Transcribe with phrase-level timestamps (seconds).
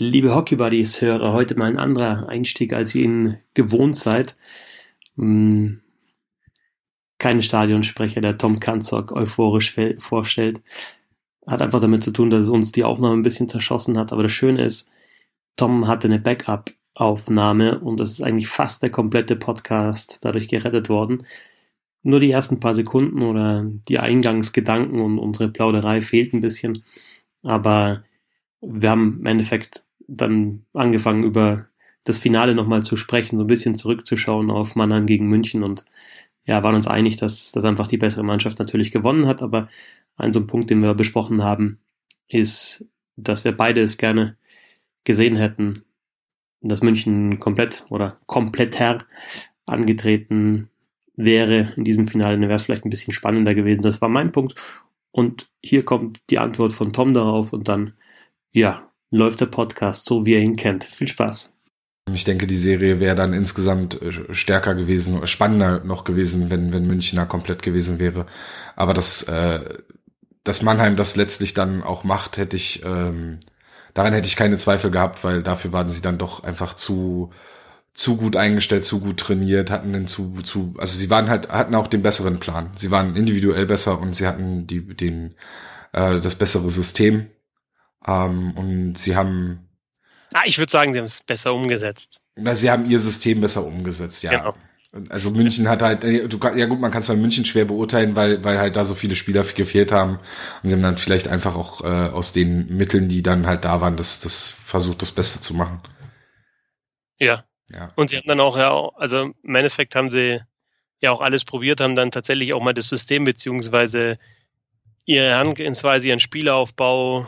[0.00, 4.36] Liebe Hockey Buddies Hörer, heute mal ein anderer Einstieg, als ihr ihn gewohnt seid.
[5.16, 5.80] Hm,
[7.18, 10.62] kein Stadionsprecher, der Tom Kanzok euphorisch vorstellt.
[11.48, 14.12] Hat einfach damit zu tun, dass es uns die Aufnahme ein bisschen zerschossen hat.
[14.12, 14.88] Aber das Schöne ist,
[15.56, 21.26] Tom hatte eine Backup-Aufnahme und das ist eigentlich fast der komplette Podcast dadurch gerettet worden.
[22.04, 26.84] Nur die ersten paar Sekunden oder die Eingangsgedanken und unsere Plauderei fehlt ein bisschen.
[27.42, 28.04] Aber
[28.60, 31.68] wir haben im Endeffekt dann angefangen über
[32.04, 35.84] das Finale nochmal zu sprechen, so ein bisschen zurückzuschauen auf Mannheim gegen München und
[36.46, 39.68] ja, waren uns einig, dass, dass einfach die bessere Mannschaft natürlich gewonnen hat, aber
[40.16, 41.78] ein so ein Punkt, den wir besprochen haben,
[42.28, 42.86] ist,
[43.16, 44.36] dass wir beide es gerne
[45.04, 45.84] gesehen hätten,
[46.62, 49.04] dass München komplett oder kompletter
[49.66, 50.70] angetreten
[51.14, 53.82] wäre in diesem Finale, dann wäre es vielleicht ein bisschen spannender gewesen.
[53.82, 54.54] Das war mein Punkt.
[55.10, 57.94] Und hier kommt die Antwort von Tom darauf und dann,
[58.52, 60.84] ja, läuft der Podcast so, wie ihr ihn kennt.
[60.84, 61.52] Viel Spaß.
[62.14, 66.86] Ich denke, die Serie wäre dann insgesamt äh, stärker gewesen, spannender noch gewesen, wenn, wenn
[66.86, 68.26] Münchner komplett gewesen wäre.
[68.76, 69.60] Aber das, äh,
[70.44, 73.38] dass Mannheim das letztlich dann auch macht, hätte ich, ähm,
[73.94, 77.30] daran hätte ich keine Zweifel gehabt, weil dafür waren sie dann doch einfach zu,
[77.92, 81.74] zu gut eingestellt, zu gut trainiert, hatten den zu, zu, also sie waren halt, hatten
[81.74, 82.70] auch den besseren Plan.
[82.76, 85.34] Sie waren individuell besser und sie hatten die, den,
[85.92, 87.26] äh, das bessere System.
[88.08, 89.68] Ähm, und sie haben
[90.32, 92.20] Ah, ich würde sagen, sie haben es besser umgesetzt.
[92.36, 94.30] Na, sie haben ihr System besser umgesetzt, ja.
[94.30, 94.54] Genau.
[95.10, 98.42] Also München hat halt, äh, ja gut, man kann es bei München schwer beurteilen, weil,
[98.42, 100.18] weil halt da so viele Spieler gefehlt haben.
[100.62, 103.80] Und sie haben dann vielleicht einfach auch äh, aus den Mitteln, die dann halt da
[103.80, 105.82] waren, das, das versucht, das Beste zu machen.
[107.18, 107.44] Ja.
[107.70, 107.88] ja.
[107.96, 110.40] Und sie haben dann auch, ja, also im Endeffekt haben sie
[111.00, 114.18] ja auch alles probiert, haben dann tatsächlich auch mal das System beziehungsweise
[115.04, 117.26] ihre Herangehensweise, ihren Spielaufbau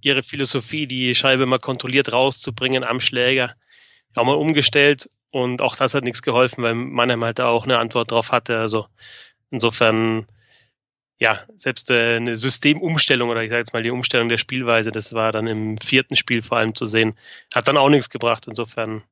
[0.00, 3.54] ihre Philosophie, die Scheibe mal kontrolliert rauszubringen am Schläger,
[4.16, 7.78] auch mal umgestellt und auch das hat nichts geholfen, weil Mannheim halt da auch eine
[7.78, 8.58] Antwort drauf hatte.
[8.58, 8.86] Also
[9.50, 10.26] insofern,
[11.18, 15.12] ja, selbst äh, eine Systemumstellung oder ich sage jetzt mal die Umstellung der Spielweise, das
[15.12, 17.18] war dann im vierten Spiel vor allem zu sehen,
[17.54, 18.46] hat dann auch nichts gebracht.
[18.46, 19.02] Insofern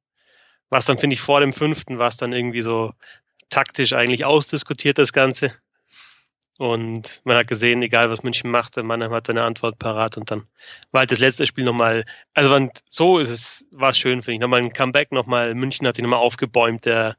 [0.71, 2.93] war es dann, finde ich, vor dem fünften, war es dann irgendwie so
[3.49, 5.55] taktisch eigentlich ausdiskutiert, das Ganze.
[6.59, 10.47] Und man hat gesehen, egal was München machte, Mannheim hatte eine Antwort parat und dann
[10.91, 14.41] war halt das letzte Spiel nochmal, also so ist es, war es schön, finde ich.
[14.41, 17.17] Nochmal ein Comeback, nochmal, München hat sich nochmal aufgebäumt, der,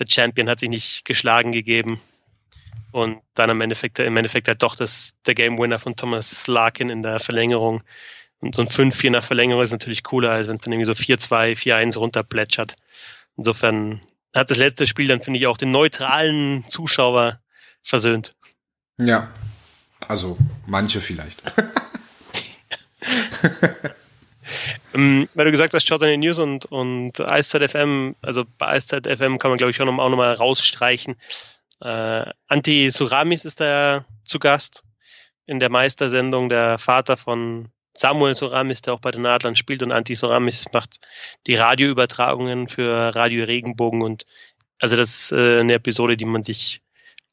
[0.00, 2.00] der Champion hat sich nicht geschlagen gegeben.
[2.90, 6.90] Und dann im Endeffekt, im Endeffekt halt doch das, der Game Winner von Thomas Larkin
[6.90, 7.82] in der Verlängerung.
[8.40, 10.92] Und so ein 5-4 nach Verlängerung ist natürlich cooler, als wenn es dann irgendwie so
[10.92, 12.74] 4-2, 4-1 runterplätschert.
[13.36, 14.00] Insofern
[14.34, 17.40] hat das letzte Spiel dann, finde ich, auch den neutralen Zuschauer
[17.82, 18.34] versöhnt.
[18.98, 19.30] Ja,
[20.08, 20.36] also
[20.66, 21.42] manche vielleicht.
[24.94, 28.68] ähm, weil du gesagt hast, Shot on the News und, und Eiszeit FM, also bei
[28.68, 31.16] Eiszeit FM kann man glaube ich auch nochmal noch mal rausstreichen.
[31.80, 34.84] Äh, Anti Suramis ist da zu Gast
[35.46, 39.92] in der Meistersendung, der Vater von Samuel Suramis, der auch bei den Adlern spielt und
[39.92, 41.00] Anti Suramis macht
[41.46, 44.24] die Radioübertragungen für Radio Regenbogen und
[44.78, 46.81] also das ist äh, eine Episode, die man sich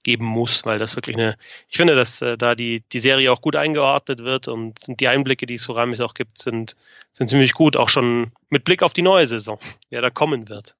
[0.09, 1.37] geben muss, weil das wirklich eine,
[1.67, 5.45] ich finde, dass äh, da die, die Serie auch gut eingeordnet wird und die Einblicke,
[5.45, 6.75] die Suramis auch gibt, sind,
[7.13, 9.59] sind ziemlich gut, auch schon mit Blick auf die neue Saison,
[9.91, 10.75] wer da kommen wird.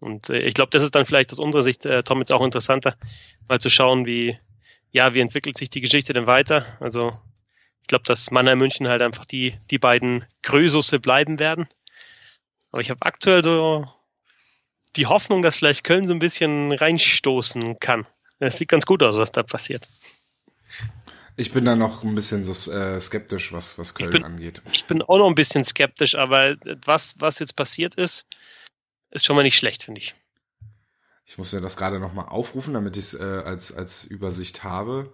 [0.00, 2.42] Und äh, ich glaube, das ist dann vielleicht aus unserer Sicht, äh, Tom, jetzt auch
[2.42, 2.96] interessanter,
[3.48, 4.36] mal zu schauen, wie,
[4.90, 6.66] ja, wie entwickelt sich die Geschichte denn weiter?
[6.80, 7.16] Also,
[7.82, 11.68] ich glaube, dass Mannheim München halt einfach die, die beiden Grösusse bleiben werden.
[12.72, 13.86] Aber ich habe aktuell so
[14.96, 18.08] die Hoffnung, dass vielleicht Köln so ein bisschen reinstoßen kann.
[18.40, 19.86] Es sieht ganz gut aus, was da passiert.
[21.36, 24.62] Ich bin da noch ein bisschen so äh, skeptisch, was, was Köln ich bin, angeht.
[24.72, 28.26] Ich bin auch noch ein bisschen skeptisch, aber was, was jetzt passiert ist,
[29.10, 30.14] ist schon mal nicht schlecht, finde ich.
[31.24, 35.12] Ich muss mir das gerade nochmal aufrufen, damit ich es äh, als, als Übersicht habe.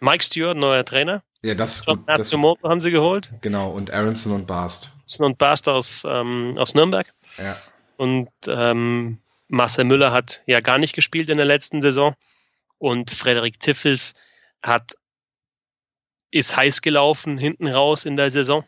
[0.00, 1.22] Mike Stewart, neuer Trainer.
[1.42, 3.32] Ja, das, John das haben sie geholt.
[3.40, 4.90] Genau, und Aronson und Barst.
[4.94, 7.12] Aronson und Barst aus, ähm, aus Nürnberg.
[7.36, 7.56] Ja.
[7.96, 9.18] Und ähm,
[9.48, 12.14] Marcel Müller hat ja gar nicht gespielt in der letzten Saison
[12.80, 14.14] und Frederik Tiffels
[14.62, 14.94] hat
[16.32, 18.64] ist heiß gelaufen hinten raus in der Saison.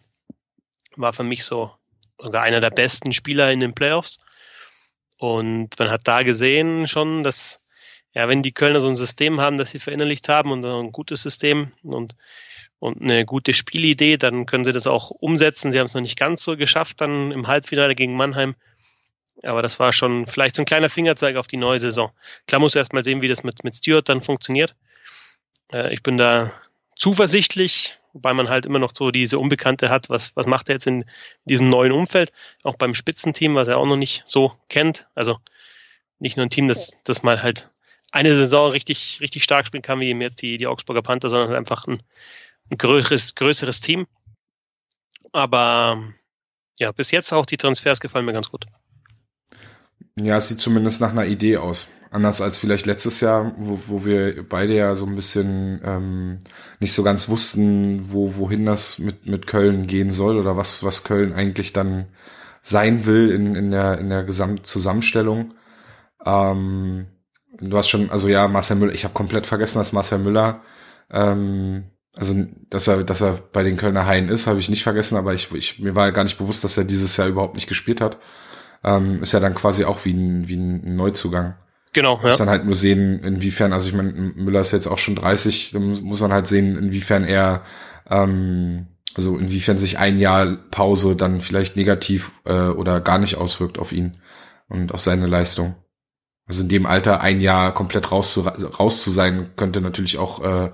[0.96, 1.72] War für mich so
[2.18, 4.18] sogar einer der besten Spieler in den Playoffs.
[5.16, 7.60] Und man hat da gesehen schon, dass,
[8.12, 11.22] ja, wenn die Kölner so ein System haben, das sie verinnerlicht haben und ein gutes
[11.22, 12.12] System und,
[12.80, 15.72] und eine gute Spielidee, dann können sie das auch umsetzen.
[15.72, 18.56] Sie haben es noch nicht ganz so geschafft, dann im Halbfinale gegen Mannheim
[19.42, 22.12] aber das war schon vielleicht so ein kleiner Fingerzeig auf die neue Saison.
[22.46, 24.76] Klar muss erst mal sehen, wie das mit, mit Stewart dann funktioniert.
[25.72, 26.52] Äh, ich bin da
[26.96, 30.86] zuversichtlich, wobei man halt immer noch so diese Unbekannte hat, was, was macht er jetzt
[30.86, 31.04] in
[31.44, 32.32] diesem neuen Umfeld,
[32.62, 35.06] auch beim Spitzenteam, was er auch noch nicht so kennt.
[35.14, 35.38] Also
[36.18, 37.70] nicht nur ein Team, das, das mal halt
[38.12, 41.48] eine Saison richtig, richtig stark spielen kann, wie eben jetzt die, die Augsburger Panther, sondern
[41.48, 42.02] halt einfach ein,
[42.70, 44.06] ein größeres, größeres Team.
[45.32, 46.12] Aber
[46.78, 48.66] ja, bis jetzt auch die Transfers gefallen mir ganz gut.
[50.16, 51.88] Ja, es sieht zumindest nach einer Idee aus.
[52.10, 56.38] Anders als vielleicht letztes Jahr, wo, wo wir beide ja so ein bisschen ähm,
[56.80, 61.04] nicht so ganz wussten, wo, wohin das mit, mit Köln gehen soll oder was, was
[61.04, 62.08] Köln eigentlich dann
[62.60, 65.54] sein will in, in der, in der Gesamtzusammenstellung.
[66.26, 67.06] Ähm,
[67.58, 70.60] du hast schon, also ja, Marcel Müller, ich habe komplett vergessen, dass Marcel Müller,
[71.10, 71.84] ähm,
[72.16, 72.34] also
[72.68, 75.50] dass er, dass er bei den Kölner Haien ist, habe ich nicht vergessen, aber ich,
[75.54, 78.18] ich, mir war gar nicht bewusst, dass er dieses Jahr überhaupt nicht gespielt hat
[78.84, 81.54] ähm, ist ja dann quasi auch wie ein, wie ein Neuzugang.
[81.92, 82.28] Genau, ja.
[82.28, 85.72] Muss dann halt nur sehen, inwiefern, also ich meine, Müller ist jetzt auch schon 30,
[85.72, 87.64] dann muss man halt sehen, inwiefern er,
[88.08, 93.78] ähm, also inwiefern sich ein Jahr Pause dann vielleicht negativ äh, oder gar nicht auswirkt
[93.78, 94.16] auf ihn
[94.68, 95.74] und auf seine Leistung.
[96.46, 100.42] Also in dem Alter ein Jahr komplett raus zu, raus zu sein, könnte natürlich auch,
[100.42, 100.72] äh,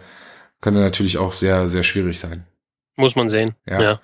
[0.60, 2.46] könnte natürlich auch sehr, sehr schwierig sein.
[2.96, 3.80] Muss man sehen, ja.
[3.80, 4.00] ja.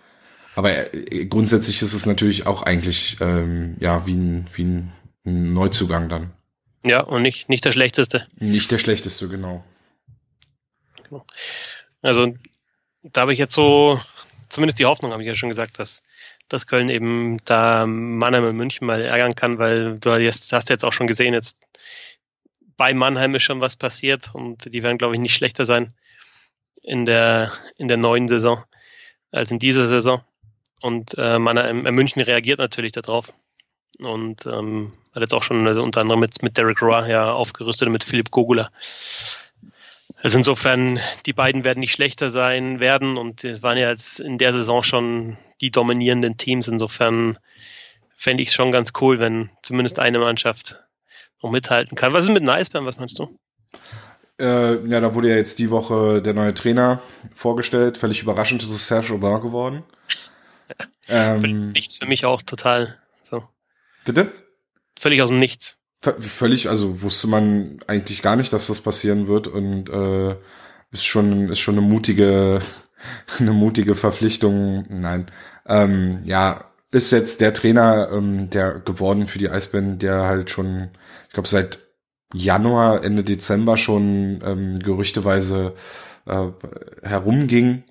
[0.55, 4.93] Aber äh, grundsätzlich ist es natürlich auch eigentlich ähm, ja wie ein, wie ein
[5.25, 6.33] Neuzugang dann.
[6.85, 8.27] Ja, und nicht, nicht der schlechteste.
[8.39, 9.65] Nicht der schlechteste, genau.
[11.03, 11.25] genau.
[12.03, 12.35] Also
[13.03, 14.01] da habe ich jetzt so,
[14.51, 16.03] zumindest die Hoffnung, habe ich ja schon gesagt, dass,
[16.49, 20.85] dass Köln eben da Mannheim und München mal ärgern kann, weil du hast, hast jetzt
[20.85, 21.59] auch schon gesehen, jetzt
[22.77, 25.95] bei Mannheim ist schon was passiert und die werden, glaube ich, nicht schlechter sein
[26.83, 28.63] in der, in der neuen Saison
[29.31, 30.23] als in dieser Saison.
[30.85, 33.33] Und äh, man, äh, München reagiert natürlich darauf.
[34.01, 37.87] Und ähm, hat jetzt auch schon also unter anderem mit, mit Derek Roy ja aufgerüstet
[37.87, 38.71] und mit Philipp Gogula.
[40.23, 44.37] Also insofern, die beiden werden nicht schlechter sein werden und es waren ja jetzt in
[44.37, 46.69] der Saison schon die dominierenden Teams.
[46.69, 47.39] Insofern
[48.15, 50.85] fände ich es schon ganz cool, wenn zumindest eine Mannschaft
[51.43, 52.13] noch mithalten kann.
[52.13, 52.85] Was ist mit den Eisbären?
[52.85, 53.35] Was meinst du?
[54.39, 57.01] Äh, ja, da wurde ja jetzt die Woche der neue Trainer
[57.33, 57.97] vorgestellt.
[57.97, 59.83] Völlig überraschend ist es Serge Aubin geworden.
[61.09, 62.99] Ähm, nichts für mich auch total.
[63.23, 63.45] So.
[64.05, 64.33] Bitte?
[64.99, 65.79] Völlig aus dem Nichts.
[66.01, 70.37] V völlig, also wusste man eigentlich gar nicht, dass das passieren wird und äh,
[70.91, 72.61] ist schon ist schon eine mutige
[73.39, 74.87] eine mutige Verpflichtung.
[74.89, 75.31] Nein,
[75.67, 80.91] ähm, ja, ist jetzt der Trainer, ähm, der geworden für die Eisbären, der halt schon,
[81.27, 81.79] ich glaube seit
[82.33, 85.75] Januar Ende Dezember schon ähm, gerüchteweise
[86.27, 86.49] äh,
[87.03, 87.85] herumging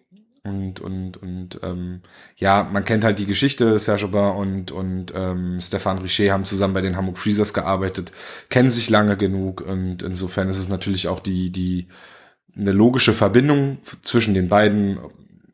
[0.44, 2.02] und und und ähm,
[2.36, 3.80] ja, man kennt halt die Geschichte.
[3.80, 8.12] Serge Aubin und und ähm, Stefan Richer haben zusammen bei den Hamburg Freezers gearbeitet,
[8.50, 11.88] kennen sich lange genug und insofern ist es natürlich auch die die
[12.58, 15.00] eine logische Verbindung zwischen den beiden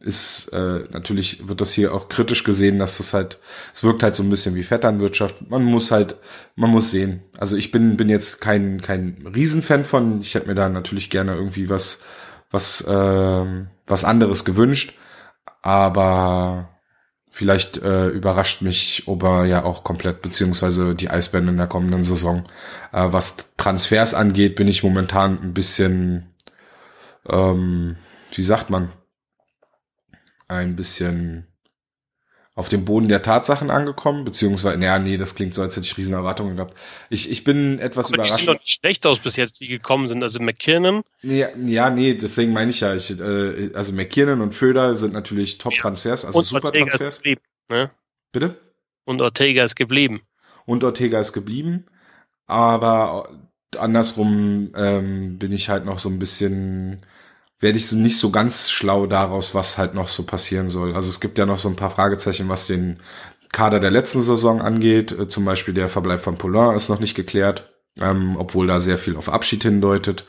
[0.01, 3.39] ist äh, natürlich wird das hier auch kritisch gesehen, dass das halt
[3.73, 5.49] es wirkt halt so ein bisschen wie Vetternwirtschaft.
[5.49, 6.15] Man muss halt
[6.55, 7.21] man muss sehen.
[7.37, 10.21] Also ich bin bin jetzt kein kein Riesenfan von.
[10.21, 12.03] Ich hätte mir da natürlich gerne irgendwie was
[12.51, 14.97] was, äh, was anderes gewünscht.
[15.61, 16.69] Aber
[17.27, 22.45] vielleicht äh, überrascht mich Ober ja auch komplett, beziehungsweise die Eisbären in der kommenden Saison.
[22.91, 26.33] Äh, was Transfers angeht, bin ich momentan ein bisschen,
[27.27, 27.97] ähm,
[28.31, 28.89] wie sagt man,
[30.47, 31.48] ein bisschen
[32.59, 35.95] auf dem Boden der Tatsachen angekommen, beziehungsweise, naja, nee, das klingt so, als hätte ich
[35.95, 36.75] riesen Erwartungen gehabt.
[37.09, 38.41] Ich, ich bin etwas Aber überrascht.
[38.41, 40.21] Die sehen doch nicht schlecht aus bis jetzt, die gekommen sind.
[40.23, 41.03] Also McKinnon.
[41.21, 45.57] Nee, ja, nee, deswegen meine ich ja, ich, äh, also McKinnon und Föder sind natürlich
[45.57, 47.19] Top-Transfers, also super Transfers.
[47.19, 47.91] Geblieben, ne?
[48.33, 48.59] Bitte?
[49.05, 50.21] Und Ortega ist geblieben.
[50.65, 51.85] Und Ortega ist geblieben,
[52.45, 53.29] aber
[53.77, 57.05] andersrum ähm, bin ich halt noch so ein bisschen
[57.59, 60.95] werde ich so nicht so ganz schlau daraus, was halt noch so passieren soll.
[60.95, 62.99] Also es gibt ja noch so ein paar Fragezeichen, was den
[63.51, 65.11] Kader der letzten Saison angeht.
[65.11, 68.97] Äh, zum Beispiel der Verbleib von Poulain ist noch nicht geklärt, ähm, obwohl da sehr
[68.97, 70.25] viel auf Abschied hindeutet.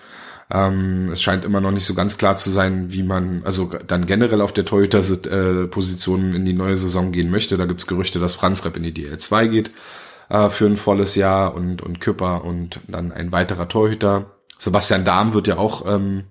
[0.53, 4.07] Ähm, es scheint immer noch nicht so ganz klar zu sein, wie man also dann
[4.07, 7.57] generell auf der Torhüter-Position in die neue Saison gehen möchte.
[7.57, 9.71] Da gibt's Gerüchte, dass Franz Repp in die DL2 geht
[10.29, 14.33] äh, für ein volles Jahr und, und Küpper und dann ein weiterer Torhüter.
[14.59, 16.25] Sebastian Dahm wird ja auch ähm,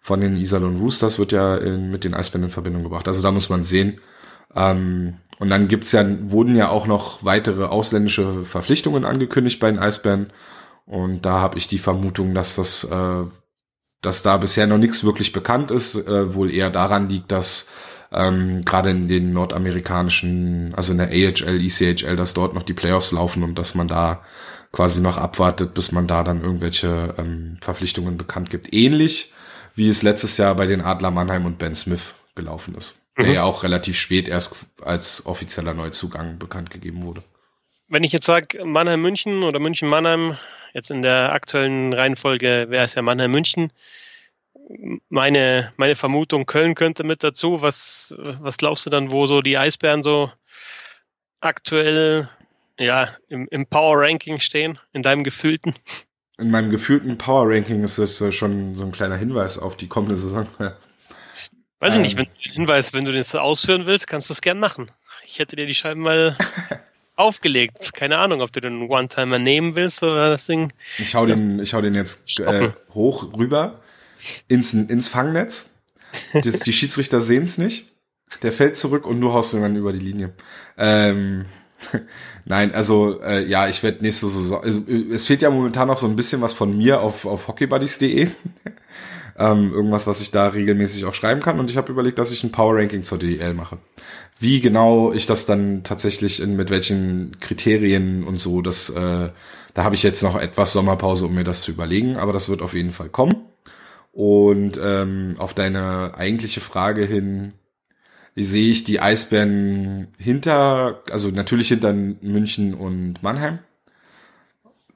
[0.00, 3.08] von den Iserlohn Roosters wird ja in, mit den Eisbären in Verbindung gebracht.
[3.08, 4.00] Also da muss man sehen.
[4.54, 9.78] Ähm, und dann gibt's ja, wurden ja auch noch weitere ausländische Verpflichtungen angekündigt bei den
[9.78, 10.32] Eisbären.
[10.86, 13.24] Und da habe ich die Vermutung, dass das, äh,
[14.00, 17.68] dass da bisher noch nichts wirklich bekannt ist, äh, wohl eher daran liegt, dass
[18.10, 23.12] ähm, gerade in den nordamerikanischen, also in der AHL, ECHL, dass dort noch die Playoffs
[23.12, 24.22] laufen und dass man da
[24.72, 28.72] quasi noch abwartet, bis man da dann irgendwelche ähm, Verpflichtungen bekannt gibt.
[28.72, 29.32] Ähnlich
[29.78, 33.06] wie es letztes Jahr bei den Adler Mannheim und Ben Smith gelaufen ist.
[33.16, 33.32] Der mhm.
[33.34, 37.22] ja auch relativ spät erst als offizieller Neuzugang bekannt gegeben wurde.
[37.88, 40.36] Wenn ich jetzt sage Mannheim-München oder München-Mannheim,
[40.74, 43.72] jetzt in der aktuellen Reihenfolge wäre es ja Mannheim-München.
[45.08, 47.62] Meine, meine Vermutung, Köln könnte mit dazu.
[47.62, 50.30] Was, was glaubst du dann, wo so die Eisbären so
[51.40, 52.28] aktuell
[52.78, 55.74] ja, im, im Power Ranking stehen, in deinem gefühlten?
[56.38, 59.88] In meinem gefühlten Power Ranking ist das äh, schon so ein kleiner Hinweis auf die
[59.88, 60.46] kommende Saison.
[61.80, 62.18] Weiß ich nicht, ähm.
[62.18, 64.90] wenn du den Hinweis, wenn du das ausführen willst, kannst du es gern machen.
[65.24, 66.36] Ich hätte dir die Scheiben mal
[67.16, 67.92] aufgelegt.
[67.92, 70.72] Keine Ahnung, ob du den One-Timer nehmen willst oder das Ding.
[70.98, 73.80] Ich hau den, ich hau den jetzt äh, hoch rüber
[74.46, 75.80] ins, ins Fangnetz.
[76.32, 77.92] Das, die Schiedsrichter sehen es nicht.
[78.42, 80.34] Der fällt zurück und du haust ihn dann über die Linie.
[80.76, 81.46] Ähm,
[82.44, 84.62] Nein, also äh, ja, ich werde nächste Saison.
[84.62, 84.82] Also,
[85.12, 88.28] es fehlt ja momentan noch so ein bisschen was von mir auf, auf hockeybuddies.de.
[89.38, 91.60] ähm, irgendwas, was ich da regelmäßig auch schreiben kann.
[91.60, 93.78] Und ich habe überlegt, dass ich ein Power Ranking zur DEL mache.
[94.38, 99.28] Wie genau ich das dann tatsächlich in mit welchen Kriterien und so, das äh,
[99.74, 102.62] da habe ich jetzt noch etwas Sommerpause, um mir das zu überlegen, aber das wird
[102.62, 103.46] auf jeden Fall kommen.
[104.12, 107.52] Und ähm, auf deine eigentliche Frage hin,
[108.42, 113.58] sehe ich die Eisbären hinter, also natürlich hinter München und Mannheim.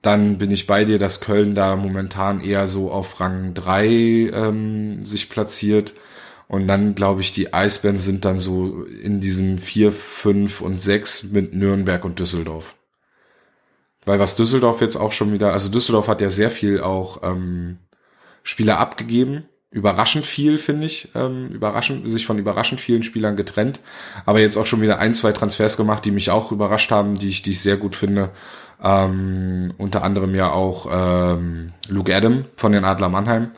[0.01, 5.05] Dann bin ich bei dir, dass Köln da momentan eher so auf Rang drei ähm,
[5.05, 5.95] sich platziert.
[6.49, 11.25] Und dann glaube ich, die Eisbären sind dann so in diesem vier, fünf und sechs
[11.25, 12.75] mit Nürnberg und Düsseldorf.
[14.05, 17.79] Weil was Düsseldorf jetzt auch schon wieder, also Düsseldorf hat ja sehr viel auch ähm,
[18.43, 23.81] Spieler abgegeben überraschend viel, finde ich, ähm, überraschend, sich von überraschend vielen Spielern getrennt,
[24.27, 27.29] aber jetzt auch schon wieder ein, zwei Transfers gemacht, die mich auch überrascht haben, die
[27.29, 28.31] ich, die ich sehr gut finde.
[28.85, 33.53] Ähm, unter anderem ja auch ähm, Luke Adam von den Adler Mannheim.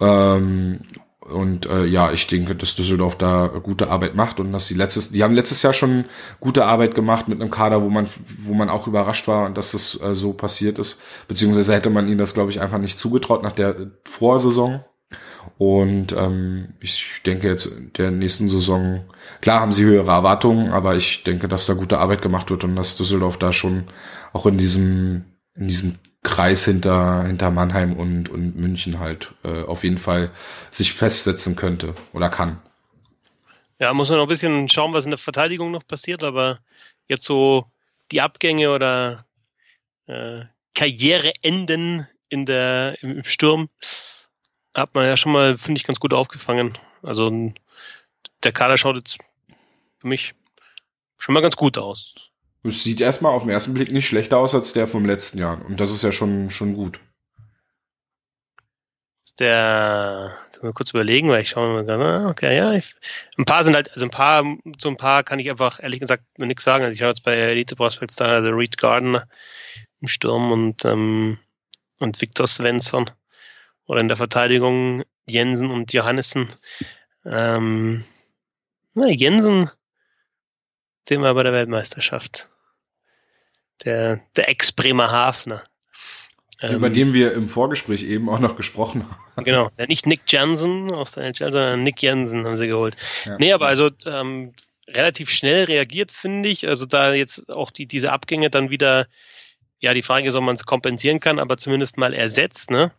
[0.00, 0.80] Ähm,
[1.20, 5.10] und äh, ja, ich denke, dass Düsseldorf da gute Arbeit macht und dass sie letztes,
[5.10, 6.04] die haben letztes Jahr schon
[6.38, 8.06] gute Arbeit gemacht mit einem Kader, wo man,
[8.42, 11.00] wo man auch überrascht war, dass das äh, so passiert ist.
[11.26, 14.84] Beziehungsweise hätte man ihnen das, glaube ich, einfach nicht zugetraut nach der Vorsaison.
[15.56, 19.04] Und ähm, ich denke jetzt der nächsten Saison,
[19.40, 22.74] klar haben sie höhere Erwartungen, aber ich denke, dass da gute Arbeit gemacht wird und
[22.74, 23.84] dass Düsseldorf da schon
[24.32, 29.84] auch in diesem, in diesem Kreis hinter, hinter Mannheim und, und München halt äh, auf
[29.84, 30.30] jeden Fall
[30.70, 32.60] sich festsetzen könnte oder kann.
[33.78, 36.58] Ja, muss man noch ein bisschen schauen, was in der Verteidigung noch passiert, aber
[37.06, 37.66] jetzt so
[38.10, 39.26] die Abgänge oder
[40.06, 40.42] äh,
[40.74, 43.68] Karriereenden in der, im Sturm
[44.74, 46.76] hat man ja schon mal, finde ich, ganz gut aufgefangen.
[47.02, 47.52] Also
[48.42, 49.18] der Kader schaut jetzt
[49.98, 50.34] für mich
[51.18, 52.14] schon mal ganz gut aus.
[52.62, 55.64] Es sieht erstmal auf den ersten Blick nicht schlechter aus als der vom letzten Jahr.
[55.66, 56.98] Und das ist ja schon, schon gut.
[59.24, 62.94] Ist der, mal kurz überlegen, weil ich schaue mal gerade, ah, okay, ja, ich,
[63.36, 64.44] ein paar sind halt, also ein paar,
[64.78, 66.84] so ein paar kann ich einfach ehrlich gesagt nichts sagen.
[66.84, 69.28] Also ich habe jetzt bei Elite Prospects da, also Reed Gardner
[70.00, 71.38] im Sturm und, ähm,
[72.00, 73.10] und Victor Svensson
[73.86, 76.48] oder in der Verteidigung Jensen und Johannessen.
[77.24, 78.04] Ähm,
[78.94, 79.70] na, Jensen,
[81.08, 82.48] den wir bei der Weltmeisterschaft.
[83.84, 85.62] Der, der Ex-Bremerhavener.
[86.62, 89.44] Über ähm, den wir im Vorgespräch eben auch noch gesprochen haben.
[89.44, 92.96] Genau, ja, nicht Nick Jensen aus der NHL, sondern Nick Jensen haben sie geholt.
[93.24, 93.36] Ja.
[93.38, 94.54] Nee, aber also ähm,
[94.88, 96.68] relativ schnell reagiert, finde ich.
[96.68, 99.06] Also da jetzt auch die, diese Abgänge dann wieder,
[99.80, 102.92] ja, die Frage ist, ob man es kompensieren kann, aber zumindest mal ersetzt, ne?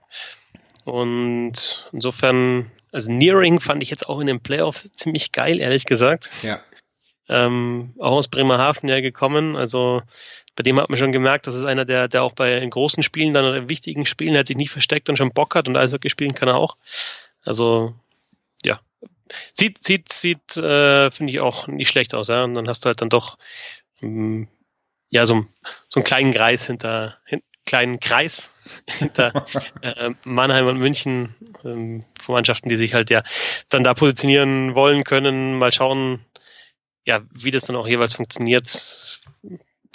[0.85, 6.29] Und insofern, also Nearing fand ich jetzt auch in den Playoffs ziemlich geil, ehrlich gesagt.
[6.43, 6.61] Ja.
[7.27, 9.55] Ähm, auch aus Bremerhaven ja gekommen.
[9.55, 10.03] Also
[10.55, 13.33] bei dem hat man schon gemerkt, das ist einer, der, der auch bei großen Spielen,
[13.33, 16.35] dann oder wichtigen Spielen, hat sich nicht versteckt und schon Bock hat und Eishockey spielen
[16.35, 16.77] kann er auch.
[17.43, 17.95] Also
[18.63, 18.79] ja,
[19.53, 22.27] sieht, sieht, sieht, äh, finde ich auch nicht schlecht aus.
[22.27, 22.43] Ja?
[22.43, 23.39] Und dann hast du halt dann doch
[24.03, 24.47] ähm,
[25.09, 25.47] ja so,
[25.89, 28.53] so einen kleinen Kreis hinter, hin, kleinen Kreis
[28.85, 29.45] hinter
[29.81, 33.23] äh, Mannheim und München ähm, Mannschaften, die sich halt ja
[33.69, 35.57] dann da positionieren wollen können.
[35.57, 36.19] Mal schauen,
[37.05, 39.21] ja, wie das dann auch jeweils funktioniert.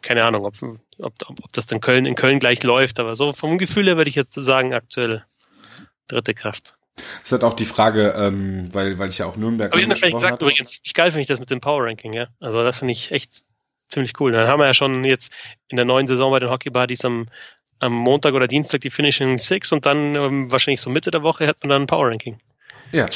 [0.02, 0.54] Keine Ahnung, ob,
[0.98, 4.08] ob, ob das dann Köln in Köln gleich läuft, aber so vom Gefühl her würde
[4.08, 5.24] ich jetzt sagen, aktuell
[6.06, 6.76] dritte Kraft.
[6.96, 9.72] Das ist halt auch die Frage, ähm, weil, weil ich ja auch Nürnberg.
[9.72, 10.44] Aber ich habe vielleicht gesagt, hatte.
[10.44, 12.28] übrigens, wie geil finde ich das mit dem Power Ranking, ja.
[12.40, 13.44] Also das finde ich echt
[13.88, 14.32] ziemlich cool.
[14.32, 15.32] Dann haben wir ja schon jetzt
[15.68, 17.28] in der neuen Saison bei den Hockey Buddies am
[17.80, 21.46] am Montag oder Dienstag die Finishing Six und dann ähm, wahrscheinlich so Mitte der Woche
[21.46, 22.38] hat man dann ein Power Ranking.
[22.92, 23.06] Ja.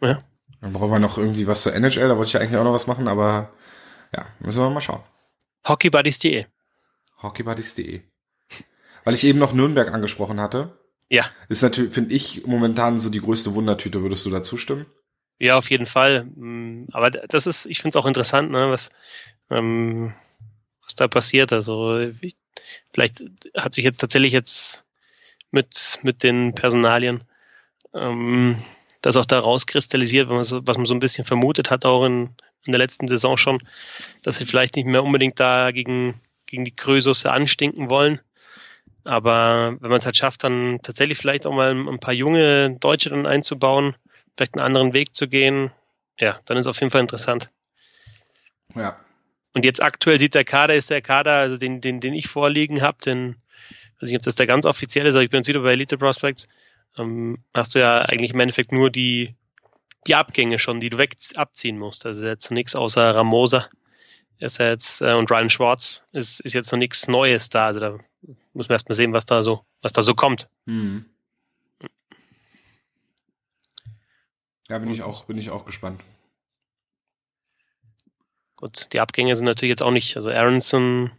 [0.00, 0.18] ja.
[0.60, 2.72] Dann brauchen wir noch irgendwie was zur NHL, da wollte ich ja eigentlich auch noch
[2.72, 3.52] was machen, aber
[4.14, 5.02] ja, müssen wir mal schauen.
[5.68, 6.46] Hockeybuddies.de.
[7.22, 8.02] Hockeybuddies.de.
[9.04, 10.78] Weil ich eben noch Nürnberg angesprochen hatte.
[11.10, 11.26] Ja.
[11.48, 14.02] Ist natürlich, finde ich, momentan so die größte Wundertüte.
[14.02, 14.86] Würdest du da zustimmen?
[15.38, 16.24] Ja, auf jeden Fall.
[16.24, 18.90] Mm, aber das ist, ich finde es auch interessant, ne, was,
[19.50, 20.14] ähm,
[20.82, 21.52] was da passiert.
[21.52, 22.36] Also ich,
[22.92, 23.24] vielleicht
[23.58, 24.84] hat sich jetzt tatsächlich jetzt
[25.50, 27.24] mit, mit den Personalien
[27.94, 28.62] ähm,
[29.00, 32.04] das auch da rauskristallisiert, was man, so, was man so ein bisschen vermutet hat, auch
[32.04, 32.30] in,
[32.66, 33.62] in der letzten Saison schon,
[34.22, 38.20] dass sie vielleicht nicht mehr unbedingt da gegen, gegen die Krösusse anstinken wollen.
[39.04, 43.10] Aber wenn man es halt schafft, dann tatsächlich vielleicht auch mal ein paar junge Deutsche
[43.10, 43.94] dann einzubauen,
[44.34, 45.70] vielleicht einen anderen Weg zu gehen,
[46.18, 47.50] ja, dann ist auf jeden Fall interessant.
[48.74, 48.98] Ja.
[49.54, 52.82] Und jetzt aktuell sieht der Kader, ist der Kader, also den, den, den ich vorliegen
[52.82, 53.36] habe, den,
[54.00, 55.96] weiß nicht, ob das der ganz offizielle ist, aber ich bin jetzt wieder bei Elite
[55.96, 56.48] Prospects,
[56.98, 59.34] ähm, hast du ja eigentlich im Endeffekt nur die,
[60.06, 62.04] die Abgänge schon, die du weg abziehen musst.
[62.04, 63.68] Also jetzt nichts außer Ramosa
[64.38, 67.66] ist ja jetzt, äh, und Ryan Schwartz ist, ist jetzt noch nichts Neues da.
[67.66, 67.98] Also da
[68.52, 70.48] muss man erstmal sehen, was da so, was da so kommt.
[70.66, 71.06] Mhm.
[74.68, 76.00] Ja, bin ich auch, bin ich auch gespannt.
[78.56, 81.10] Gut, die Abgänge sind natürlich jetzt auch nicht, also Aronson,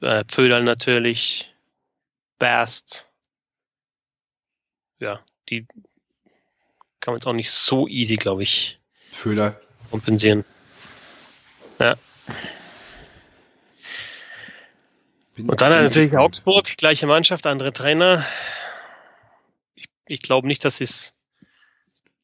[0.00, 1.54] äh, Pföderl natürlich,
[2.38, 3.10] Bast,
[4.98, 5.66] ja, die
[7.00, 8.80] kann man jetzt auch nicht so easy, glaube ich,
[9.12, 9.60] Föder.
[9.90, 10.44] kompensieren.
[11.78, 11.96] Ja.
[15.36, 18.26] Bin Und dann natürlich Augsburg, gleiche Mannschaft, andere Trainer.
[19.76, 21.16] Ich, ich glaube nicht, dass sie es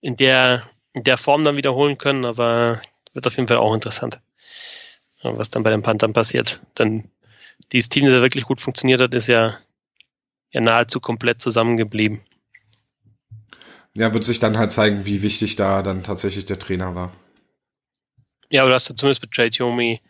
[0.00, 2.82] in der, in der Form dann wiederholen können, aber
[3.14, 4.20] wird auf jeden Fall auch interessant,
[5.22, 6.60] was dann bei den Panthern passiert.
[6.78, 7.10] Denn
[7.72, 9.58] dieses Team, das wirklich gut funktioniert hat, ist ja,
[10.50, 12.20] ja nahezu komplett zusammengeblieben.
[13.94, 17.12] Ja, wird sich dann halt zeigen, wie wichtig da dann tatsächlich der Trainer war.
[18.50, 20.00] Ja, aber du hast ja zumindest mit Jay Tomi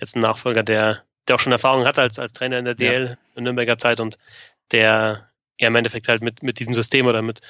[0.00, 3.06] jetzt einen Nachfolger, der, der auch schon Erfahrung hat als, als Trainer in der DL
[3.06, 3.16] ja.
[3.34, 4.18] in Nürnberger Zeit und
[4.70, 7.40] der ja im Endeffekt halt mit, mit diesem System oder mit,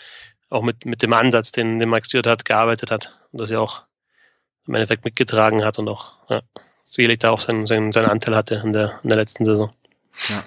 [0.48, 3.58] auch mit, mit dem Ansatz, den, den Mike Stewart hat, gearbeitet hat und das ja
[3.58, 3.82] auch
[4.66, 6.42] im Endeffekt mitgetragen hat und auch ja,
[6.84, 9.72] sicherlich da auch seinen, seinen, seinen Anteil hatte in der, in der letzten Saison.
[10.28, 10.44] Ja.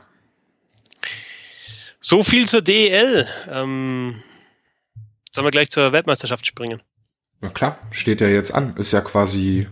[2.00, 3.28] So viel zur DEL.
[3.50, 4.24] Ähm,
[5.32, 6.82] sollen wir gleich zur Weltmeisterschaft springen?
[7.42, 8.76] Na klar, steht ja jetzt an.
[8.78, 9.68] Ist ja quasi,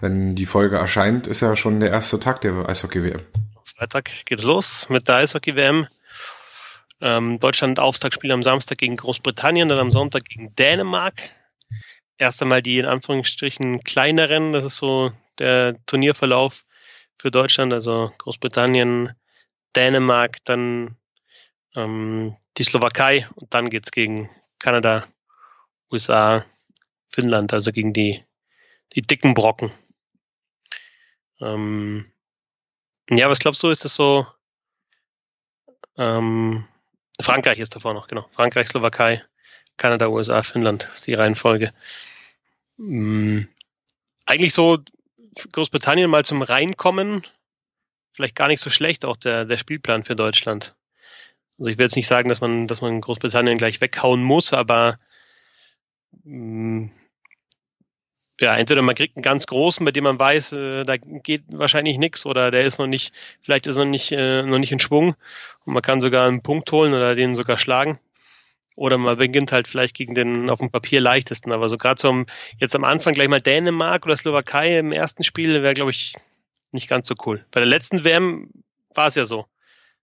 [0.00, 3.20] wenn die Folge erscheint, ist ja schon der erste Tag der Eishockey-WM.
[3.64, 5.86] Freitag geht's los mit der Eishockey-WM.
[7.00, 11.14] Ähm, Deutschland Auftaktspiel am Samstag gegen Großbritannien, dann am Sonntag gegen Dänemark.
[12.22, 16.64] Erst einmal die in Anführungsstrichen kleineren, das ist so der Turnierverlauf
[17.18, 19.10] für Deutschland, also Großbritannien,
[19.74, 20.96] Dänemark, dann
[21.74, 24.30] ähm, die Slowakei und dann geht's gegen
[24.60, 25.04] Kanada,
[25.90, 26.46] USA,
[27.08, 28.24] Finnland, also gegen die,
[28.92, 29.72] die dicken Brocken.
[31.40, 32.12] Ähm,
[33.10, 34.28] ja, was glaubst du, ist das so?
[35.98, 36.68] Ähm,
[37.20, 38.28] Frankreich ist davor noch, genau.
[38.30, 39.24] Frankreich, Slowakei,
[39.76, 41.72] Kanada, USA, Finnland ist die Reihenfolge.
[42.82, 43.46] Hm,
[44.26, 44.78] eigentlich so
[45.52, 47.22] Großbritannien mal zum Reinkommen,
[48.12, 50.74] vielleicht gar nicht so schlecht, auch der, der Spielplan für Deutschland.
[51.58, 54.98] Also ich will jetzt nicht sagen, dass man, dass man Großbritannien gleich weghauen muss, aber
[56.24, 56.90] hm,
[58.40, 61.98] ja, entweder man kriegt einen ganz großen, bei dem man weiß, äh, da geht wahrscheinlich
[61.98, 64.80] nichts oder der ist noch nicht, vielleicht ist er noch nicht, äh, noch nicht in
[64.80, 65.14] Schwung
[65.64, 68.00] und man kann sogar einen Punkt holen oder den sogar schlagen.
[68.76, 71.52] Oder man beginnt halt vielleicht gegen den auf dem Papier leichtesten.
[71.52, 72.26] Aber so gerade zum
[72.58, 76.14] jetzt am Anfang gleich mal Dänemark oder Slowakei im ersten Spiel wäre, glaube ich,
[76.70, 77.44] nicht ganz so cool.
[77.50, 78.50] Bei der letzten WM
[78.94, 79.46] war es ja so.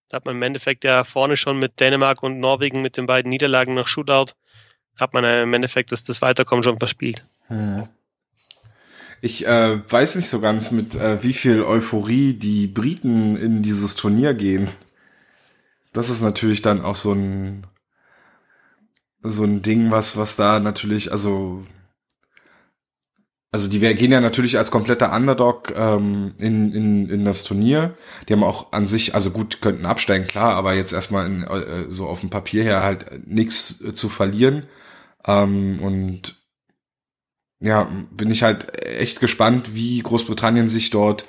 [0.07, 3.29] Da hat man im Endeffekt ja vorne schon mit Dänemark und Norwegen mit den beiden
[3.29, 4.33] Niederlagen nach Shootout,
[4.97, 7.25] hat man im Endeffekt das, das Weiterkommen schon verspielt.
[7.47, 7.87] Hm.
[9.21, 13.95] Ich äh, weiß nicht so ganz, mit äh, wie viel Euphorie die Briten in dieses
[13.95, 14.69] Turnier gehen.
[15.93, 17.67] Das ist natürlich dann auch so ein
[19.21, 21.65] so ein Ding, was was da natürlich, also
[23.51, 27.95] also die gehen ja natürlich als kompletter Underdog ähm, in, in, in das Turnier.
[28.27, 31.85] Die haben auch an sich, also gut, könnten absteigen, klar, aber jetzt erstmal in, äh,
[31.89, 34.67] so auf dem Papier her halt nichts äh, zu verlieren.
[35.25, 36.35] Ähm, und
[37.59, 41.25] ja, bin ich halt echt gespannt, wie Großbritannien sich dort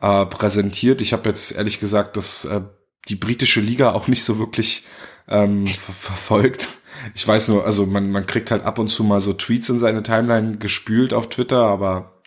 [0.00, 1.00] äh, präsentiert.
[1.00, 2.60] Ich habe jetzt ehrlich gesagt, dass äh,
[3.08, 4.86] die britische Liga auch nicht so wirklich
[5.26, 6.68] ähm, ver verfolgt.
[7.14, 9.78] Ich weiß nur, also man, man kriegt halt ab und zu mal so Tweets in
[9.78, 12.22] seine Timeline gespült auf Twitter, aber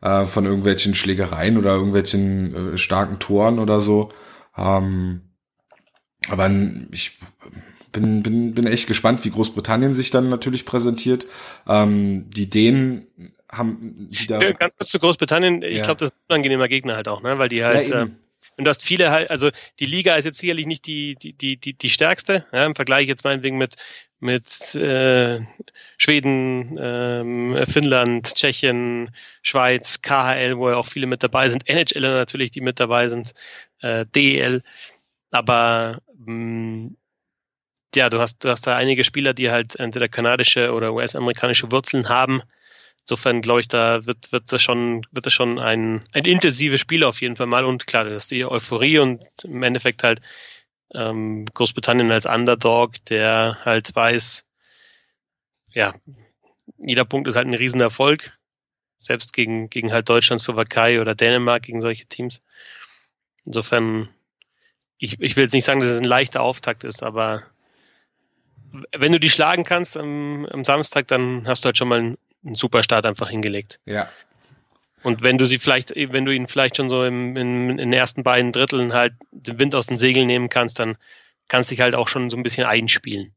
[0.00, 4.10] äh, von irgendwelchen Schlägereien oder irgendwelchen äh, starken Toren oder so.
[4.56, 5.22] Ähm,
[6.28, 6.50] aber
[6.90, 7.18] ich
[7.92, 11.26] bin, bin, bin echt gespannt, wie Großbritannien sich dann natürlich präsentiert.
[11.68, 13.06] Ähm, die Dänen
[13.50, 14.38] haben wieder.
[14.54, 15.84] Ganz kurz zu Großbritannien, ich ja.
[15.84, 17.38] glaube, das ist ein unangenehmer Gegner halt auch, ne?
[17.38, 17.88] Weil die halt.
[17.88, 18.08] Ja, äh,
[18.56, 21.56] und du hast viele halt, also die Liga ist jetzt sicherlich nicht die, die, die,
[21.56, 23.76] die, die stärkste, ja, im Vergleich jetzt meinetwegen mit,
[24.20, 25.40] mit äh,
[25.98, 29.10] Schweden, ähm, Finnland, Tschechien,
[29.42, 33.32] Schweiz, KHL, wo ja auch viele mit dabei sind, NHL natürlich, die mit dabei sind,
[33.80, 34.62] äh, DEL.
[35.30, 36.96] Aber mh, mm,
[37.94, 42.08] ja, du hast, du hast da einige Spieler, die halt entweder kanadische oder US-amerikanische Wurzeln
[42.08, 42.42] haben.
[43.04, 47.02] Insofern glaube ich, da wird, wird das schon, wird das schon ein, ein intensives Spiel
[47.02, 47.64] auf jeden Fall mal.
[47.64, 50.20] Und klar, das ist die Euphorie und im Endeffekt halt
[50.94, 54.46] ähm, Großbritannien als Underdog, der halt weiß,
[55.72, 55.94] ja,
[56.78, 58.38] jeder Punkt ist halt ein Riesenerfolg.
[59.00, 62.40] Selbst gegen, gegen halt Deutschland, Slowakei oder Dänemark, gegen solche Teams.
[63.44, 64.08] Insofern,
[64.98, 67.42] ich, ich will jetzt nicht sagen, dass es ein leichter Auftakt ist, aber
[68.92, 72.54] wenn du die schlagen kannst am, am Samstag, dann hast du halt schon mal einen
[72.54, 73.80] super Start einfach hingelegt.
[73.86, 74.08] Ja.
[75.02, 77.92] Und wenn du sie vielleicht, wenn du ihn vielleicht schon so im, in, in den
[77.92, 80.96] ersten beiden Dritteln halt den Wind aus den Segeln nehmen kannst, dann
[81.48, 83.34] kannst du dich halt auch schon so ein bisschen einspielen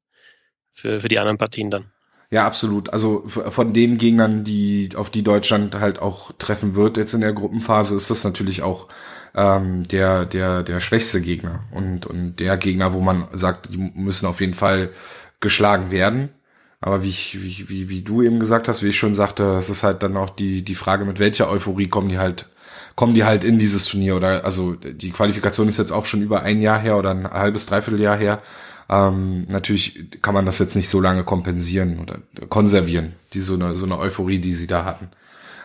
[0.71, 1.91] für, für die anderen Partien dann.
[2.31, 2.89] Ja, absolut.
[2.89, 7.33] Also von den Gegnern, die auf die Deutschland halt auch treffen wird jetzt in der
[7.33, 8.87] Gruppenphase, ist das natürlich auch
[9.35, 14.25] ähm, der der der schwächste Gegner und und der Gegner, wo man sagt, die müssen
[14.25, 14.91] auf jeden Fall
[15.39, 16.29] geschlagen werden.
[16.81, 19.69] Aber wie, ich, wie, wie, wie du eben gesagt hast, wie ich schon sagte, es
[19.69, 22.47] ist halt dann auch die, die Frage, mit welcher Euphorie kommen die halt,
[22.95, 26.41] kommen die halt in dieses Turnier oder, also die Qualifikation ist jetzt auch schon über
[26.41, 28.41] ein Jahr her oder ein halbes, dreiviertel Jahr her.
[28.87, 33.75] Ähm, natürlich kann man das jetzt nicht so lange kompensieren oder konservieren, die so eine,
[33.75, 35.09] so eine Euphorie, die sie da hatten.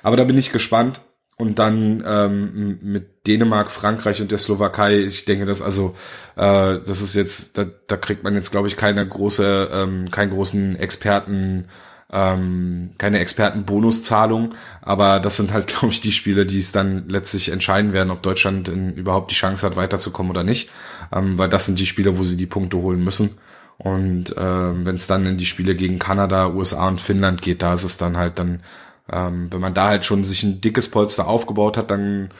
[0.02, 1.02] Aber da bin ich gespannt
[1.40, 4.98] und dann ähm, mit Dänemark, Frankreich und der Slowakei.
[4.98, 5.96] Ich denke, dass also
[6.36, 10.30] äh, das ist jetzt, da, da kriegt man jetzt glaube ich keine große, ähm, keinen
[10.32, 11.68] großen Experten,
[12.12, 17.48] ähm, keine Expertenbonuszahlung, aber das sind halt glaube ich die Spiele, die es dann letztlich
[17.48, 20.70] entscheiden werden, ob Deutschland in, überhaupt die Chance hat weiterzukommen oder nicht,
[21.10, 23.38] ähm, weil das sind die Spiele, wo sie die Punkte holen müssen.
[23.78, 27.72] Und äh, wenn es dann in die Spiele gegen Kanada, USA und Finnland geht, da
[27.72, 28.62] ist es dann halt dann
[29.12, 32.30] ähm, wenn man da halt schon sich ein dickes Polster aufgebaut hat, dann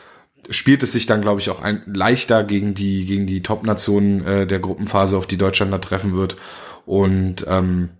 [0.48, 4.46] spielt es sich dann, glaube ich, auch ein, leichter gegen die, gegen die Top-Nationen äh,
[4.46, 6.36] der Gruppenphase, auf die Deutschland da treffen wird.
[6.86, 7.90] Und ähm,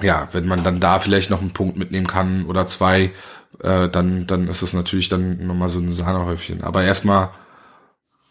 [0.00, 3.12] ja, wenn man dann da vielleicht noch einen Punkt mitnehmen kann oder zwei,
[3.60, 6.62] äh, dann, dann ist es natürlich dann nochmal so ein Sahnehäufchen.
[6.62, 7.30] Aber erstmal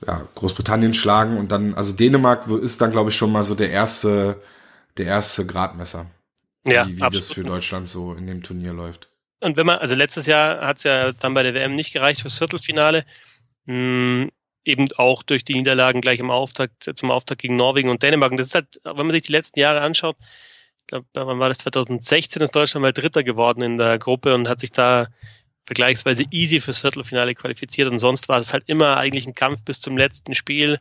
[0.05, 3.71] ja, Großbritannien schlagen und dann, also Dänemark ist dann, glaube ich, schon mal so der
[3.71, 4.41] erste,
[4.97, 6.05] der erste Gradmesser.
[6.65, 9.09] Ja, wie, wie das für Deutschland so in dem Turnier läuft.
[9.39, 12.21] Und wenn man, also letztes Jahr hat es ja dann bei der WM nicht gereicht
[12.21, 13.05] fürs Viertelfinale,
[13.65, 14.31] mh, hm,
[14.65, 18.31] eben auch durch die Niederlagen gleich im Auftakt, zum Auftakt gegen Norwegen und Dänemark.
[18.31, 21.49] Und das ist halt, wenn man sich die letzten Jahre anschaut, ich glaube, wann war
[21.49, 25.07] das 2016, ist Deutschland mal Dritter geworden in der Gruppe und hat sich da
[25.65, 27.89] vergleichsweise easy fürs Viertelfinale qualifiziert.
[27.89, 30.79] Und sonst war es halt immer eigentlich ein Kampf bis zum letzten Spiel,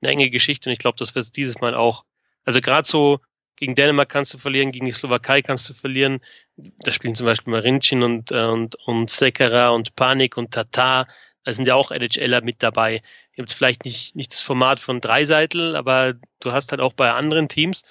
[0.00, 0.68] eine enge Geschichte.
[0.68, 2.04] Und ich glaube, das wird es dieses Mal auch.
[2.44, 3.20] Also gerade so
[3.56, 6.20] gegen Dänemark kannst du verlieren, gegen die Slowakei kannst du verlieren.
[6.56, 11.06] Da spielen zum Beispiel Marincin und, äh, und, und Sekera und Panik und Tatar.
[11.44, 13.02] Da sind ja auch NHLer mit dabei.
[13.34, 17.12] Ihr habt vielleicht nicht, nicht das Format von Dreiseitel, aber du hast halt auch bei
[17.12, 17.84] anderen Teams,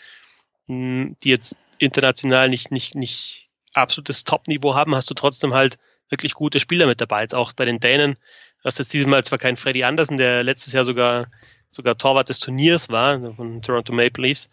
[0.68, 5.78] hm, die jetzt international nicht, nicht, nicht absolutes Top-Niveau haben, hast du trotzdem halt
[6.10, 7.22] wirklich gute Spieler mit dabei.
[7.22, 8.14] Jetzt auch bei den Dänen.
[8.14, 11.28] Du hast jetzt dieses Mal zwar keinen Freddy Andersen, der letztes Jahr sogar,
[11.70, 14.50] sogar Torwart des Turniers war, von Toronto Maple Leafs.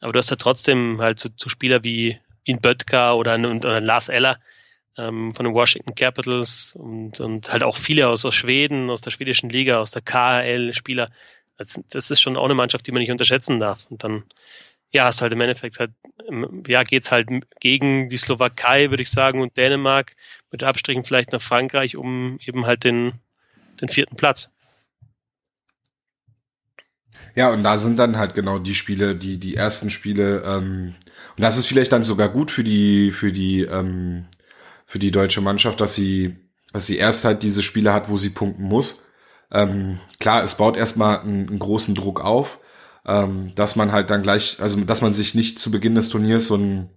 [0.00, 4.08] Aber du hast ja trotzdem halt so, so Spieler wie in Böttger oder, oder Lars
[4.08, 4.38] Eller
[4.96, 9.10] ähm, von den Washington Capitals und, und halt auch viele aus, aus Schweden, aus der
[9.10, 11.10] schwedischen Liga, aus der KHL Spieler.
[11.58, 13.86] Das, das ist schon auch eine Mannschaft, die man nicht unterschätzen darf.
[13.90, 14.24] Und dann,
[14.90, 15.90] ja, hast du halt im Endeffekt halt,
[16.68, 17.28] ja, geht's halt
[17.60, 20.14] gegen die Slowakei, würde ich sagen, und Dänemark
[20.52, 23.14] mit Abstrichen vielleicht nach Frankreich um eben halt den,
[23.80, 24.50] den vierten Platz.
[27.34, 30.42] Ja, und da sind dann halt genau die Spiele, die die ersten Spiele.
[30.44, 30.94] Ähm,
[31.36, 34.26] und das ist vielleicht dann sogar gut für die für die ähm,
[34.86, 36.36] für die deutsche Mannschaft, dass sie
[36.72, 39.06] dass sie erst halt diese Spiele hat, wo sie punkten muss.
[39.52, 42.58] Ähm, klar, es baut erstmal einen, einen großen Druck auf,
[43.06, 46.48] ähm, dass man halt dann gleich, also dass man sich nicht zu Beginn des Turniers
[46.48, 46.90] so ein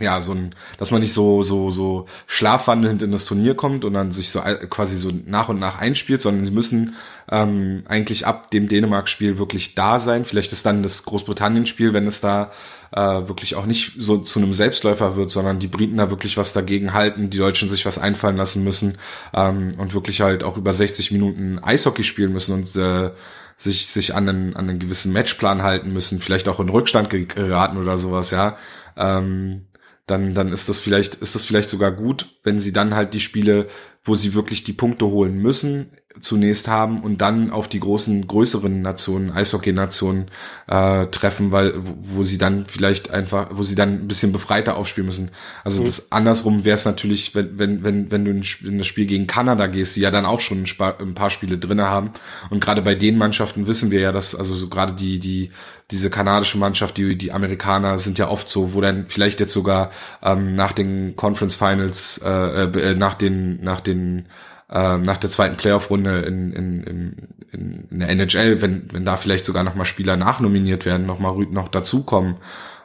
[0.00, 3.94] ja, so ein, dass man nicht so, so, so schlafwandelnd in das Turnier kommt und
[3.94, 6.94] dann sich so quasi so nach und nach einspielt, sondern sie müssen
[7.30, 10.24] ähm, eigentlich ab dem Dänemark-Spiel wirklich da sein.
[10.24, 12.52] Vielleicht ist dann das Großbritannien-Spiel, wenn es da
[12.92, 16.52] äh, wirklich auch nicht so zu einem Selbstläufer wird, sondern die Briten da wirklich was
[16.52, 18.98] dagegen halten, die Deutschen sich was einfallen lassen müssen
[19.34, 23.10] ähm, und wirklich halt auch über 60 Minuten Eishockey spielen müssen und äh,
[23.56, 27.76] sich, sich an einen, an einen gewissen Matchplan halten müssen, vielleicht auch in Rückstand geraten
[27.76, 28.56] oder sowas, ja.
[28.96, 29.66] Ähm,
[30.10, 33.20] dann, dann ist das vielleicht, ist das vielleicht sogar gut, wenn sie dann halt die
[33.20, 33.68] Spiele
[34.08, 38.82] wo sie wirklich die Punkte holen müssen zunächst haben und dann auf die großen, größeren
[38.82, 40.30] Nationen, Eishockey-Nationen
[40.66, 44.76] äh, treffen, weil wo, wo sie dann vielleicht einfach, wo sie dann ein bisschen befreiter
[44.76, 45.30] aufspielen müssen.
[45.64, 45.86] Also mhm.
[45.86, 49.66] das andersrum wäre es natürlich, wenn, wenn, wenn, wenn du in das Spiel gegen Kanada
[49.66, 52.10] gehst, die ja dann auch schon ein, paar Spiele drinne haben.
[52.50, 55.50] Und gerade bei den Mannschaften wissen wir ja, dass, also so gerade die, die,
[55.90, 59.90] diese kanadische Mannschaft, die, die Amerikaner sind ja oft so, wo dann vielleicht jetzt sogar
[60.22, 64.26] ähm, nach den Conference Finals, äh, äh, nach den, nach den
[64.70, 69.44] äh, nach der zweiten Playoff-Runde in, in, in, in der NHL, wenn, wenn da vielleicht
[69.44, 72.36] sogar nochmal Spieler nachnominiert werden, nochmal noch dazukommen,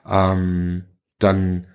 [0.10, 0.86] ähm,
[1.20, 1.66] dann,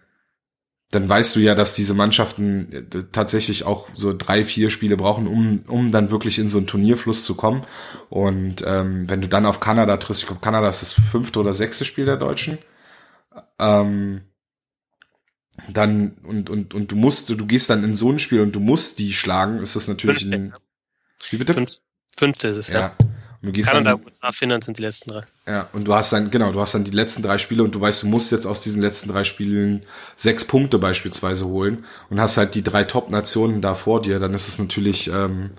[0.91, 5.27] dann weißt du ja, dass diese Mannschaften äh, tatsächlich auch so drei, vier Spiele brauchen,
[5.27, 7.63] um, um dann wirklich in so einen Turnierfluss zu kommen.
[8.09, 11.53] Und ähm, wenn du dann auf Kanada triffst, ich glaube, Kanada ist das fünfte oder
[11.53, 12.59] sechste Spiel der Deutschen,
[13.59, 14.23] ähm,
[15.73, 18.61] dann und und und du musst, du gehst dann in so ein Spiel und du
[18.61, 20.37] musst die schlagen, ist das natürlich Fünfte.
[20.37, 20.55] ein
[21.31, 21.55] Wie bitte?
[21.55, 21.79] Fünfte,
[22.17, 22.81] Fünfte ist es, ja.
[22.81, 22.97] ja.
[23.41, 25.23] Und du gehst Kanada, dann, USA, Finnland sind die letzten drei.
[25.47, 27.81] Ja, und du hast dann, genau, du hast dann die letzten drei Spiele und du
[27.81, 29.85] weißt, du musst jetzt aus diesen letzten drei Spielen
[30.17, 34.49] sechs Punkte beispielsweise holen und hast halt die drei Top-Nationen da vor dir, dann ist
[34.49, 35.51] es natürlich ähm,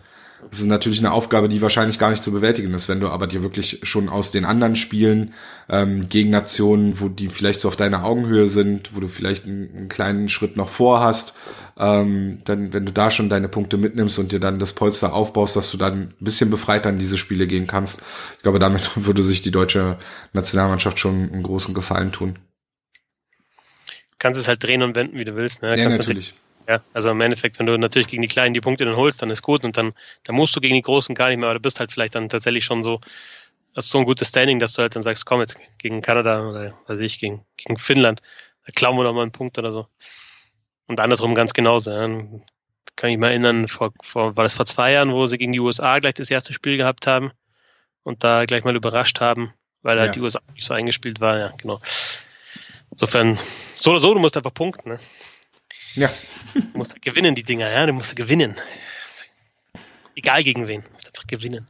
[0.49, 3.27] das ist natürlich eine Aufgabe, die wahrscheinlich gar nicht zu bewältigen ist, wenn du aber
[3.27, 5.33] dir wirklich schon aus den anderen Spielen
[5.69, 9.69] ähm, gegen Nationen, wo die vielleicht so auf deiner Augenhöhe sind, wo du vielleicht einen,
[9.75, 11.37] einen kleinen Schritt noch vor hast,
[11.77, 15.55] ähm, dann, wenn du da schon deine Punkte mitnimmst und dir dann das Polster aufbaust,
[15.55, 18.03] dass du dann ein bisschen befreiter in diese Spiele gehen kannst,
[18.37, 19.99] ich glaube, damit würde sich die deutsche
[20.33, 22.39] Nationalmannschaft schon einen großen Gefallen tun.
[24.17, 25.61] Kannst es halt drehen und wenden, wie du willst.
[25.61, 25.77] Ne?
[25.77, 26.33] Ja, kannst natürlich
[26.69, 29.31] ja, also im Endeffekt, wenn du natürlich gegen die Kleinen die Punkte dann holst, dann
[29.31, 31.61] ist gut und dann, dann musst du gegen die Großen gar nicht mehr, aber du
[31.61, 33.01] bist halt vielleicht dann tatsächlich schon so,
[33.75, 36.75] hast so ein gutes Standing, dass du halt dann sagst, komm jetzt gegen Kanada oder
[36.85, 38.21] weiß ich, gegen, gegen Finnland,
[38.67, 39.87] da klauen wir doch mal einen Punkt oder so.
[40.85, 41.91] Und andersrum ganz genauso.
[41.91, 42.07] Ja.
[42.95, 45.59] Kann ich mal erinnern, vor, vor, war das vor zwei Jahren, wo sie gegen die
[45.59, 47.31] USA gleich das erste Spiel gehabt haben
[48.03, 50.13] und da gleich mal überrascht haben, weil halt ja.
[50.13, 51.81] die USA nicht so eingespielt war, ja, genau.
[52.91, 53.39] Insofern,
[53.75, 54.99] so oder so, du musst einfach punkten, ne?
[55.99, 56.09] Ja.
[56.53, 58.55] Du musst gewinnen, die Dinger, ja, du musst gewinnen.
[60.15, 61.65] Egal gegen wen, du musst einfach gewinnen.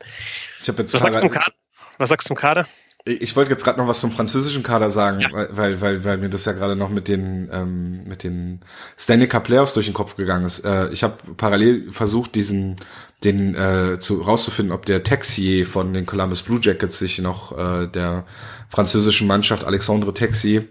[0.61, 1.53] Ich jetzt was, sagst du zum Kader?
[1.97, 2.67] was sagst du zum Kader?
[3.05, 5.29] Ich wollte jetzt gerade noch was zum französischen Kader sagen, ja.
[5.31, 8.59] weil, weil, weil mir das ja gerade noch mit den ähm, mit den
[8.97, 10.59] Stanley Cup Playoffs durch den Kopf gegangen ist.
[10.63, 12.75] Äh, ich habe parallel versucht, diesen
[13.23, 17.87] den äh, zu rauszufinden, ob der Texier von den Columbus Blue Jackets sich noch äh,
[17.87, 18.27] der
[18.67, 20.67] französischen Mannschaft Alexandre Texier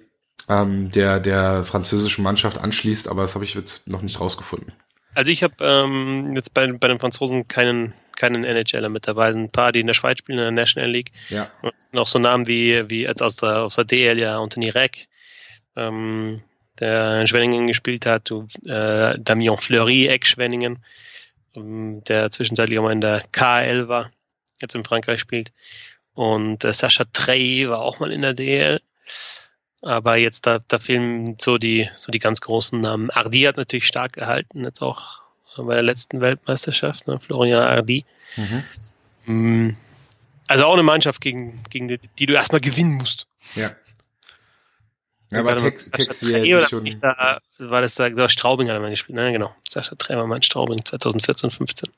[0.48, 4.72] ähm, der der französischen Mannschaft anschließt, aber das habe ich jetzt noch nicht rausgefunden.
[5.14, 9.28] Also ich habe ähm, jetzt bei, bei den Franzosen keinen keinen NHLer mit dabei.
[9.28, 11.12] Ein paar, die in der Schweiz spielen, in der National League.
[11.28, 11.50] Ja.
[11.62, 15.08] Und noch so Namen wie, wie als aus der, aus der DL ja Anthony Reck,
[15.76, 16.42] ähm,
[16.80, 18.30] der in Schwenningen gespielt hat,
[18.66, 20.84] äh, Damien Fleury, Eck-Schwenningen,
[21.54, 24.10] ähm, der zwischenzeitlich auch mal in der KL war,
[24.60, 25.52] jetzt in Frankreich spielt.
[26.14, 28.80] Und äh, Sascha Trey war auch mal in der DL.
[29.82, 33.10] Aber jetzt da, da fehlen so die, so die ganz großen Namen.
[33.10, 35.22] Ardi hat natürlich stark gehalten, jetzt auch
[35.56, 37.18] bei der letzten Weltmeisterschaft, ne?
[37.18, 38.04] Florian Ardi.
[38.36, 38.64] Mhm.
[39.26, 39.76] Mm,
[40.46, 43.26] also auch eine Mannschaft, gegen, gegen die, die du erstmal gewinnen musst.
[43.54, 43.70] Ja.
[45.30, 46.26] Ja, aber Tex, Tex
[46.68, 47.00] schon.
[47.00, 49.30] Da, war das da, da Straubing hat er mal gespielt, ne?
[49.30, 49.54] Genau.
[49.68, 51.90] Sascha Tremermann, Straubing 2014, 15.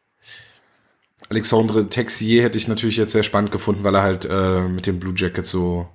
[1.29, 4.99] Alexandre Texier hätte ich natürlich jetzt sehr spannend gefunden, weil er halt äh, mit dem
[4.99, 5.89] Blue Jacket so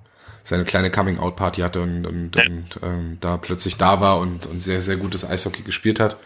[0.46, 2.44] seine kleine Coming-out-Party hatte und, und, ja.
[2.46, 6.18] und ähm, da plötzlich da war und, und sehr, sehr gutes Eishockey gespielt hat.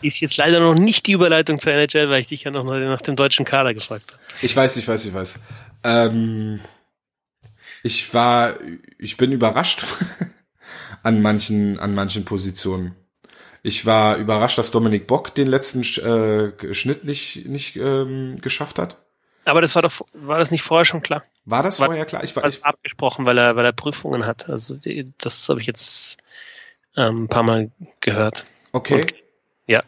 [0.00, 3.02] Ist jetzt leider noch nicht die Überleitung zur NHL, weil ich dich ja noch nach
[3.02, 4.22] dem deutschen Kader gefragt habe.
[4.40, 5.40] Ich weiß, ich weiß, ich weiß.
[5.84, 6.60] Ähm,
[7.82, 8.54] ich war,
[8.98, 9.84] ich bin überrascht
[11.02, 12.94] an manchen, an manchen Positionen.
[13.62, 19.05] Ich war überrascht, dass Dominik Bock den letzten äh, Schnitt nicht, nicht ähm, geschafft hat.
[19.46, 21.24] Aber das war doch, war das nicht vorher schon klar?
[21.44, 22.24] War das war, vorher klar?
[22.24, 24.50] Ich war ich, abgesprochen, weil er, weil er Prüfungen hat.
[24.50, 24.76] Also
[25.18, 26.18] das habe ich jetzt
[26.96, 28.44] ähm, ein paar Mal gehört.
[28.72, 29.02] Okay.
[29.02, 29.14] Und,
[29.68, 29.80] ja.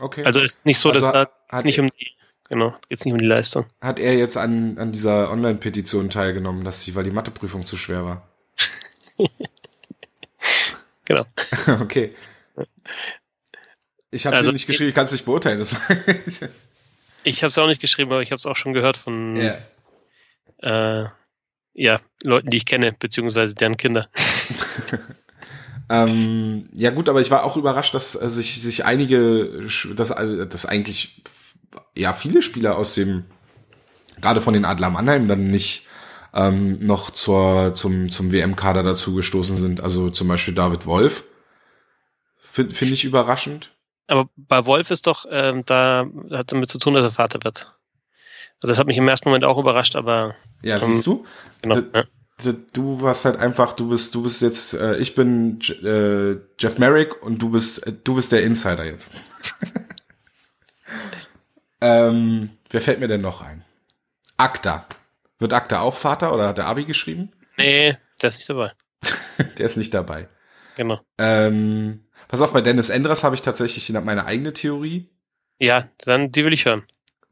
[0.00, 0.24] Okay.
[0.24, 2.10] Also ist nicht so, also dass es nicht um die,
[2.48, 3.66] genau, geht's nicht um die Leistung.
[3.80, 8.04] Hat er jetzt an, an dieser Online-Petition teilgenommen, dass sie, weil die Matheprüfung zu schwer
[8.04, 8.28] war?
[11.04, 11.24] genau.
[11.80, 12.12] okay.
[14.10, 15.58] Ich habe also, nicht geschrieben, ich kann es nicht beurteilen.
[15.58, 15.74] Das
[17.24, 19.58] Ich habe es auch nicht geschrieben, aber ich habe es auch schon gehört von yeah.
[20.62, 21.08] äh,
[21.72, 24.08] ja, Leuten, die ich kenne, beziehungsweise deren Kinder.
[25.90, 30.46] ähm, ja gut, aber ich war auch überrascht, dass äh, sich, sich einige, dass, äh,
[30.46, 31.22] dass eigentlich
[31.96, 33.24] ja viele Spieler aus dem,
[34.20, 35.86] gerade von den Adler Mannheim dann nicht
[36.34, 39.80] ähm, noch zur, zum, zum WM-Kader dazu gestoßen sind.
[39.80, 41.24] Also zum Beispiel David Wolf.
[42.38, 43.73] Finde find ich überraschend.
[44.06, 47.72] Aber bei Wolf ist doch, ähm, da hat damit zu tun, dass er Vater wird.
[48.62, 50.34] Also das hat mich im ersten Moment auch überrascht, aber.
[50.62, 51.26] Ja, ähm, siehst du?
[51.62, 51.80] Genau.
[51.94, 52.04] Ja.
[52.72, 57.22] Du warst halt einfach, du bist, du bist jetzt, äh, ich bin äh, Jeff Merrick
[57.22, 59.12] und du bist, äh, du bist der Insider jetzt.
[61.80, 63.64] ähm, wer fällt mir denn noch ein?
[64.36, 64.86] Akta.
[65.38, 67.32] Wird Akta auch Vater oder hat der Abi geschrieben?
[67.56, 68.72] Nee, der ist nicht dabei.
[69.58, 70.28] der ist nicht dabei.
[70.76, 71.00] Genau.
[71.18, 75.08] Ähm, pass auf, bei Dennis Endras habe ich tatsächlich meine eigene Theorie.
[75.58, 76.84] Ja, dann die will ich hören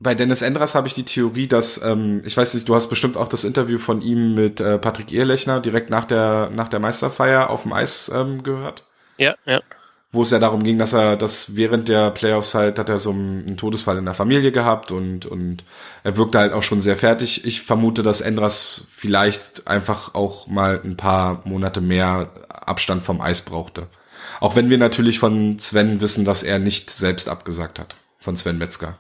[0.02, 3.16] bei Dennis Endras habe ich die Theorie, dass ähm, ich weiß nicht, du hast bestimmt
[3.16, 7.50] auch das Interview von ihm mit äh, Patrick Ehrlechner direkt nach der nach der Meisterfeier
[7.50, 8.85] auf dem Eis ähm, gehört.
[9.18, 9.61] Ja, ja.
[10.11, 13.11] Wo es ja darum ging, dass er, dass während der Playoffs halt hat er so
[13.11, 15.64] einen Todesfall in der Familie gehabt und und
[16.02, 17.44] er wirkte halt auch schon sehr fertig.
[17.44, 23.42] Ich vermute, dass Endras vielleicht einfach auch mal ein paar Monate mehr Abstand vom Eis
[23.42, 23.87] brauchte.
[24.40, 27.96] Auch wenn wir natürlich von Sven wissen, dass er nicht selbst abgesagt hat.
[28.18, 28.98] Von Sven Metzger.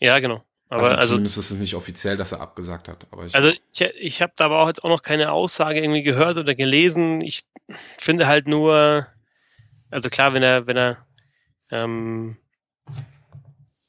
[0.00, 0.44] Ja, genau.
[0.68, 3.06] Aber also, also zumindest ist es nicht offiziell, dass er abgesagt hat.
[3.10, 6.02] Aber ich also ich, ich habe da aber auch jetzt auch noch keine Aussage irgendwie
[6.02, 7.20] gehört oder gelesen.
[7.20, 7.44] Ich
[7.98, 9.06] finde halt nur,
[9.90, 11.06] also klar, wenn er, wenn er,
[11.70, 12.36] ähm,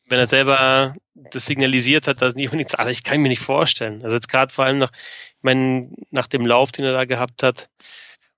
[0.08, 4.04] wenn er selber das signalisiert hat, dass nicht unbedingt, aber ich kann mir nicht vorstellen.
[4.04, 7.42] Also jetzt gerade vor allem nach, ich meine, nach dem Lauf, den er da gehabt
[7.42, 7.70] hat.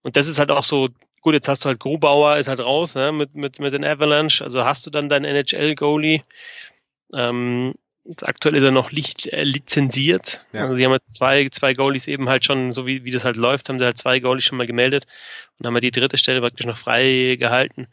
[0.04, 0.90] Und das ist halt auch so,
[1.22, 4.44] gut, jetzt hast du halt Grubauer, ist halt raus, ne, mit, mit, mit den Avalanche.
[4.44, 6.24] Also hast du dann deinen NHL-Goalie
[7.14, 7.74] ähm,
[8.22, 10.48] aktuell ist er noch licht, äh, lizenziert.
[10.54, 10.62] Ja.
[10.62, 13.38] Also sie haben jetzt zwei, zwei Goalies eben halt schon, so wie, wie das halt
[13.38, 15.06] läuft, haben sie halt zwei Goalies schon mal gemeldet
[15.58, 17.88] und haben halt die dritte Stelle praktisch noch frei gehalten.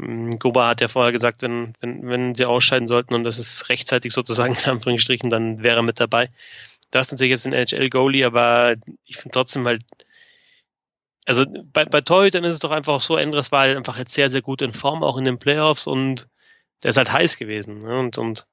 [0.00, 3.68] Ähm, Goba hat ja vorher gesagt, wenn, wenn, wenn sie ausscheiden sollten und das ist
[3.68, 6.30] rechtzeitig sozusagen in Anführungsstrichen, dann wäre er mit dabei.
[6.90, 8.74] Da ist natürlich jetzt ein NHL-Goalie, aber
[9.06, 9.82] ich finde trotzdem halt,
[11.26, 14.30] also bei, bei Torhütern ist es doch einfach so, Endres war halt einfach jetzt sehr,
[14.30, 16.28] sehr gut in Form, auch in den Playoffs und
[16.82, 17.82] der ist halt heiß gewesen.
[17.82, 17.98] Ne?
[17.98, 18.46] Und, und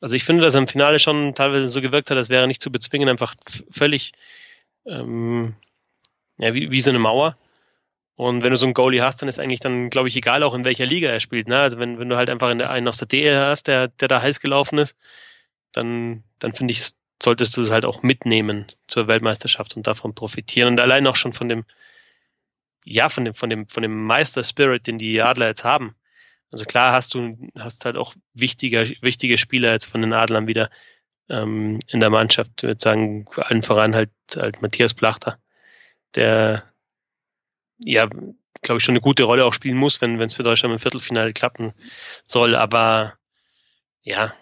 [0.00, 2.62] also ich finde, dass er im Finale schon teilweise so gewirkt hat, als wäre nicht
[2.62, 3.34] zu bezwingen, einfach
[3.70, 4.12] völlig
[4.86, 5.54] ähm,
[6.38, 7.36] ja, wie, wie so eine Mauer.
[8.14, 10.54] Und wenn du so einen Goalie hast, dann ist eigentlich dann, glaube ich, egal auch
[10.54, 11.48] in welcher Liga er spielt.
[11.48, 11.58] Ne?
[11.58, 14.08] Also wenn, wenn du halt einfach in der, einen aus der DL hast, der, der
[14.08, 14.96] da heiß gelaufen ist,
[15.72, 20.68] dann, dann finde ich, solltest du es halt auch mitnehmen zur Weltmeisterschaft und davon profitieren.
[20.72, 21.64] Und allein auch schon von dem,
[22.86, 25.96] ja, von dem, von dem, von dem Meister-Spirit, den die Adler jetzt haben.
[26.52, 30.70] Also klar hast du hast halt auch wichtige, wichtige Spieler jetzt von den Adlern wieder
[31.28, 32.50] ähm, in der Mannschaft.
[32.58, 35.38] Ich würde sagen, allen voran halt, halt Matthias Plachter,
[36.14, 36.62] der
[37.78, 40.78] ja, glaube ich, schon eine gute Rolle auch spielen muss, wenn es für Deutschland im
[40.78, 41.72] Viertelfinale klappen
[42.24, 42.54] soll.
[42.54, 43.14] Aber
[44.02, 44.32] ja,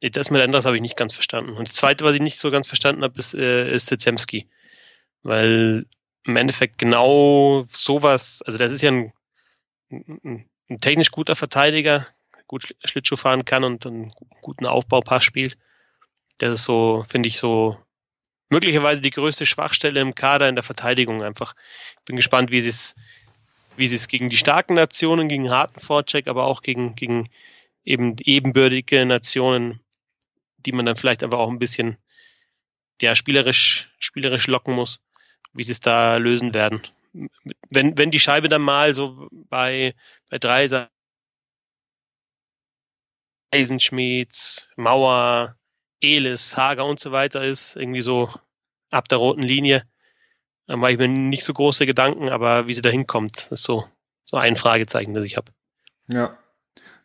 [0.00, 1.56] das mit Enders habe ich nicht ganz verstanden.
[1.56, 4.48] Und das Zweite, was ich nicht so ganz verstanden habe, ist, äh, ist Zezemski.
[5.22, 5.86] Weil
[6.24, 9.12] im Endeffekt genau sowas, also das ist ja ein,
[9.90, 12.06] ein ein technisch guter Verteidiger,
[12.46, 15.58] gut Schlittschuh fahren kann und einen guten Aufbaupass spielt.
[16.38, 17.78] Das ist so, finde ich, so
[18.48, 21.54] möglicherweise die größte Schwachstelle im Kader in der Verteidigung einfach.
[21.98, 22.96] Ich bin gespannt, wie sie es,
[23.76, 27.28] wie sie es gegen die starken Nationen, gegen harten Vorcheck, aber auch gegen, gegen
[27.84, 29.80] eben ebenbürtige Nationen,
[30.58, 31.96] die man dann vielleicht einfach auch ein bisschen,
[33.00, 35.02] ja, spielerisch, spielerisch locken muss,
[35.58, 36.80] wie sie es da lösen werden
[37.70, 39.94] wenn, wenn die Scheibe dann mal so bei,
[40.30, 40.88] bei drei
[43.50, 45.56] Eisenschmieds, Mauer,
[46.00, 48.30] Elis, Hager und so weiter ist, irgendwie so
[48.90, 49.82] ab der roten Linie,
[50.66, 53.84] dann mache ich mir nicht so große Gedanken, aber wie sie da hinkommt, ist so,
[54.24, 55.52] so ein Fragezeichen, das ich habe.
[56.08, 56.38] Ja.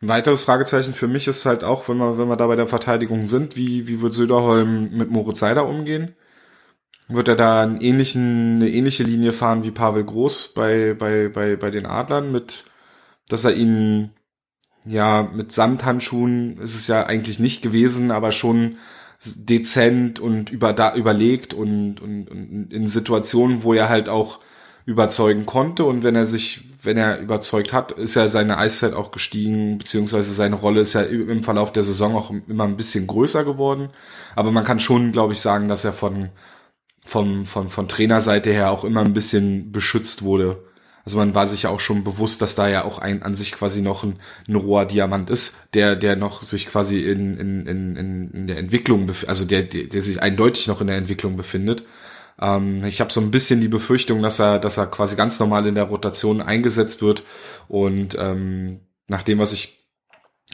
[0.02, 2.68] Ein weiteres Fragezeichen für mich ist halt auch, wenn wir, wenn wir da bei der
[2.68, 6.18] Verteidigung sind, wie, wie wird Söderholm mit Moritz Seider umgehen?
[7.08, 11.56] Wird er da einen ähnlichen, eine ähnliche Linie fahren wie Pavel Groß bei, bei, bei,
[11.56, 12.66] bei den Adlern mit,
[13.30, 14.12] dass er ihn,
[14.86, 18.78] ja, mit Samthandschuhen ist es ja eigentlich nicht gewesen, aber schon
[19.24, 24.40] dezent und über, da, überlegt und, und, und in Situationen, wo er halt auch
[24.86, 29.12] überzeugen konnte und wenn er sich, wenn er überzeugt hat, ist ja seine Eiszeit auch
[29.12, 33.46] gestiegen, beziehungsweise seine Rolle ist ja im Verlauf der Saison auch immer ein bisschen größer
[33.46, 33.90] geworden.
[34.36, 36.32] Aber man kann schon, glaube ich, sagen, dass er von,
[37.06, 40.64] vom, von, von Trainerseite her auch immer ein bisschen beschützt wurde.
[41.06, 43.52] Also man war sich ja auch schon bewusst, dass da ja auch ein an sich
[43.52, 48.32] quasi noch ein, ein roher Diamant ist, der der noch sich quasi in in, in,
[48.32, 51.84] in der Entwicklung, also der, der der sich eindeutig noch in der Entwicklung befindet.
[52.40, 55.68] Ähm, ich habe so ein bisschen die Befürchtung, dass er dass er quasi ganz normal
[55.68, 57.24] in der Rotation eingesetzt wird
[57.68, 58.80] und ähm,
[59.10, 59.83] nach dem, was ich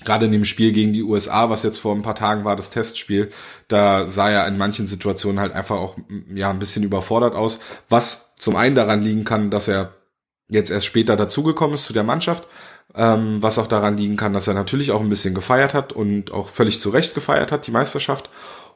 [0.06, 2.70] gerade in dem Spiel gegen die USA, was jetzt vor ein paar Tagen war, das
[2.70, 3.30] Testspiel,
[3.68, 5.98] da sah er in manchen Situationen halt einfach auch
[6.34, 9.94] ja ein bisschen überfordert aus, was zum einen daran liegen kann, dass er
[10.50, 12.48] jetzt erst später dazugekommen ist zu der Mannschaft,
[12.96, 16.32] ähm, was auch daran liegen kann, dass er natürlich auch ein bisschen gefeiert hat und
[16.32, 18.30] auch völlig zu Recht gefeiert hat, die Meisterschaft.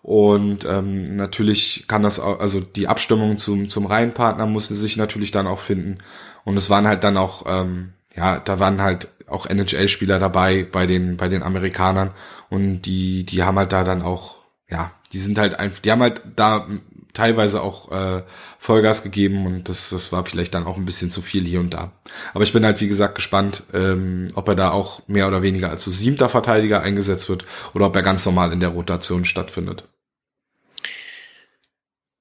[0.04, 5.32] Und ähm, natürlich kann das auch, also die Abstimmung zum, zum Reihenpartner musste sich natürlich
[5.32, 6.00] dann auch finden.
[6.44, 10.86] Und es waren halt dann auch, ähm, ja, da waren halt auch NHL-Spieler dabei bei
[10.86, 12.12] den, bei den Amerikanern.
[12.50, 14.38] Und die, die haben halt da dann auch,
[14.70, 16.68] ja, die sind halt einfach, die haben halt da
[17.14, 18.24] teilweise auch äh,
[18.58, 21.74] Vollgas gegeben und das, das war vielleicht dann auch ein bisschen zu viel hier und
[21.74, 21.92] da.
[22.34, 25.70] Aber ich bin halt, wie gesagt, gespannt, ähm, ob er da auch mehr oder weniger
[25.70, 29.88] als so siebter Verteidiger eingesetzt wird oder ob er ganz normal in der Rotation stattfindet.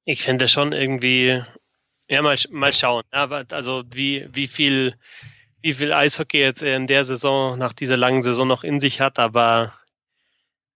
[0.05, 1.43] Ich fände schon irgendwie,
[2.09, 3.05] ja, mal, mal schauen.
[3.13, 4.95] Aber also wie, wie viel,
[5.63, 9.19] wie viel Eishockey jetzt in der Saison, nach dieser langen Saison noch in sich hat,
[9.19, 9.73] aber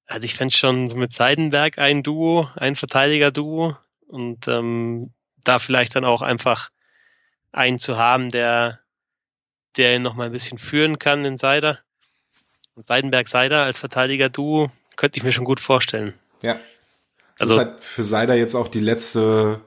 [0.06, 3.76] also ich fände schon so mit Seidenberg ein Duo, ein Verteidiger-Duo
[4.06, 5.10] und ähm,
[5.42, 6.70] da vielleicht dann auch einfach
[7.52, 8.80] einen zu haben, der,
[9.76, 11.80] der ihn noch mal ein bisschen führen kann in Seider.
[12.74, 16.14] Und Seidenberg-Seider als Verteidiger-Duo könnte ich mir schon gut vorstellen.
[16.42, 16.54] Ja.
[17.38, 19.60] Das also, ist halt für Seider jetzt auch die letzte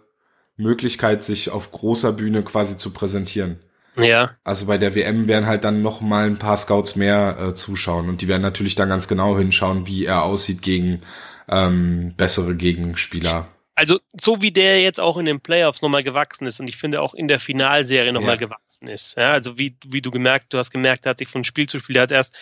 [0.55, 3.59] Möglichkeit, sich auf großer Bühne quasi zu präsentieren.
[3.95, 4.35] Ja.
[4.43, 8.09] Also bei der WM werden halt dann noch mal ein paar Scouts mehr äh, zuschauen
[8.09, 11.01] und die werden natürlich dann ganz genau hinschauen, wie er aussieht gegen
[11.49, 13.47] ähm, bessere Gegenspieler.
[13.75, 17.01] Also so wie der jetzt auch in den Playoffs nochmal gewachsen ist und ich finde
[17.01, 18.47] auch in der Finalserie nochmal ja.
[18.47, 19.17] gewachsen ist.
[19.17, 21.79] Ja, also wie, wie du gemerkt, du hast gemerkt, er hat sich von Spiel zu
[21.79, 22.35] Spiel, er hat erst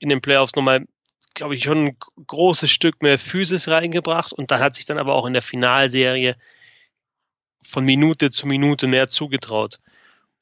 [0.00, 0.84] in den Playoffs nochmal,
[1.34, 1.96] glaube ich, schon ein
[2.26, 6.34] großes Stück mehr Physis reingebracht und dann hat sich dann aber auch in der Finalserie
[7.62, 9.78] von Minute zu Minute mehr zugetraut.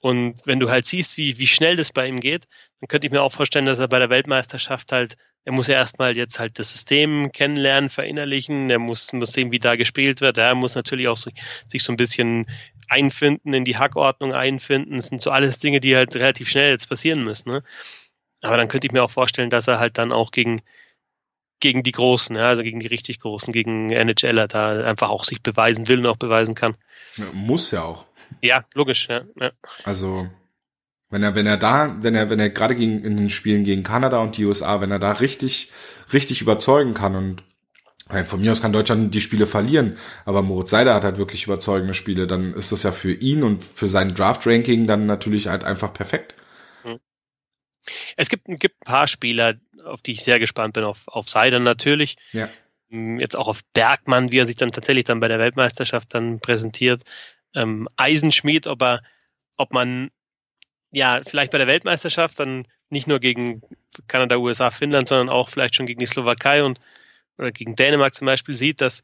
[0.01, 2.46] Und wenn du halt siehst, wie, wie schnell das bei ihm geht,
[2.80, 5.74] dann könnte ich mir auch vorstellen, dass er bei der Weltmeisterschaft halt, er muss ja
[5.74, 10.38] erstmal jetzt halt das System kennenlernen, verinnerlichen, er muss, muss sehen, wie da gespielt wird,
[10.38, 11.30] er muss natürlich auch so,
[11.66, 12.46] sich so ein bisschen
[12.88, 14.96] einfinden, in die Hackordnung einfinden.
[14.96, 17.51] Das sind so alles Dinge, die halt relativ schnell jetzt passieren müssen.
[17.51, 17.62] Ne?
[18.42, 20.62] Aber dann könnte ich mir auch vorstellen, dass er halt dann auch gegen,
[21.61, 25.42] gegen die Großen, ja, also gegen die richtig Großen, gegen NHLer da einfach auch sich
[25.42, 26.76] beweisen will und auch beweisen kann.
[27.16, 28.07] Ja, muss ja auch.
[28.43, 29.22] Ja, logisch, ja.
[29.41, 29.53] ja.
[29.85, 30.29] Also,
[31.11, 33.83] wenn er, wenn er da, wenn er, wenn er gerade gegen, in den Spielen gegen
[33.83, 35.72] Kanada und die USA, wenn er da richtig,
[36.12, 37.43] richtig überzeugen kann und
[38.24, 41.93] von mir aus kann Deutschland die Spiele verlieren, aber Moritz Seider hat halt wirklich überzeugende
[41.93, 45.93] Spiele, dann ist das ja für ihn und für sein Draft-Ranking dann natürlich halt einfach
[45.93, 46.35] perfekt.
[46.85, 46.99] Hm.
[48.16, 51.59] Es gibt, gibt ein paar Spieler, auf die ich sehr gespannt bin, auf, auf Seider
[51.59, 52.16] natürlich.
[52.33, 52.49] Ja.
[52.89, 56.41] Hm, jetzt auch auf Bergmann, wie er sich dann tatsächlich dann bei der Weltmeisterschaft dann
[56.41, 57.03] präsentiert
[57.55, 59.01] ähm, Eisenschmied, ob er,
[59.57, 60.11] ob man
[60.90, 63.62] ja vielleicht bei der Weltmeisterschaft dann nicht nur gegen
[64.07, 66.80] Kanada, USA, Finnland, sondern auch vielleicht schon gegen die Slowakei und
[67.36, 69.03] oder gegen Dänemark zum Beispiel sieht, dass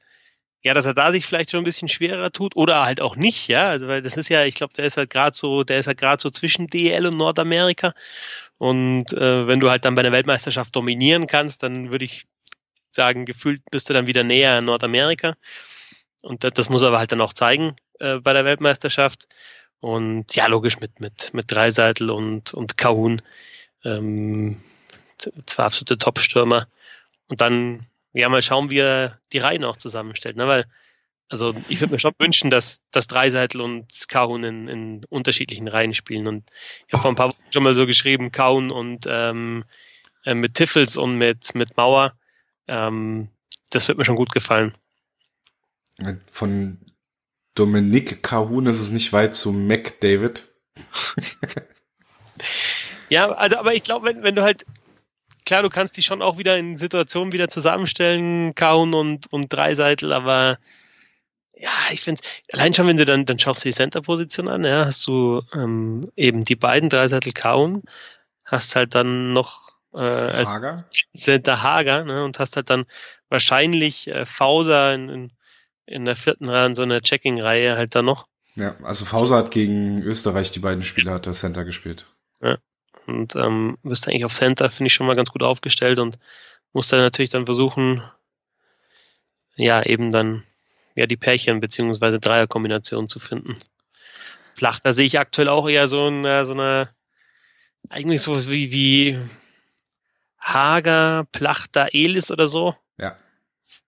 [0.65, 3.49] ja, dass er da sich vielleicht schon ein bisschen schwerer tut oder halt auch nicht,
[3.49, 5.87] ja, also weil das ist ja, ich glaube, der ist halt gerade so, der ist
[5.87, 7.93] halt gerade so zwischen DL und Nordamerika.
[8.57, 12.25] Und äh, wenn du halt dann bei der Weltmeisterschaft dominieren kannst, dann würde ich
[12.91, 15.35] sagen, gefühlt bist du dann wieder näher an Nordamerika.
[16.23, 19.29] Und das, das muss er aber halt dann auch zeigen äh, bei der Weltmeisterschaft.
[19.81, 23.21] Und ja, logisch mit, mit, mit Dreiseitel und, und Kahun.
[23.85, 24.61] Ähm,
[25.47, 26.67] zwei absolute Top-Stürmer.
[27.29, 30.37] Und dann, ja, mal schauen, wie er die Reihen auch zusammenstellt.
[30.37, 30.47] Ne?
[30.47, 30.65] Weil,
[31.29, 35.95] also ich würde mir schon wünschen, dass, dass Dreiseitel und Kahun in, in unterschiedlichen Reihen
[35.95, 36.29] spielen.
[36.29, 36.51] Und
[36.87, 39.65] ich habe vor ein paar Wochen schon mal so geschrieben, Kahun und ähm,
[40.25, 42.15] äh, mit Tiffels und mit, mit Mauer.
[42.69, 43.29] Ähm,
[43.71, 44.75] das wird mir schon gut gefallen.
[46.31, 46.79] Von
[47.55, 50.45] Dominique Cahun ist es nicht weit zu McDavid.
[53.09, 54.67] ja, also, aber ich glaube, wenn, wenn du halt,
[55.47, 60.13] klar, du kannst die schon auch wieder in Situationen wieder zusammenstellen, Cahun und, und Dreiseitel,
[60.13, 60.59] aber
[61.57, 62.21] ja, ich finde
[62.53, 66.11] allein schon, wenn du dann, dann schaust du die Center-Position an, ja, hast du ähm,
[66.17, 67.83] eben die beiden Dreiseitel Cahun,
[68.45, 70.85] hast halt dann noch äh, als Hager.
[71.17, 72.87] Center Hager, ne, und hast halt dann
[73.29, 75.33] wahrscheinlich äh, Fauser in, in
[75.87, 78.27] in der vierten Reihe in so einer Checking-Reihe halt da noch.
[78.57, 82.07] Ja, also Fauser hat gegen Österreich die beiden Spiele hat der Center gespielt.
[82.41, 82.59] Ja.
[83.07, 86.19] Und ähm, bist eigentlich auf Center, finde ich schon mal ganz gut aufgestellt und
[86.73, 88.03] muss dann natürlich dann versuchen,
[89.57, 90.45] ja, eben dann
[90.95, 93.57] ja die Pärchen beziehungsweise Dreierkombination zu finden.
[94.55, 96.89] Flach, da sehe ich aktuell auch eher so eine, so eine
[97.91, 99.19] eigentlich so wie, wie
[100.39, 102.75] Hager, Plachter, Elis oder so.
[102.99, 103.17] Ja.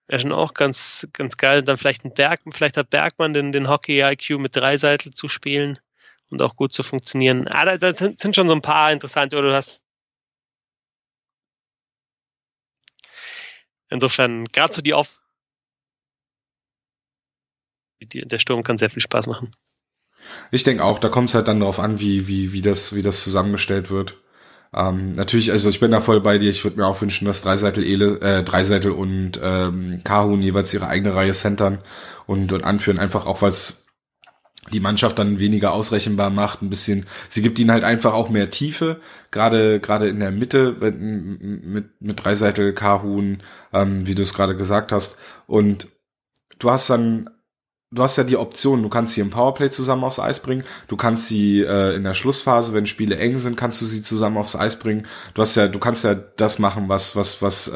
[0.07, 1.63] Wäre schon auch ganz, ganz geil.
[1.63, 5.79] Dann vielleicht ein Berg, vielleicht hat Bergmann den, den Hockey-IQ mit Dreiseitel zu spielen
[6.31, 7.47] und auch gut zu funktionieren.
[7.47, 9.83] Ah, da, da sind schon so ein paar interessante, oder du hast
[13.89, 15.19] insofern gerade so die Auf
[17.99, 19.51] der Sturm kann sehr viel Spaß machen.
[20.51, 23.01] Ich denke auch, da kommt es halt dann darauf an, wie, wie, wie das, wie
[23.01, 24.17] das zusammengestellt wird.
[24.73, 26.49] Ähm, natürlich, also ich bin da voll bei dir.
[26.49, 30.87] Ich würde mir auch wünschen, dass Dreiseitel, Ele, äh, Dreiseitel und ähm, Kahun jeweils ihre
[30.87, 31.79] eigene Reihe centern
[32.25, 33.85] und, und anführen, einfach auch es
[34.73, 38.49] die Mannschaft dann weniger ausrechenbar macht, ein bisschen, sie gibt ihnen halt einfach auch mehr
[38.49, 38.99] Tiefe,
[39.31, 43.41] gerade gerade in der Mitte mit, mit, mit Dreiseitel, Kahun,
[43.73, 45.19] ähm, wie du es gerade gesagt hast.
[45.45, 45.87] Und
[46.59, 47.29] du hast dann
[47.91, 50.97] du hast ja die Option, du kannst sie im Powerplay zusammen aufs Eis bringen, du
[50.97, 54.55] kannst sie äh, in der Schlussphase, wenn Spiele eng sind, kannst du sie zusammen aufs
[54.55, 55.07] Eis bringen.
[55.33, 57.73] Du hast ja, du kannst ja das machen, was was was, äh,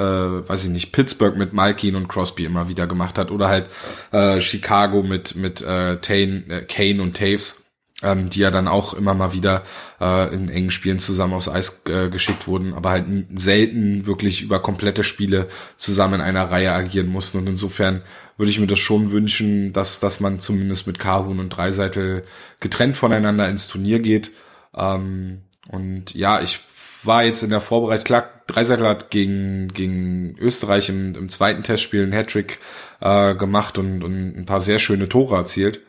[0.50, 3.70] weiß ich nicht, Pittsburgh mit Malkin und Crosby immer wieder gemacht hat oder halt
[4.12, 7.62] äh, Chicago mit mit äh, Tane, äh, Kane und Taves
[8.04, 9.64] ähm, die ja dann auch immer mal wieder
[10.00, 13.06] äh, in engen Spielen zusammen aufs Eis äh, geschickt wurden, aber halt
[13.36, 15.48] selten wirklich über komplette Spiele
[15.78, 17.40] zusammen in einer Reihe agieren mussten.
[17.40, 18.02] Und insofern
[18.38, 22.24] würde ich mir das schon wünschen, dass, dass man zumindest mit Kahun und Dreiseitel
[22.60, 24.32] getrennt voneinander ins Turnier geht.
[24.76, 26.60] Ähm, und ja, ich
[27.04, 32.04] war jetzt in der Vorbereitung, klar, Dreiseitel hat gegen, gegen Österreich im, im zweiten Testspiel
[32.04, 32.60] einen Hattrick
[33.00, 35.82] äh, gemacht und, und ein paar sehr schöne Tore erzielt.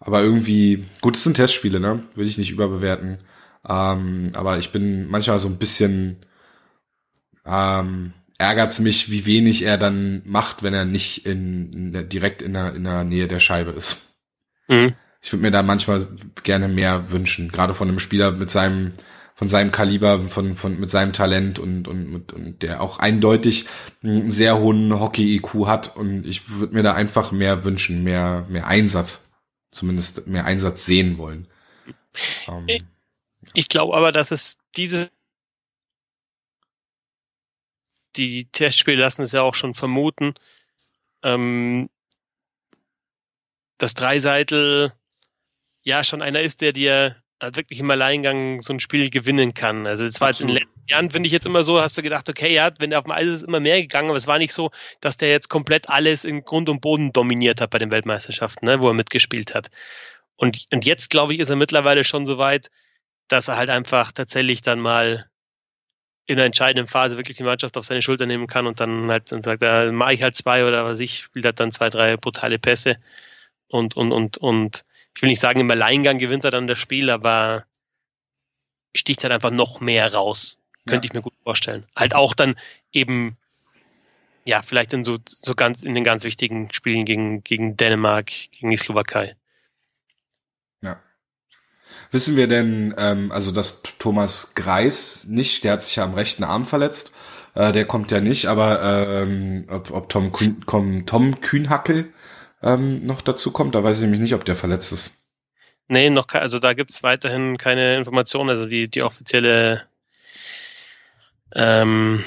[0.00, 2.04] Aber irgendwie, gut, es sind Testspiele, ne?
[2.14, 3.18] Würde ich nicht überbewerten.
[3.68, 6.18] Ähm, aber ich bin manchmal so ein bisschen
[7.44, 12.54] ähm, ärgert's mich, wie wenig er dann macht, wenn er nicht in, in direkt in
[12.54, 14.16] der, in der Nähe der Scheibe ist.
[14.68, 14.94] Mhm.
[15.20, 16.06] Ich würde mir da manchmal
[16.44, 18.92] gerne mehr wünschen, gerade von einem Spieler mit seinem
[19.34, 23.66] von seinem Kaliber, von, von mit seinem Talent und, und, und der auch eindeutig
[24.02, 28.66] einen sehr hohen Hockey-IQ hat und ich würde mir da einfach mehr wünschen, mehr, mehr
[28.66, 29.28] Einsatz
[29.70, 31.48] zumindest mehr Einsatz sehen wollen.
[32.46, 32.84] Ähm,
[33.54, 35.10] ich, glaube aber, dass es diese
[38.16, 40.34] die Testspiele lassen es ja auch schon vermuten,
[41.22, 41.88] ähm,
[43.78, 44.92] dass Dreiseitel
[45.82, 49.86] ja schon einer ist, der dir halt wirklich im Alleingang so ein Spiel gewinnen kann.
[49.86, 52.02] Also das war jetzt in den letzten Jahren, finde ich jetzt immer so, hast du
[52.02, 54.26] gedacht, okay, ja, wenn er auf dem Eis ist, ist immer mehr gegangen, aber es
[54.26, 57.78] war nicht so, dass der jetzt komplett alles in Grund und Boden dominiert hat bei
[57.78, 59.70] den Weltmeisterschaften, ne, wo er mitgespielt hat.
[60.36, 62.70] Und, und jetzt, glaube ich, ist er mittlerweile schon so weit,
[63.28, 65.27] dass er halt einfach tatsächlich dann mal
[66.28, 69.32] in einer entscheidenden Phase wirklich die Mannschaft auf seine Schulter nehmen kann und dann halt
[69.32, 72.18] und sagt, da mache ich halt zwei oder was ich, spielt halt dann zwei, drei
[72.18, 72.98] brutale Pässe
[73.66, 74.84] und, und, und, und
[75.16, 77.64] ich will nicht sagen, im Alleingang gewinnt er dann das Spiel, aber
[78.94, 80.58] sticht halt einfach noch mehr raus.
[80.86, 81.10] Könnte ja.
[81.10, 81.86] ich mir gut vorstellen.
[81.96, 82.56] Halt auch dann
[82.92, 83.38] eben,
[84.44, 88.70] ja, vielleicht in so, so ganz, in den ganz wichtigen Spielen gegen, gegen Dänemark, gegen
[88.70, 89.34] die Slowakei.
[92.10, 96.44] Wissen wir denn, ähm, also dass Thomas Greis nicht, der hat sich ja am rechten
[96.44, 97.14] Arm verletzt,
[97.54, 102.12] äh, der kommt ja nicht, aber ähm, ob, ob Tom, Kühn, Tom Kühnhackel
[102.62, 103.74] ähm, noch dazu kommt.
[103.74, 105.24] Da weiß ich nämlich nicht, ob der verletzt ist.
[105.88, 108.50] Nee, noch also da gibt's weiterhin keine Informationen.
[108.50, 109.84] Also die, die offizielle
[111.54, 112.24] ähm,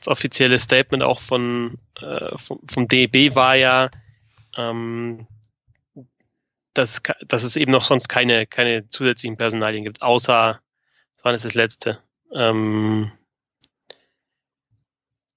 [0.00, 3.90] das offizielle Statement auch von äh, vom, vom DEB war ja,
[4.56, 5.26] ähm,
[6.76, 10.60] dass, dass es eben noch sonst keine, keine zusätzlichen Personalien gibt, außer,
[11.16, 11.98] das war das letzte?
[12.34, 13.10] Ähm,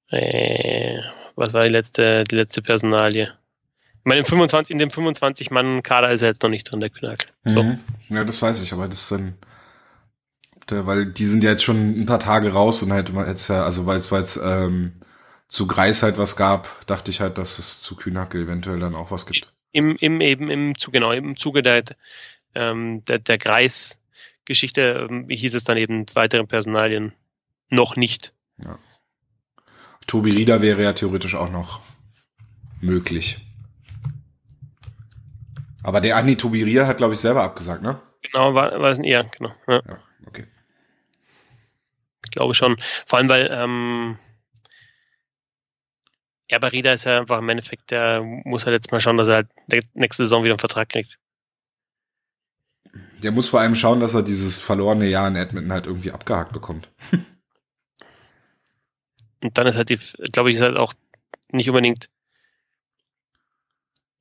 [0.09, 0.99] äh,
[1.35, 3.33] was war die letzte, die letzte Personalie?
[3.99, 7.27] Ich meine, im 25, in dem 25-Mann-Kader ist er jetzt noch nicht drin, der Kühnhack.
[7.45, 7.63] So.
[7.63, 7.79] Mhm.
[8.09, 9.37] Ja, das weiß ich, aber das ist dann,
[10.69, 13.85] weil die sind ja jetzt schon ein paar Tage raus und man jetzt ja, also
[13.85, 14.93] weil es, weil es ähm,
[15.47, 19.11] zu Greis halt was gab, dachte ich halt, dass es zu Kühnhacke eventuell dann auch
[19.11, 19.51] was gibt.
[19.71, 21.83] Im, im eben im Zuge, genau, im Zuge der,
[22.55, 27.13] ähm, der, der Greis-Geschichte ähm, hieß es dann eben weiteren Personalien
[27.69, 28.33] noch nicht.
[28.63, 28.79] Ja.
[30.07, 31.81] Tobi Rieder wäre ja theoretisch auch noch
[32.81, 33.37] möglich.
[35.83, 37.99] Aber der Andi Tobiria hat, glaube ich, selber abgesagt, ne?
[38.21, 39.53] Genau, war, war es ein eher, genau.
[39.67, 39.81] Ja.
[39.87, 40.45] ja, okay.
[42.25, 42.77] Ich glaube schon.
[43.05, 44.17] Vor allem, weil ähm,
[46.49, 49.35] ja, Barida ist ja einfach im Endeffekt, der muss halt jetzt mal schauen, dass er
[49.35, 49.49] halt
[49.93, 51.19] nächste Saison wieder einen Vertrag kriegt.
[53.21, 56.53] Der muss vor allem schauen, dass er dieses verlorene Jahr in Edmonton halt irgendwie abgehakt
[56.53, 56.89] bekommt.
[59.41, 59.99] Und dann ist halt die,
[60.31, 60.93] glaube ich, ist halt auch
[61.51, 62.09] nicht unbedingt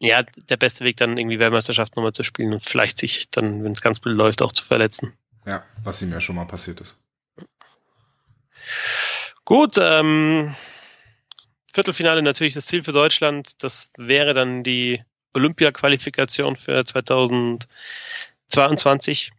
[0.01, 3.73] ja, der beste Weg dann irgendwie Weltmeisterschaft nochmal zu spielen und vielleicht sich dann, wenn
[3.73, 5.13] es ganz blöd läuft, auch zu verletzen.
[5.45, 6.99] Ja, was ihm ja schon mal passiert ist.
[9.45, 10.55] Gut, ähm,
[11.73, 13.63] Viertelfinale natürlich das Ziel für Deutschland.
[13.63, 15.03] Das wäre dann die
[15.35, 19.33] Olympia-Qualifikation für 2022.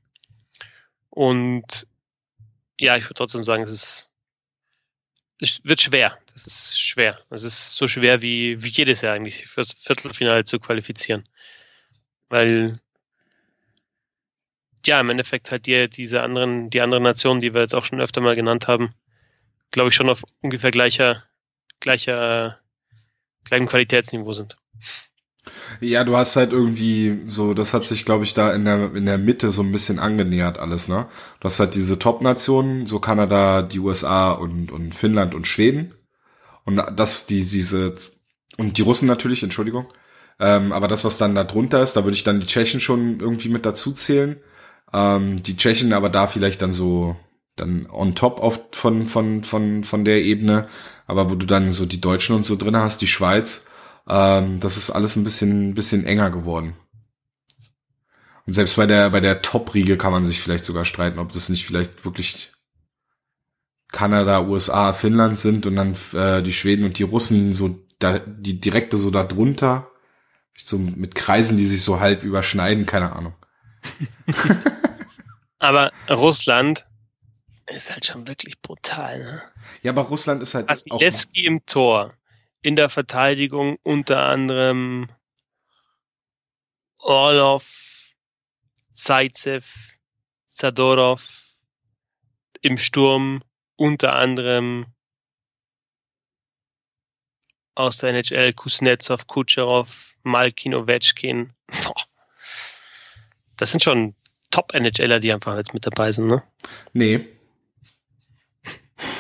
[1.09, 1.87] Und
[2.79, 4.09] ja, ich würde trotzdem sagen, es ist
[5.41, 6.17] es wird schwer.
[6.33, 7.19] Das ist schwer.
[7.29, 11.27] Es ist so schwer wie, wie jedes Jahr eigentlich fürs Viertelfinale zu qualifizieren.
[12.27, 12.79] Weil
[14.85, 18.01] ja, im Endeffekt halt die, diese anderen, die anderen Nationen, die wir jetzt auch schon
[18.01, 18.93] öfter mal genannt haben,
[19.71, 21.23] glaube ich, schon auf ungefähr gleicher,
[21.79, 22.59] gleicher,
[23.45, 24.57] gleichem Qualitätsniveau sind.
[25.79, 29.05] Ja, du hast halt irgendwie so, das hat sich, glaube ich, da in der, in
[29.05, 31.07] der Mitte so ein bisschen angenähert alles, ne?
[31.39, 35.95] Du hast halt diese Top-Nationen, so Kanada, die USA und, und Finnland und Schweden.
[36.65, 37.93] Und das, die, diese,
[38.57, 39.87] und die Russen natürlich, Entschuldigung.
[40.39, 43.19] Ähm, aber das, was dann da drunter ist, da würde ich dann die Tschechen schon
[43.19, 44.37] irgendwie mit dazu zählen.
[44.93, 47.15] Ähm, die Tschechen aber da vielleicht dann so,
[47.55, 50.63] dann on top auf, von, von, von, von der Ebene.
[51.09, 53.65] Aber wo du dann so die Deutschen und so drin hast, die Schweiz,
[54.07, 56.75] ähm, das ist alles ein bisschen, bisschen enger geworden.
[58.45, 61.49] Und selbst bei der, bei der Top-Riege kann man sich vielleicht sogar streiten, ob das
[61.49, 62.51] nicht vielleicht wirklich
[63.91, 68.61] Kanada, USA, Finnland sind und dann äh, die Schweden und die Russen so da, die
[68.61, 69.89] direkte so da drunter.
[70.55, 73.33] So mit Kreisen, die sich so halb überschneiden, keine Ahnung.
[75.59, 76.85] Aber Russland
[77.75, 79.41] ist halt schon wirklich brutal, ne?
[79.81, 80.69] Ja, aber Russland ist halt.
[80.69, 82.13] Wasilewski im Tor
[82.61, 85.09] in der Verteidigung unter anderem
[86.97, 88.15] Orlov,
[88.91, 89.97] Zaitsev,
[90.45, 91.53] Sadorov,
[92.61, 93.41] im Sturm
[93.77, 94.87] unter anderem
[97.75, 101.53] aus der NHL Kuznetsov, Kutscherow, Malkin, Ovechkin.
[103.55, 104.15] Das sind schon
[104.51, 106.43] Top-NHLer, die einfach jetzt mit dabei sind, ne?
[106.91, 107.25] Nee.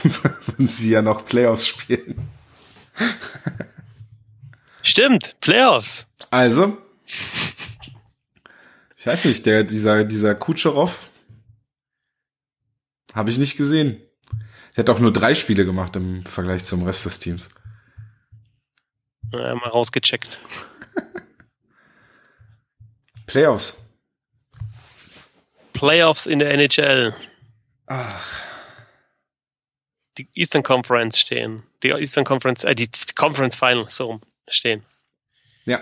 [0.57, 2.29] Wenn sie ja noch Playoffs spielen.
[4.81, 6.07] Stimmt, Playoffs.
[6.29, 6.77] Also,
[8.97, 10.97] ich weiß nicht, der, dieser, dieser Kutscherow
[13.13, 14.01] habe ich nicht gesehen.
[14.75, 17.49] Er hat auch nur drei Spiele gemacht im Vergleich zum Rest des Teams.
[19.31, 20.39] Ja, mal rausgecheckt.
[23.25, 23.77] Playoffs.
[25.73, 27.15] Playoffs in der NHL.
[27.87, 28.48] Ach
[30.19, 31.63] die Eastern Conference stehen.
[31.81, 34.85] Die Eastern Conference, äh, die Conference Finals so stehen.
[35.65, 35.81] Ja.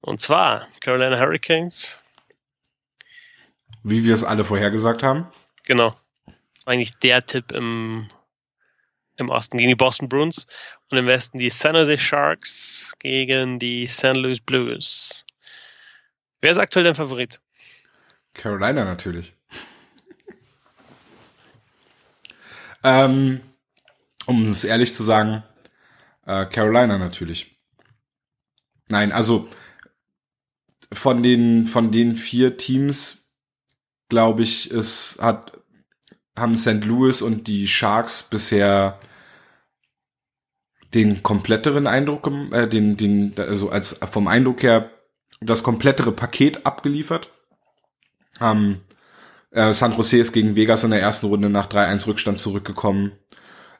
[0.00, 2.00] Und zwar Carolina Hurricanes.
[3.82, 5.26] Wie wir es alle vorhergesagt haben.
[5.64, 5.94] Genau.
[6.54, 8.10] Das war eigentlich der Tipp im,
[9.16, 10.46] im Osten gegen die Boston Bruins
[10.88, 14.16] und im Westen die San Jose Sharks gegen die St.
[14.16, 15.26] Louis Blues.
[16.40, 17.40] Wer ist aktuell dein Favorit?
[18.32, 19.34] Carolina natürlich.
[22.82, 23.40] Ähm,
[24.26, 25.42] um es ehrlich zu sagen,
[26.26, 27.60] äh, Carolina natürlich.
[28.88, 29.48] Nein, also
[30.92, 33.20] von den von den vier Teams
[34.08, 35.58] glaube ich, es hat
[36.36, 36.84] haben St.
[36.84, 38.98] Louis und die Sharks bisher
[40.94, 44.90] den kompletteren Eindruck, äh, den den also als vom Eindruck her
[45.40, 47.30] das komplettere Paket abgeliefert.
[48.40, 48.80] Ähm,
[49.50, 53.12] äh, San Jose ist gegen Vegas in der ersten Runde nach 3-1 Rückstand zurückgekommen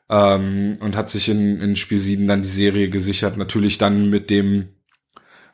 [0.09, 3.37] ähm, und hat sich in, in Spiel 7 dann die Serie gesichert.
[3.37, 4.71] Natürlich dann mit dem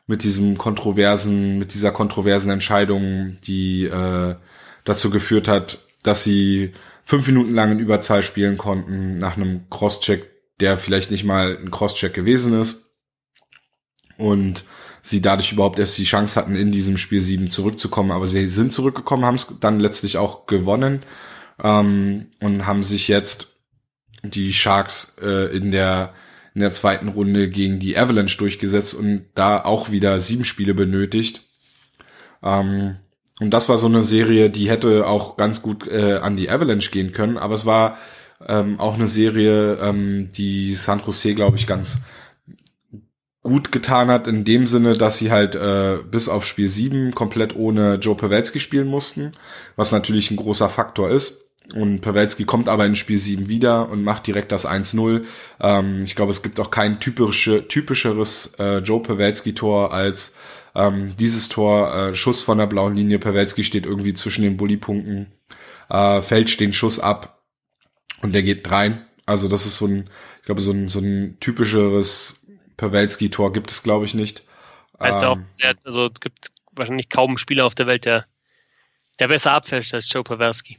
[0.07, 4.35] mit diesem kontroversen, mit dieser kontroversen Entscheidung, die äh,
[4.85, 6.71] dazu geführt hat, dass sie
[7.03, 11.71] fünf Minuten lang in Überzahl spielen konnten nach einem Crosscheck, der vielleicht nicht mal ein
[11.71, 12.95] Crosscheck gewesen ist.
[14.17, 14.63] Und
[15.07, 18.11] sie dadurch überhaupt erst die Chance hatten, in diesem Spiel 7 zurückzukommen.
[18.11, 20.99] Aber sie sind zurückgekommen, haben es dann letztlich auch gewonnen
[21.63, 23.55] ähm, und haben sich jetzt
[24.23, 26.13] die Sharks äh, in der
[26.53, 31.41] in der zweiten Runde gegen die Avalanche durchgesetzt und da auch wieder sieben Spiele benötigt.
[32.41, 32.95] Ähm,
[33.39, 36.89] und das war so eine Serie, die hätte auch ganz gut äh, an die Avalanche
[36.89, 37.99] gehen können, aber es war
[38.47, 41.99] ähm, auch eine Serie, ähm, die San Jose, glaube ich, ganz
[43.47, 47.55] gut getan hat in dem Sinne, dass sie halt äh, bis auf Spiel 7 komplett
[47.55, 49.31] ohne Joe Pavelski spielen mussten,
[49.77, 51.49] was natürlich ein großer Faktor ist.
[51.73, 55.23] Und Pavelski kommt aber in Spiel 7 wieder und macht direkt das 1-0.
[55.61, 60.35] Ähm, ich glaube, es gibt auch kein typische, typischeres äh, Joe Pavelski-Tor als
[60.75, 63.17] ähm, dieses Tor, äh, Schuss von der blauen Linie.
[63.17, 65.31] Pavelski steht irgendwie zwischen den Bullypunkten,
[65.89, 67.41] äh, fälscht den Schuss ab
[68.21, 69.05] und der geht rein.
[69.25, 72.46] Also das ist so ein, ich glaube, so ein, so ein typischeres
[72.77, 74.43] Pawelski-Tor gibt es, glaube ich, nicht.
[74.99, 78.25] Heißt ähm, auch, sehr, also es gibt wahrscheinlich kaum einen Spieler auf der Welt, der,
[79.19, 80.77] der besser abfälscht als Joe Pawelski.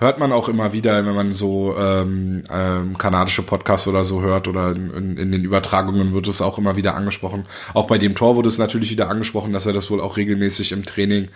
[0.00, 4.48] Hört man auch immer wieder, wenn man so ähm, ähm, kanadische Podcasts oder so hört
[4.48, 7.46] oder in, in, in den Übertragungen wird es auch immer wieder angesprochen.
[7.74, 10.72] Auch bei dem Tor wurde es natürlich wieder angesprochen, dass er das wohl auch regelmäßig
[10.72, 11.28] im Training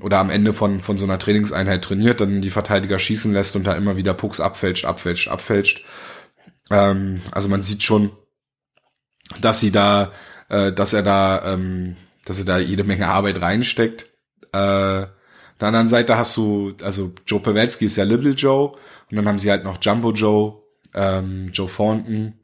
[0.00, 3.66] oder am Ende von, von so einer Trainingseinheit trainiert, dann die Verteidiger schießen lässt und
[3.66, 5.84] da immer wieder Pucks abfälscht, abfälscht, abfälscht.
[6.70, 8.10] Ähm, also man sieht schon,
[9.40, 10.12] dass sie da,
[10.48, 14.06] äh, dass er da, ähm, dass er da jede Menge Arbeit reinsteckt.
[14.52, 15.06] Äh,
[15.62, 18.72] der anderen Seite hast du, also Joe Pavelski ist ja Little Joe
[19.10, 20.54] und dann haben sie halt noch Jumbo Joe,
[20.94, 22.34] ähm, Joe Thornton,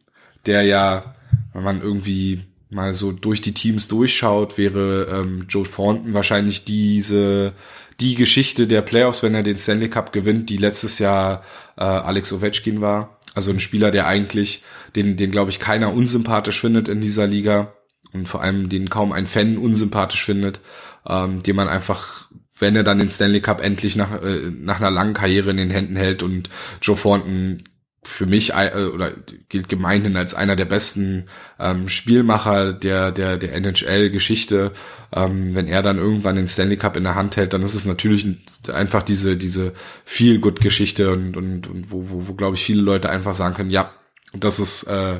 [0.46, 1.16] der ja,
[1.52, 7.54] wenn man irgendwie mal so durch die Teams durchschaut, wäre ähm, Joe Thornton wahrscheinlich diese
[8.00, 11.42] die Geschichte der Playoffs, wenn er den Stanley Cup gewinnt, die letztes Jahr
[11.76, 13.18] äh, Alex Ovechkin war.
[13.34, 14.62] Also ein Spieler, der eigentlich,
[14.96, 17.74] den, den glaube ich keiner unsympathisch findet in dieser Liga
[18.12, 20.60] und vor allem den kaum ein Fan unsympathisch findet,
[21.06, 22.28] ähm, den man einfach
[22.60, 25.70] wenn er dann den Stanley Cup endlich nach, äh, nach einer langen Karriere in den
[25.70, 26.48] Händen hält und
[26.82, 27.62] Joe Thornton
[28.02, 29.12] für mich äh, oder
[29.48, 31.26] gilt gemeinhin als einer der besten
[31.58, 34.72] ähm, Spielmacher der der der NHL-Geschichte.
[35.12, 37.86] Ähm, wenn er dann irgendwann den Stanley Cup in der Hand hält, dann ist es
[37.86, 38.26] natürlich
[38.72, 39.74] einfach diese diese
[40.04, 43.54] Feel Good Geschichte und und, und wo wo, wo glaube ich viele Leute einfach sagen
[43.54, 43.92] können, ja,
[44.32, 45.18] das ist äh,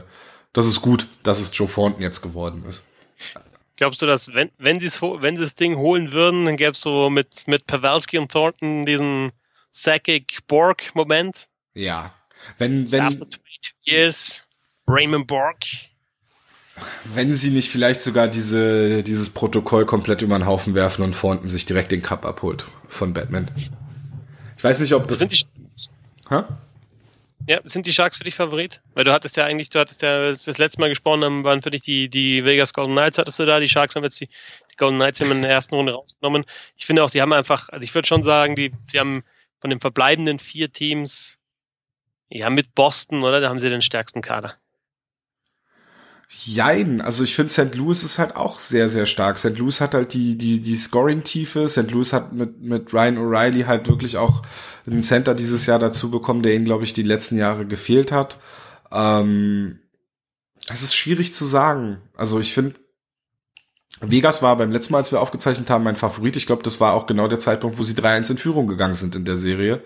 [0.53, 2.85] das ist gut, dass es Joe Thornton jetzt geworden ist.
[3.77, 6.81] Glaubst du, dass wenn wenn sie wenn sie das Ding holen würden, dann gäbe es
[6.81, 9.33] so mit mit Pavelski und Thornton diesen
[9.71, 11.49] Sakic Borg Moment?
[11.75, 12.13] Ja,
[12.57, 14.47] wenn, wenn, After 22 years,
[14.89, 15.65] Raymond Borg.
[17.05, 21.49] Wenn sie nicht vielleicht sogar diese, dieses Protokoll komplett über den Haufen werfen und Fonten
[21.49, 23.51] sich direkt den Cup abholt von Batman.
[24.57, 25.19] Ich weiß nicht, ob das.
[25.19, 25.45] Sind die,
[26.29, 26.43] Hä?
[27.49, 28.83] Ja, sind die Sharks für dich Favorit?
[28.93, 31.71] Weil du hattest ja eigentlich, du hattest ja das letzte Mal gesprochen haben, waren für
[31.71, 34.77] dich die, die Vegas Golden Knights hattest du da, die Sharks haben jetzt die, die
[34.77, 36.45] Golden Knights in der ersten Runde rausgenommen.
[36.77, 39.25] Ich finde auch, die haben einfach, also ich würde schon sagen, die, sie haben
[39.61, 41.39] von den verbleibenden vier Teams
[42.29, 43.41] ja, mit Boston, oder?
[43.41, 44.55] Da haben sie den stärksten Kader.
[46.31, 47.75] Jein, also ich finde St.
[47.75, 49.39] Louis ist halt auch sehr, sehr stark.
[49.39, 49.57] St.
[49.57, 51.69] Louis hat halt die, die, die Scoring-Tiefe.
[51.69, 51.91] St.
[51.91, 54.43] Louis hat mit, mit Ryan O'Reilly halt wirklich auch
[54.87, 58.39] einen Center dieses Jahr dazu bekommen, der ihnen, glaube ich, die letzten Jahre gefehlt hat.
[58.93, 59.79] Ähm,
[60.71, 62.03] es ist schwierig zu sagen.
[62.15, 62.75] Also ich finde,
[64.01, 66.37] Vegas war beim letzten Mal, als wir aufgezeichnet haben, mein Favorit.
[66.37, 69.17] Ich glaube, das war auch genau der Zeitpunkt, wo sie 3-1 in Führung gegangen sind
[69.17, 69.83] in der Serie.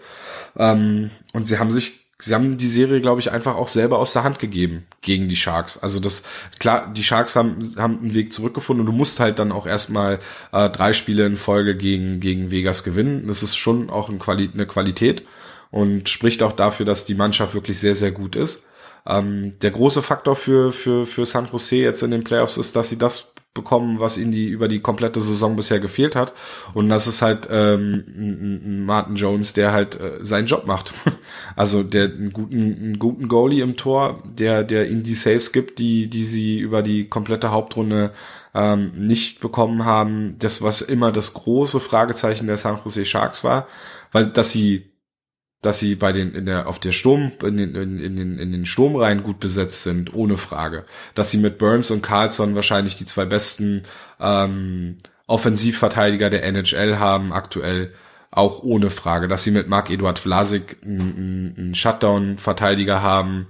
[0.56, 4.12] Ähm, und sie haben sich sie haben die Serie, glaube ich, einfach auch selber aus
[4.12, 5.78] der Hand gegeben gegen die Sharks.
[5.78, 6.22] Also das,
[6.60, 10.20] klar, die Sharks haben, haben einen Weg zurückgefunden und du musst halt dann auch erstmal
[10.52, 13.26] äh, drei Spiele in Folge gegen, gegen Vegas gewinnen.
[13.26, 15.26] Das ist schon auch ein Quali eine Qualität
[15.70, 18.68] und spricht auch dafür, dass die Mannschaft wirklich sehr, sehr gut ist.
[19.04, 22.88] Ähm, der große Faktor für, für, für San Jose jetzt in den Playoffs ist, dass
[22.88, 26.32] sie das bekommen, was ihnen die über die komplette Saison bisher gefehlt hat.
[26.74, 30.94] Und das ist halt ähm, Martin Jones, der halt äh, seinen Job macht.
[31.56, 35.78] also der einen guten, einen guten Goalie im Tor, der, der ihnen die Saves gibt,
[35.78, 38.12] die, die sie über die komplette Hauptrunde
[38.54, 40.36] ähm, nicht bekommen haben.
[40.38, 43.66] Das, was immer das große Fragezeichen der San Jose Sharks war,
[44.12, 44.91] weil dass sie
[45.62, 48.66] dass sie bei den in der auf der Sturm in den in, den in den
[48.66, 50.84] Sturmreihen gut besetzt sind, ohne Frage.
[51.14, 53.84] Dass sie mit Burns und Carlson wahrscheinlich die zwei besten
[54.20, 54.98] ähm,
[55.28, 57.94] Offensivverteidiger der NHL haben aktuell,
[58.32, 59.28] auch ohne Frage.
[59.28, 63.46] Dass sie mit Mark Eduard Vlasik einen, einen Shutdown-Verteidiger haben,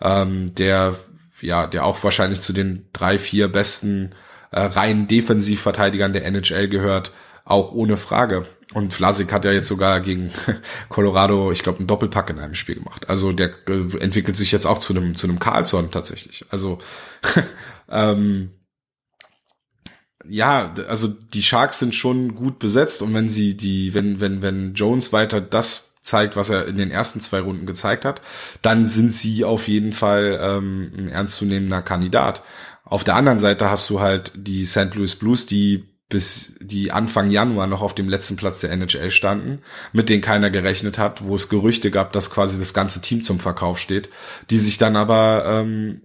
[0.00, 0.94] ähm, der
[1.40, 4.10] ja der auch wahrscheinlich zu den drei vier besten
[4.52, 7.10] äh, reinen Defensivverteidigern der NHL gehört,
[7.44, 8.46] auch ohne Frage.
[8.74, 10.32] Und Vlasik hat ja jetzt sogar gegen
[10.88, 13.08] Colorado, ich glaube, einen Doppelpack in einem Spiel gemacht.
[13.08, 16.44] Also der äh, entwickelt sich jetzt auch zu einem zu einem Carlson tatsächlich.
[16.50, 16.78] Also
[17.88, 18.50] ähm,
[20.28, 24.74] ja, also die Sharks sind schon gut besetzt und wenn sie die, wenn wenn wenn
[24.74, 28.22] Jones weiter das zeigt, was er in den ersten zwei Runden gezeigt hat,
[28.62, 32.42] dann sind sie auf jeden Fall ähm, ein ernstzunehmender Kandidat.
[32.84, 34.94] Auf der anderen Seite hast du halt die St.
[34.94, 39.62] Louis Blues, die bis die Anfang Januar noch auf dem letzten Platz der NHL standen,
[39.92, 43.40] mit denen keiner gerechnet hat, wo es Gerüchte gab, dass quasi das ganze Team zum
[43.40, 44.08] Verkauf steht,
[44.50, 46.02] die sich dann aber ähm,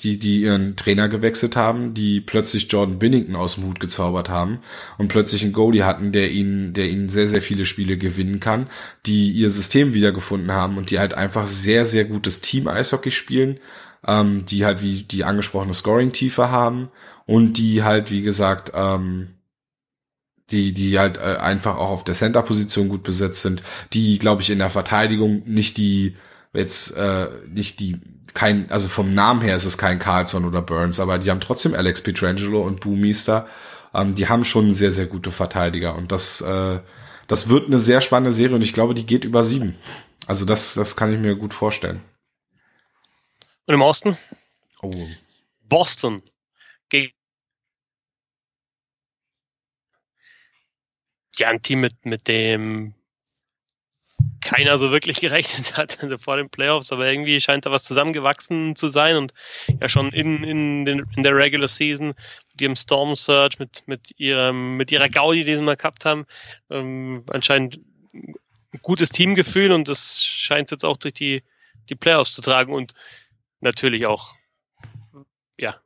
[0.00, 4.60] die, die ihren Trainer gewechselt haben, die plötzlich Jordan Binnington aus dem Hut gezaubert haben
[4.98, 8.68] und plötzlich einen Goalie hatten, der ihnen, der ihnen sehr, sehr viele Spiele gewinnen kann,
[9.06, 13.60] die ihr System wiedergefunden haben und die halt einfach sehr, sehr gutes Team-Eishockey spielen,
[14.06, 16.88] ähm, die halt wie die angesprochene Scoring-Tiefe haben
[17.26, 19.34] und die halt, wie gesagt, ähm,
[20.50, 23.62] die, die halt äh, einfach auch auf der Center-Position gut besetzt sind,
[23.92, 26.16] die, glaube ich, in der Verteidigung nicht die,
[26.52, 28.00] jetzt äh, nicht die,
[28.34, 31.74] kein, also vom Namen her ist es kein Carlson oder Burns, aber die haben trotzdem
[31.74, 33.46] Alex Pietrangelo und Boomister.
[33.94, 36.80] Ähm, die haben schon sehr, sehr gute Verteidiger und das, äh,
[37.28, 39.76] das wird eine sehr spannende Serie und ich glaube, die geht über sieben.
[40.26, 42.02] Also das, das kann ich mir gut vorstellen.
[43.66, 44.16] Und im Osten?
[44.82, 44.92] Oh.
[45.68, 46.22] Boston
[46.92, 47.12] gegen
[51.36, 52.94] ja, ein Team mit, mit dem
[54.42, 58.88] keiner so wirklich gerechnet hat vor den Playoffs, aber irgendwie scheint da was zusammengewachsen zu
[58.88, 59.32] sein und
[59.80, 64.12] ja schon in, in, den, in der Regular Season mit ihrem Storm Surge, mit, mit
[64.18, 66.26] ihrem, mit ihrer Gaudi, die sie mal gehabt haben,
[66.70, 67.80] ähm, anscheinend
[68.12, 68.34] ein
[68.82, 71.42] gutes Teamgefühl und das scheint jetzt auch durch die,
[71.88, 72.92] die Playoffs zu tragen und
[73.60, 74.34] natürlich auch,
[75.56, 75.80] ja,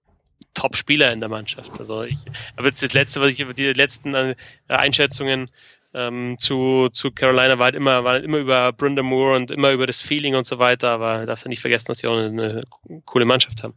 [0.57, 1.79] Top-Spieler in der Mannschaft.
[1.79, 2.19] Also ich,
[2.57, 4.35] aber jetzt das letzte, was ich über die letzten äh,
[4.67, 5.51] Einschätzungen
[5.95, 9.73] ähm, zu, zu Carolina war halt immer, war halt immer über Brenda Moore und immer
[9.73, 12.63] über das Feeling und so weiter, aber darfst du nicht vergessen, dass sie auch eine,
[13.05, 13.75] coole Mannschaft haben.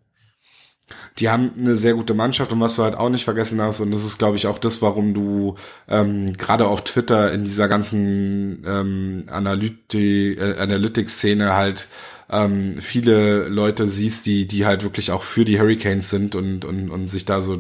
[1.20, 3.92] Die haben eine sehr gute Mannschaft und was du halt auch nicht vergessen hast, und
[3.92, 5.56] das ist, glaube ich, auch das, warum du
[5.88, 11.88] ähm, gerade auf Twitter in dieser ganzen ähm, Analytik, äh, Analytics-Szene halt
[12.30, 16.90] ähm, viele Leute siehst, die, die halt wirklich auch für die Hurricanes sind und, und,
[16.90, 17.58] und sich da so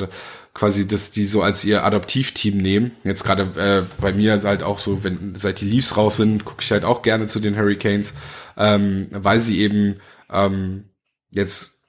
[0.53, 2.91] quasi das, die so als ihr Adoptivteam nehmen.
[3.03, 6.61] Jetzt gerade äh, bei mir halt auch so, wenn seit die Leafs raus sind, gucke
[6.61, 8.13] ich halt auch gerne zu den Hurricanes,
[8.57, 9.97] ähm, weil sie eben
[10.31, 10.85] ähm,
[11.31, 11.79] jetzt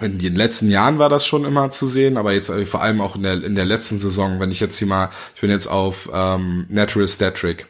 [0.00, 3.00] in den letzten Jahren war das schon immer zu sehen, aber jetzt äh, vor allem
[3.00, 5.66] auch in der, in der letzten Saison, wenn ich jetzt hier mal, ich bin jetzt
[5.66, 7.66] auf ähm, Natural Statric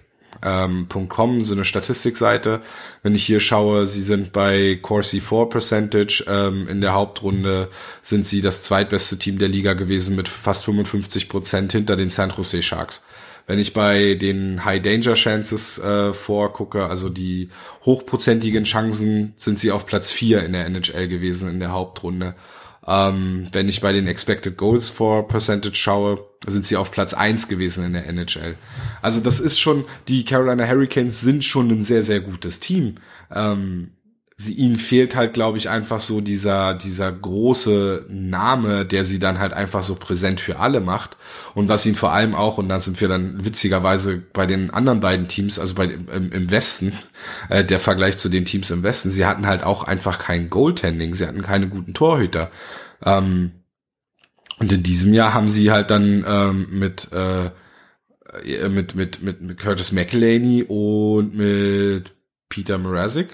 [0.47, 2.63] ähm, .com, so eine Statistikseite.
[3.03, 6.25] Wenn ich hier schaue, sie sind bei Corsi 4 Percentage.
[6.29, 7.69] Ähm, in der Hauptrunde
[8.01, 12.33] sind sie das zweitbeste Team der Liga gewesen mit fast 55 Prozent hinter den San
[12.35, 13.05] Jose Sharks.
[13.49, 17.51] Wenn ich bei den High Danger Chances äh, vorgucke, also die
[17.85, 22.35] hochprozentigen Chancen, sind sie auf Platz 4 in der NHL gewesen in der Hauptrunde.
[22.87, 27.49] Ähm, wenn ich bei den Expected Goals for Percentage schaue, sind sie auf Platz eins
[27.49, 28.55] gewesen in der NHL.
[29.03, 32.97] Also das ist schon, die Carolina Hurricanes sind schon ein sehr, sehr gutes Team.
[33.35, 33.91] Ähm,
[34.39, 39.39] sie, ihnen fehlt halt, glaube ich, einfach so dieser, dieser große Name, der sie dann
[39.39, 41.17] halt einfach so präsent für alle macht.
[41.55, 45.01] Und was ihnen vor allem auch, und da sind wir dann witzigerweise bei den anderen
[45.01, 46.93] beiden Teams, also bei im, im Westen,
[47.49, 51.15] äh, der Vergleich zu den Teams im Westen, sie hatten halt auch einfach kein Goaltending,
[51.15, 52.51] sie hatten keine guten Torhüter.
[53.03, 53.53] Ähm,
[54.59, 57.47] und in diesem Jahr haben sie halt dann ähm, mit, äh,
[58.69, 62.15] mit, mit, mit, mit Curtis McElhaney und mit
[62.49, 63.29] Peter Mrazek.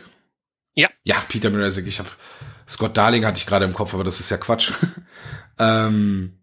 [0.75, 0.89] Ja.
[1.05, 1.87] Ja, Peter Mrazek.
[1.87, 2.09] Ich habe
[2.69, 4.73] Scott Darling hatte ich gerade im Kopf, aber das ist ja Quatsch.
[5.59, 6.39] ähm,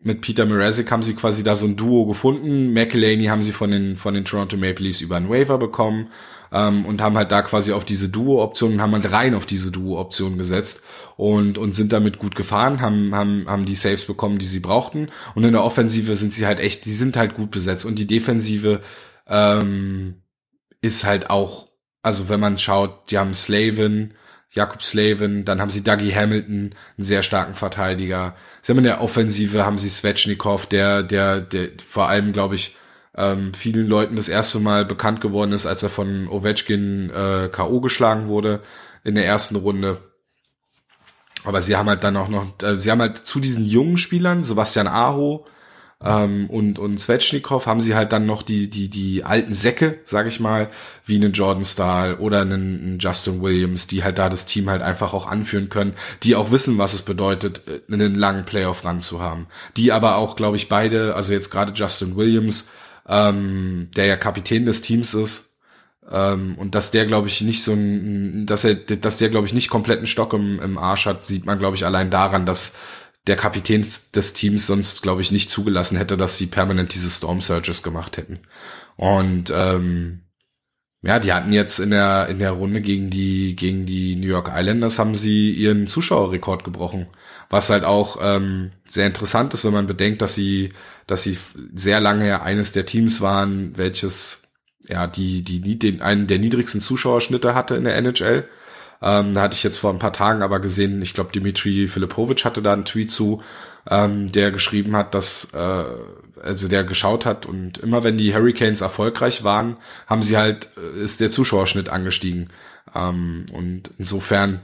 [0.00, 2.72] mit Peter Mrazek haben sie quasi da so ein Duo gefunden.
[2.72, 6.10] McElhaney haben sie von den, von den Toronto Maple Leafs über einen Waiver bekommen
[6.52, 10.38] ähm, und haben halt da quasi auf diese Duo-Option, haben halt rein auf diese Duo-Option
[10.38, 10.84] gesetzt
[11.16, 15.08] und, und sind damit gut gefahren, haben, haben, haben die Saves bekommen, die sie brauchten.
[15.34, 17.84] Und in der Offensive sind sie halt echt, die sind halt gut besetzt.
[17.84, 18.80] Und die Defensive
[19.26, 20.22] ähm,
[20.80, 21.67] ist halt auch,
[22.02, 24.14] also wenn man schaut, die haben Slavin,
[24.50, 28.34] Jakob Slavin, dann haben sie Dougie Hamilton, einen sehr starken Verteidiger.
[28.62, 32.76] Sie haben in der Offensive haben sie Svechnikov, der, der, der vor allem, glaube ich,
[33.14, 37.80] ähm, vielen Leuten das erste Mal bekannt geworden ist, als er von Ovechkin äh, K.O.
[37.80, 38.62] geschlagen wurde
[39.04, 40.00] in der ersten Runde.
[41.44, 44.44] Aber sie haben halt dann auch noch, äh, sie haben halt zu diesen jungen Spielern,
[44.44, 45.46] Sebastian Aho
[46.02, 50.28] ähm, und, und Svechnikov, haben sie halt dann noch die, die, die alten Säcke, sag
[50.28, 50.70] ich mal,
[51.04, 54.80] wie einen Jordan Stahl oder einen, einen Justin Williams, die halt da das Team halt
[54.80, 59.20] einfach auch anführen können, die auch wissen, was es bedeutet, äh, einen langen Playoff-Run zu
[59.20, 59.48] haben.
[59.76, 62.70] Die aber auch, glaube ich, beide, also jetzt gerade Justin Williams,
[63.08, 65.58] ähm, der ja Kapitän des Teams ist.
[66.10, 69.52] Ähm, und dass der, glaube ich, nicht so ein, dass er, dass der, glaube ich,
[69.52, 72.74] nicht kompletten Stock im, im Arsch hat, sieht man, glaube ich, allein daran, dass
[73.28, 77.40] der Kapitän des Teams sonst, glaube ich, nicht zugelassen hätte, dass sie permanent diese Storm
[77.40, 78.40] Surges gemacht hätten.
[78.96, 80.22] Und ähm,
[81.02, 84.50] ja, die hatten jetzt in der in der Runde gegen die gegen die New York
[84.52, 87.06] Islanders haben sie ihren Zuschauerrekord gebrochen,
[87.50, 90.72] was halt auch ähm, sehr interessant ist, wenn man bedenkt, dass sie
[91.06, 91.38] dass sie
[91.74, 94.50] sehr lange eines der Teams waren, welches
[94.88, 98.48] ja die die den einen der niedrigsten Zuschauerschnitte hatte in der NHL.
[99.00, 102.44] Ähm, da hatte ich jetzt vor ein paar Tagen aber gesehen, ich glaube Dimitri Filipovic
[102.44, 103.42] hatte da einen Tweet zu,
[103.88, 105.84] ähm, der geschrieben hat, dass äh,
[106.42, 109.76] also der geschaut hat und immer wenn die Hurricanes erfolgreich waren,
[110.06, 112.48] haben sie halt, äh, ist der Zuschauerschnitt angestiegen.
[112.94, 114.60] Ähm, und insofern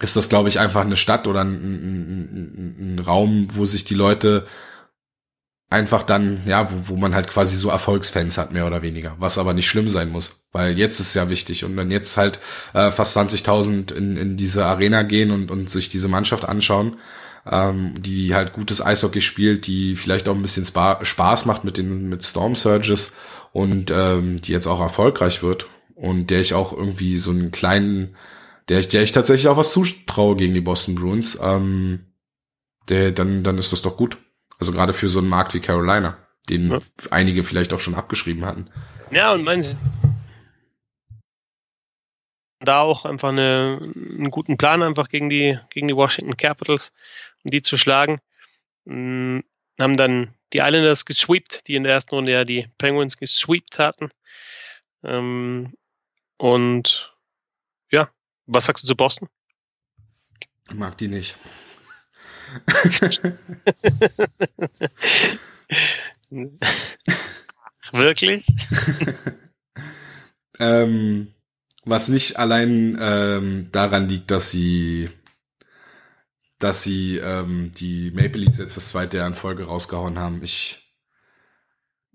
[0.00, 3.84] ist das, glaube ich, einfach eine Stadt oder ein, ein, ein, ein, Raum, wo sich
[3.84, 4.46] die Leute
[5.70, 9.38] einfach dann, ja, wo, wo man halt quasi so Erfolgsfans hat, mehr oder weniger, was
[9.38, 12.40] aber nicht schlimm sein muss, weil jetzt ist ja wichtig und wenn jetzt halt
[12.74, 16.96] äh, fast 20.000 in, in diese Arena gehen und, und sich diese Mannschaft anschauen,
[17.48, 21.78] ähm, die halt gutes Eishockey spielt, die vielleicht auch ein bisschen Spa Spaß macht mit
[21.78, 23.14] den mit Storm Surges
[23.52, 28.16] und ähm, die jetzt auch erfolgreich wird und der ich auch irgendwie so einen kleinen,
[28.68, 32.06] der ich, der ich tatsächlich auch was zutraue gegen die Boston Bruins, ähm,
[32.88, 34.18] der, dann, dann ist das doch gut.
[34.60, 36.78] Also gerade für so einen Markt wie Carolina, den ja.
[37.10, 38.70] einige vielleicht auch schon abgeschrieben hatten.
[39.10, 39.64] Ja, und man,
[42.60, 46.92] da auch einfach eine, einen guten Plan einfach gegen die, gegen die Washington Capitals,
[47.42, 48.20] um die zu schlagen.
[48.86, 49.42] Ähm,
[49.80, 54.10] haben dann die Islanders gesweept, die in der ersten Runde ja die Penguins gesweept hatten.
[55.02, 55.72] Ähm,
[56.36, 57.14] und
[57.90, 58.10] ja,
[58.46, 59.28] was sagst du zu Boston?
[60.68, 61.36] Ich mag die nicht.
[67.92, 68.46] Wirklich?
[70.58, 71.34] ähm,
[71.84, 75.10] was nicht allein ähm, daran liegt, dass sie
[76.58, 80.42] dass sie ähm, die Maple Leafs jetzt das zweite Jahr in Folge rausgehauen haben.
[80.42, 80.94] Ich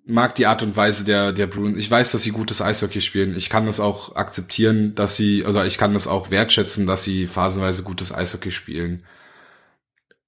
[0.06, 1.80] mag die Art und Weise der der Bruins.
[1.80, 3.36] Ich weiß, dass sie gutes Eishockey spielen.
[3.36, 7.26] Ich kann das auch akzeptieren, dass sie, also ich kann das auch wertschätzen, dass sie
[7.26, 9.04] phasenweise gutes Eishockey spielen.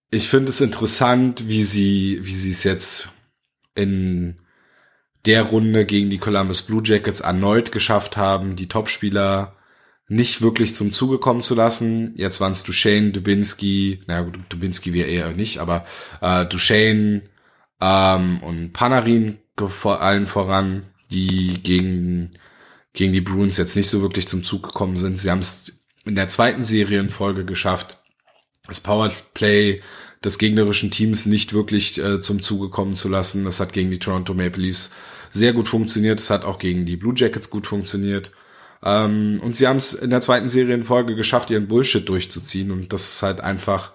[0.09, 3.09] Ich finde es interessant, wie sie, wie sie es jetzt
[3.75, 4.39] in
[5.25, 9.57] der Runde gegen die Columbus Blue Jackets erneut geschafft haben, die Topspieler
[10.07, 12.13] nicht wirklich zum Zuge kommen zu lassen.
[12.15, 15.85] Jetzt waren es Duchesne, Dubinski, naja gut, Dubinski wäre eher nicht, aber
[16.21, 17.23] äh, Duchesne
[17.81, 22.31] ähm, und Panarin vor allen voran, die gegen,
[22.93, 25.17] gegen die Bruins jetzt nicht so wirklich zum Zug gekommen sind.
[25.17, 27.97] Sie haben es in der zweiten Serienfolge geschafft,
[28.67, 29.81] das Powerplay
[30.23, 33.45] des gegnerischen Teams nicht wirklich äh, zum Zuge kommen zu lassen.
[33.45, 34.91] Das hat gegen die Toronto Maple Leafs
[35.29, 36.19] sehr gut funktioniert.
[36.19, 38.31] Es hat auch gegen die Blue Jackets gut funktioniert.
[38.83, 42.71] Ähm, und sie haben es in der zweiten Serienfolge geschafft, ihren Bullshit durchzuziehen.
[42.71, 43.91] Und das ist halt einfach,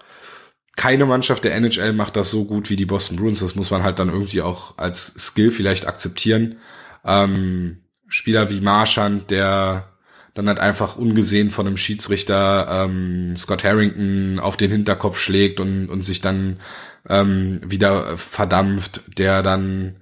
[0.75, 3.39] keine Mannschaft der NHL macht das so gut wie die Boston Bruins.
[3.39, 6.57] Das muss man halt dann irgendwie auch als Skill vielleicht akzeptieren.
[7.05, 9.92] Ähm, Spieler wie Marchand, der
[10.33, 15.89] dann halt einfach ungesehen von einem Schiedsrichter ähm, Scott Harrington auf den Hinterkopf schlägt und,
[15.89, 16.59] und sich dann
[17.07, 19.97] ähm, wieder verdampft, der dann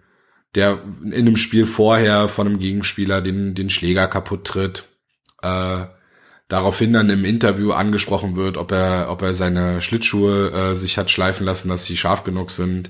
[0.56, 4.84] der in einem Spiel vorher von einem Gegenspieler den, den Schläger kaputt tritt,
[5.42, 5.86] äh,
[6.50, 11.10] daraufhin dann im Interview angesprochen wird, ob er, ob er seine Schlittschuhe äh, sich hat
[11.10, 12.90] schleifen lassen, dass sie scharf genug sind,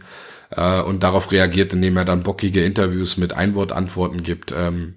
[0.51, 4.53] äh, und darauf reagiert, indem er dann bockige Interviews mit Einwortantworten gibt.
[4.55, 4.95] Ähm,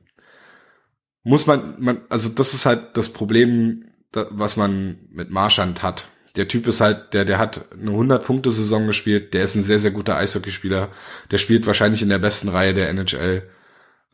[1.24, 6.48] muss man, man, also das ist halt das Problem, was man mit Marschand hat der
[6.48, 10.16] Typ ist halt, der, der hat eine 100-Punkte-Saison gespielt, der ist ein sehr, sehr guter
[10.16, 10.88] Eishockeyspieler,
[11.30, 13.48] der spielt wahrscheinlich in der besten Reihe der NHL.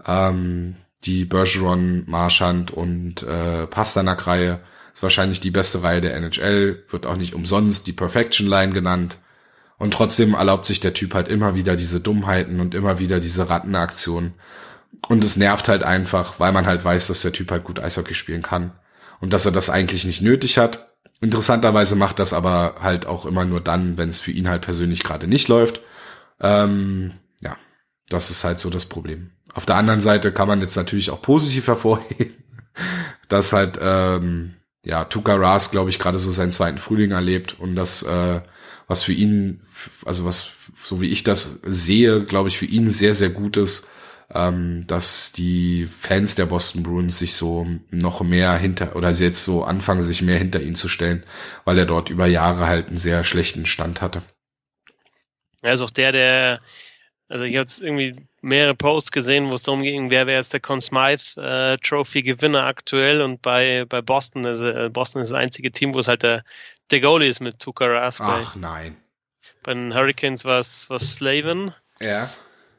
[0.04, 4.60] Ähm, die Bergeron, Marchand und äh, Pasternak-Reihe
[4.92, 9.18] ist wahrscheinlich die beste Reihe der NHL, wird auch nicht umsonst die Perfection Line genannt.
[9.78, 13.48] Und trotzdem erlaubt sich der Typ halt immer wieder diese Dummheiten und immer wieder diese
[13.48, 14.34] Rattenaktionen.
[15.08, 18.14] Und es nervt halt einfach, weil man halt weiß, dass der Typ halt gut Eishockey
[18.14, 18.72] spielen kann.
[19.20, 20.90] Und dass er das eigentlich nicht nötig hat.
[21.20, 25.02] Interessanterweise macht das aber halt auch immer nur dann, wenn es für ihn halt persönlich
[25.02, 25.82] gerade nicht läuft.
[26.40, 27.56] Ähm, ja,
[28.08, 29.30] das ist halt so das Problem.
[29.54, 32.34] Auf der anderen Seite kann man jetzt natürlich auch positiv hervorheben,
[33.28, 37.74] dass halt ähm, ja Tuka Ras, glaube ich, gerade so seinen zweiten Frühling erlebt und
[37.76, 38.40] das äh,
[38.86, 39.60] was für ihn,
[40.04, 40.50] also was
[40.84, 43.88] so wie ich das sehe, glaube ich, für ihn sehr sehr gut ist,
[44.32, 49.64] ähm, dass die Fans der Boston Bruins sich so noch mehr hinter oder jetzt so
[49.64, 51.24] anfangen, sich mehr hinter ihn zu stellen,
[51.64, 54.22] weil er dort über Jahre halt einen sehr schlechten Stand hatte.
[55.62, 56.60] Er ist auch der, der,
[57.28, 60.52] also ich habe jetzt irgendwie mehrere Posts gesehen, wo es darum ging, wer wäre jetzt
[60.52, 65.32] der Conn Smythe äh, Trophy Gewinner aktuell und bei bei Boston, also äh, Boston ist
[65.32, 66.44] das einzige Team, wo es halt der
[66.90, 68.20] der Goalie ist mit Tuka Rask.
[68.22, 68.96] Ach nein.
[69.62, 71.74] Bei den Hurricanes war es Slaven.
[72.00, 72.30] Ja.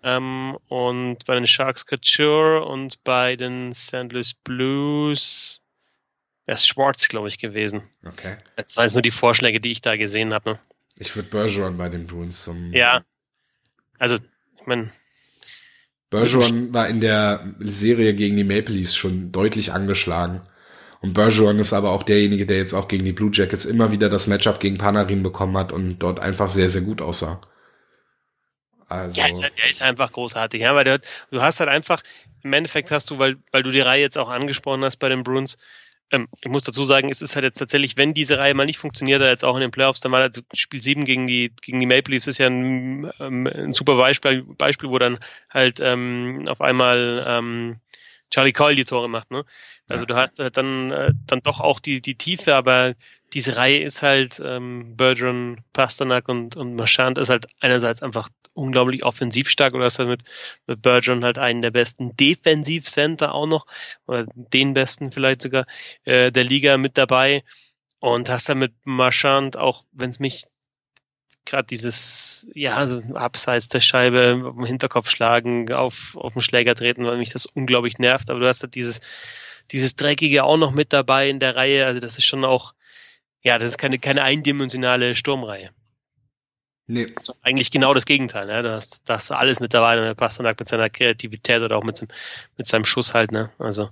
[0.04, 4.12] Ähm, und bei den Sharks Couture und bei den St.
[4.12, 5.62] Louis Blues
[6.46, 7.84] wäre es Schwartz, glaube ich, gewesen.
[8.06, 8.36] Okay.
[8.56, 10.52] Das waren jetzt nur die Vorschläge, die ich da gesehen habe.
[10.52, 10.60] Ne?
[10.98, 12.74] Ich würde Bergeron bei den Bruins zum.
[12.74, 13.04] Ja.
[13.98, 14.92] Also, ich meine.
[16.10, 20.42] Bergeron war in der Serie gegen die Maple Leafs schon deutlich angeschlagen.
[21.00, 24.10] Und Bergeron ist aber auch derjenige, der jetzt auch gegen die Blue Jackets immer wieder
[24.10, 27.42] das Matchup gegen Panarin bekommen hat und dort einfach sehr, sehr gut aussah.
[28.92, 29.20] Also.
[29.20, 31.00] Ja, ist halt, er ist einfach großartig, ja, weil der,
[31.32, 32.04] du hast halt einfach,
[32.44, 35.24] im Endeffekt hast du, weil, weil du die Reihe jetzt auch angesprochen hast bei den
[35.24, 35.58] Bruins,
[36.12, 38.80] ähm, ich muss dazu sagen, es ist halt jetzt tatsächlich, wenn diese Reihe mal nicht
[38.80, 41.86] funktioniert, jetzt auch in den Playoffs, dann mal also Spiel 7 gegen die, gegen die
[41.86, 45.20] Maple Leafs ist ja ein, ähm, ein super Beispiel, Beispiel, wo dann
[45.50, 47.80] halt ähm, auf einmal ähm,
[48.30, 49.46] Charlie Coyle die Tore macht, ne?
[49.92, 52.96] Also du hast halt dann, äh, dann doch auch die, die Tiefe, aber
[53.34, 59.06] diese Reihe ist halt ähm, Bergeron, Pasternak und, und Marchand ist halt einerseits einfach unglaublich
[59.06, 60.24] offensiv stark oder hast halt mit,
[60.68, 63.66] mit Bergeron halt einen der besten Defensivcenter auch noch
[64.06, 65.66] oder den besten vielleicht sogar
[66.04, 67.44] äh, der Liga mit dabei
[68.00, 70.46] und hast dann mit Marchand auch, wenn es mich
[71.46, 76.76] gerade dieses, ja, so abseits der Scheibe, auf den Hinterkopf schlagen, auf, auf den Schläger
[76.76, 79.02] treten, weil mich das unglaublich nervt, aber du hast halt dieses,
[79.72, 81.86] dieses Dreckige auch noch mit dabei in der Reihe.
[81.86, 82.74] Also das ist schon auch,
[83.42, 85.72] ja, das ist keine, keine eindimensionale Sturmreihe.
[86.88, 87.08] Nee.
[87.16, 88.64] Also eigentlich genau das Gegenteil, ne?
[88.64, 90.16] Da hast, da hast alles mit dabei, ne?
[90.16, 92.06] Pasternak mit seiner Kreativität oder auch mit,
[92.58, 93.52] mit seinem Schuss halt, ne?
[93.60, 93.90] Also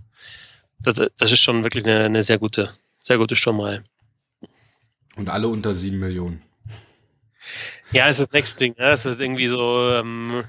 [0.79, 3.83] das, das ist schon wirklich eine, eine sehr gute, sehr gute Sturmreihe.
[5.15, 6.41] Und alle unter sieben Millionen.
[7.91, 8.71] Ja, das ist das nächste Ding.
[8.77, 8.85] Ne?
[8.85, 10.43] Das ist irgendwie so ähm,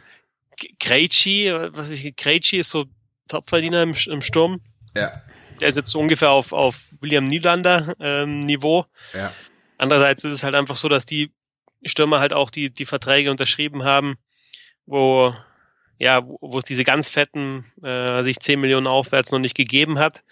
[0.79, 2.87] Krejci, was ich, Krejci ist so
[3.29, 4.61] Topverdiener im, im Sturm.
[4.97, 5.23] Ja.
[5.61, 8.87] Der ist jetzt so ungefähr auf, auf William Nylander ähm, Niveau.
[9.13, 9.33] Ja.
[9.79, 11.33] Andererseits ist es halt einfach so, dass die
[11.85, 14.17] Stürmer halt auch die, die Verträge unterschrieben haben,
[14.87, 15.35] wo
[16.01, 20.25] ja, wo es diese ganz fetten, äh, sich 10 Millionen aufwärts noch nicht gegeben hat.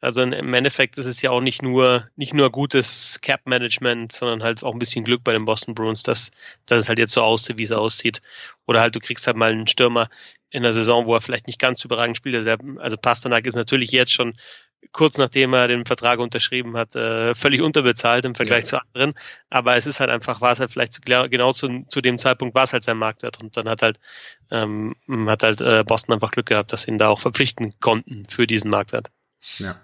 [0.00, 4.62] Also im Endeffekt ist es ja auch nicht nur, nicht nur gutes Cap-Management, sondern halt
[4.62, 6.30] auch ein bisschen Glück bei den Boston Bruins, dass,
[6.66, 8.20] dass es halt jetzt so aussieht, wie es aussieht.
[8.66, 10.08] Oder halt du kriegst halt mal einen Stürmer
[10.50, 12.36] in der Saison, wo er vielleicht nicht ganz überragend spielt.
[12.36, 14.34] Also, also Pasternak ist natürlich jetzt schon
[14.92, 18.68] kurz nachdem er den Vertrag unterschrieben hat, äh, völlig unterbezahlt im Vergleich ja.
[18.68, 19.14] zu anderen.
[19.50, 22.54] Aber es ist halt einfach, war es halt vielleicht zu, genau zu, zu dem Zeitpunkt
[22.54, 23.98] war es halt sein Marktwert und dann hat halt
[24.50, 24.94] ähm,
[25.26, 28.46] hat halt äh, Boston einfach Glück gehabt, dass sie ihn da auch verpflichten konnten für
[28.46, 29.10] diesen Marktwert.
[29.58, 29.76] Ja.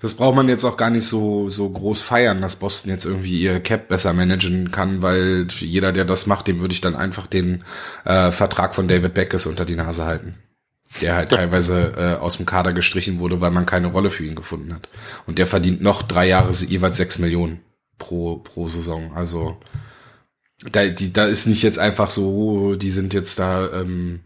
[0.00, 3.40] Das braucht man jetzt auch gar nicht so, so groß feiern, dass Boston jetzt irgendwie
[3.40, 7.26] ihr Cap besser managen kann, weil jeder, der das macht, dem würde ich dann einfach
[7.26, 7.64] den
[8.04, 10.36] äh, Vertrag von David Beckes unter die Nase halten.
[11.00, 14.34] Der halt teilweise äh, aus dem Kader gestrichen wurde, weil man keine Rolle für ihn
[14.34, 14.88] gefunden hat.
[15.26, 17.60] Und der verdient noch drei Jahre jeweils sechs Millionen
[17.98, 19.12] pro, pro Saison.
[19.14, 19.58] Also
[20.72, 24.20] da, die, da ist nicht jetzt einfach so, die sind jetzt da ähm,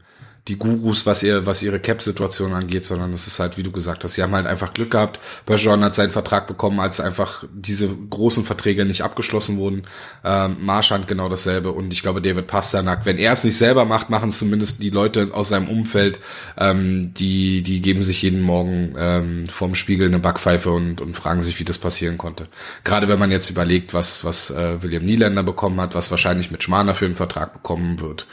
[0.49, 4.05] die Gurus, was ihr, was ihre Cap-Situation angeht, sondern es ist halt, wie du gesagt
[4.05, 5.20] hast, sie haben halt einfach Glück gehabt.
[5.45, 9.82] Bergeron hat seinen Vertrag bekommen, als einfach diese großen Verträge nicht abgeschlossen wurden.
[10.24, 14.09] Ähm, Marschand genau dasselbe und ich glaube, David Pasternak, wenn er es nicht selber macht,
[14.09, 16.20] machen es zumindest die Leute aus seinem Umfeld,
[16.57, 21.43] ähm, die, die geben sich jeden Morgen ähm, vorm Spiegel eine Backpfeife und, und fragen
[21.43, 22.49] sich, wie das passieren konnte.
[22.82, 26.62] Gerade wenn man jetzt überlegt, was, was äh, William Nieländer bekommen hat, was wahrscheinlich mit
[26.62, 28.26] Schmaner für einen Vertrag bekommen wird.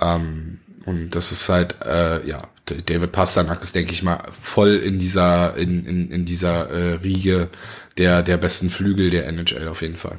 [0.00, 4.98] Ähm, und das ist halt, äh, ja, David Pasternak ist, denke ich mal, voll in
[4.98, 7.50] dieser, in, in, in dieser äh, Riege
[7.98, 10.18] der, der besten Flügel der NHL auf jeden Fall.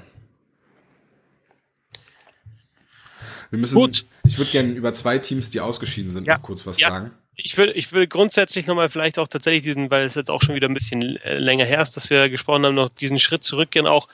[3.49, 4.05] Wir müssen, Gut.
[4.26, 6.36] ich würde gerne über zwei Teams, die ausgeschieden sind, ja.
[6.36, 6.89] noch kurz was ja.
[6.89, 7.11] sagen.
[7.38, 10.55] Ich will, ich will grundsätzlich nochmal vielleicht auch tatsächlich diesen, weil es jetzt auch schon
[10.55, 13.88] wieder ein bisschen äh, länger her ist, dass wir gesprochen haben, noch diesen Schritt zurückgehen,
[13.88, 14.07] auch,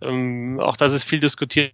[0.00, 1.72] ähm, auch das ist viel diskutiert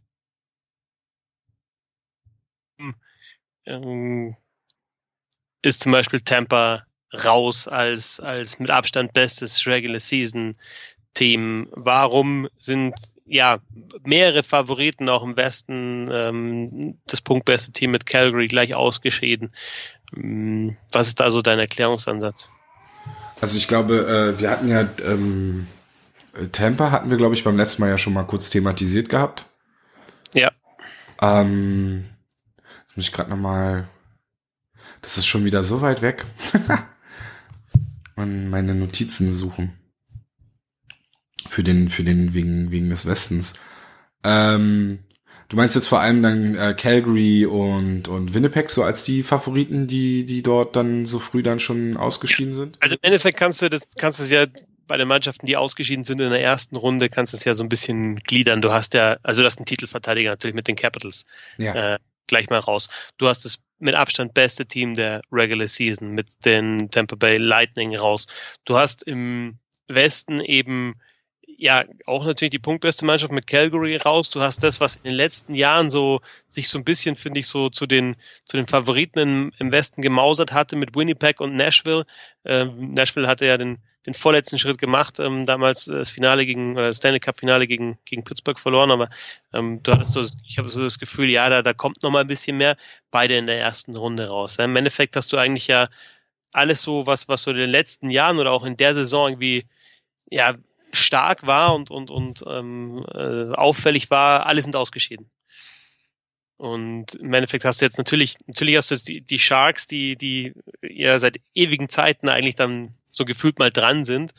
[3.66, 4.36] ähm,
[5.62, 6.84] ist zum Beispiel Tampa
[7.24, 10.56] raus als, als mit Abstand bestes Regular Season
[11.14, 11.68] Team.
[11.70, 12.94] Warum sind
[13.24, 13.60] ja
[14.04, 19.54] mehrere Favoriten auch im Westen ähm, das punktbeste Team mit Calgary gleich ausgeschieden?
[20.14, 22.50] Ähm, was ist da so dein Erklärungsansatz?
[23.40, 25.68] Also ich glaube, äh, wir hatten ja ähm,
[26.52, 29.46] Tampa hatten wir glaube ich beim letzten Mal ja schon mal kurz thematisiert gehabt.
[30.32, 30.50] Ja.
[31.22, 32.06] Ähm,
[32.96, 33.88] muss ich gerade noch mal.
[35.02, 36.24] Das ist schon wieder so weit weg.
[38.16, 39.72] Man, meine Notizen suchen.
[41.48, 43.54] Für den, für den, wegen, wegen des Westens.
[44.22, 45.00] Ähm,
[45.48, 49.86] du meinst jetzt vor allem dann äh, Calgary und, und Winnipeg so als die Favoriten,
[49.86, 52.78] die, die dort dann so früh dann schon ausgeschieden sind?
[52.80, 54.46] Also im Endeffekt kannst du das, kannst du es ja
[54.86, 57.62] bei den Mannschaften, die ausgeschieden sind in der ersten Runde, kannst du es ja so
[57.62, 58.62] ein bisschen gliedern.
[58.62, 61.26] Du hast ja, also das ist ein Titelverteidiger natürlich mit den Capitals.
[61.58, 61.94] Ja.
[61.94, 62.88] Äh, gleich mal raus.
[63.18, 67.96] Du hast das mit Abstand beste Team der Regular Season mit den Tampa Bay Lightning
[67.96, 68.26] raus.
[68.64, 69.58] Du hast im
[69.88, 70.94] Westen eben
[71.46, 74.30] ja auch natürlich die punktbeste Mannschaft mit Calgary raus.
[74.30, 77.46] Du hast das, was in den letzten Jahren so sich so ein bisschen, finde ich,
[77.46, 82.06] so zu den zu den Favoriten im, Westen gemausert hatte mit Winnipeg und Nashville.
[82.44, 86.88] Ähm, Nashville hatte ja den den vorletzten Schritt gemacht, ähm, damals das Finale gegen, oder
[86.88, 89.08] das Stanley Cup Finale gegen, gegen Pittsburgh verloren, aber
[89.52, 92.20] ähm, du hattest so, ich habe so das Gefühl, ja, da, da kommt noch mal
[92.20, 92.76] ein bisschen mehr,
[93.10, 94.56] beide in der ersten Runde raus.
[94.58, 95.88] Ja, Im Endeffekt hast du eigentlich ja
[96.52, 99.66] alles so, was, was so in den letzten Jahren oder auch in der Saison irgendwie,
[100.30, 100.54] ja,
[100.92, 105.30] stark war und, und, und ähm, äh, auffällig war, alle sind ausgeschieden.
[106.56, 110.16] Und im Endeffekt hast du jetzt natürlich, natürlich hast du jetzt die, die Sharks, die,
[110.16, 114.32] die ja seit ewigen Zeiten eigentlich dann so gefühlt mal dran sind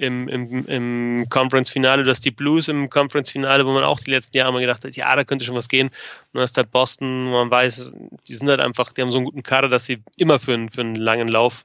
[0.00, 2.04] im, im, im Conference-Finale.
[2.04, 4.96] Du hast die Blues im Conference-Finale, wo man auch die letzten Jahre mal gedacht hat,
[4.96, 5.88] ja, da könnte schon was gehen.
[5.88, 7.94] Und du hast halt Boston, wo man weiß,
[8.26, 10.70] die sind halt einfach, die haben so einen guten Kader, dass sie immer für, einen
[10.70, 11.64] für einen langen Lauf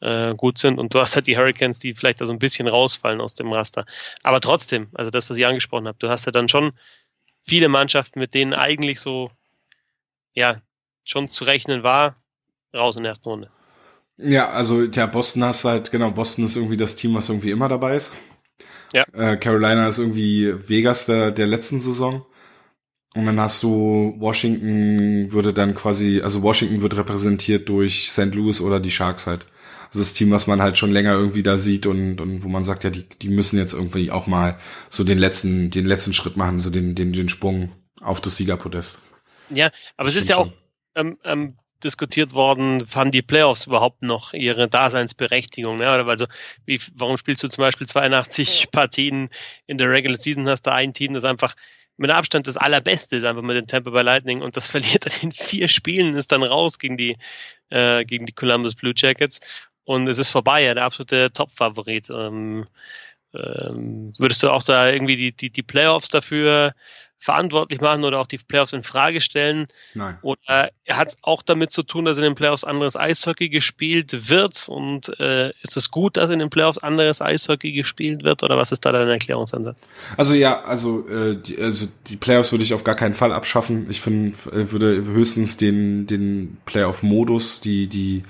[0.00, 0.78] äh, gut sind.
[0.78, 3.52] Und du hast halt die Hurricanes, die vielleicht da so ein bisschen rausfallen aus dem
[3.52, 3.84] Raster.
[4.22, 6.72] Aber trotzdem, also das, was ich angesprochen habe, du hast ja dann schon
[7.42, 9.30] viele Mannschaften, mit denen eigentlich so,
[10.32, 10.56] ja,
[11.04, 12.16] schon zu rechnen war,
[12.74, 13.50] raus in der ersten Runde.
[14.16, 17.68] Ja, also ja, Boston hast halt, genau, Boston ist irgendwie das Team, was irgendwie immer
[17.68, 18.12] dabei ist.
[18.92, 19.04] Ja.
[19.12, 22.24] Äh, Carolina ist irgendwie Vegas der, der letzten Saison.
[23.16, 28.34] Und dann hast du Washington würde dann quasi, also Washington wird repräsentiert durch St.
[28.34, 29.46] Louis oder die Sharks halt.
[29.86, 32.64] Also das Team, was man halt schon länger irgendwie da sieht und, und wo man
[32.64, 34.58] sagt, ja, die, die müssen jetzt irgendwie auch mal
[34.90, 37.70] so den letzten, den letzten Schritt machen, so den, den, den Sprung
[38.00, 39.02] auf das Siegerpodest.
[39.50, 40.50] Ja, aber es ist ja auch
[40.96, 45.78] ähm, ähm, diskutiert worden, haben die Playoffs überhaupt noch ihre Daseinsberechtigung?
[45.78, 45.88] Ne?
[45.88, 46.26] Also
[46.64, 49.28] wie, warum spielst du zum Beispiel 82 Partien
[49.66, 51.54] in der Regular Season, hast da ein Team, das einfach
[51.96, 55.12] mit Abstand das allerbeste ist, einfach mit dem Tampa Bay Lightning und das verliert dann
[55.22, 57.16] in vier Spielen, ist dann raus gegen die,
[57.70, 59.40] äh, gegen die Columbus Blue Jackets
[59.84, 62.10] und es ist vorbei, ja, der absolute Top-Favorit.
[62.10, 62.66] Ähm,
[63.34, 66.72] ähm, würdest du auch da irgendwie die, die, die Playoffs dafür
[67.24, 69.66] verantwortlich machen oder auch die Playoffs in Frage stellen?
[69.94, 70.18] Nein.
[70.20, 74.68] Oder hat es auch damit zu tun, dass in den Playoffs anderes Eishockey gespielt wird?
[74.68, 78.42] Und äh, ist es gut, dass in den Playoffs anderes Eishockey gespielt wird?
[78.42, 79.80] Oder was ist da dein Erklärungsansatz?
[80.18, 83.86] Also ja, also, äh, die, also die Playoffs würde ich auf gar keinen Fall abschaffen.
[83.88, 88.24] Ich finde, äh, würde höchstens den, den Playoff-Modus, die, die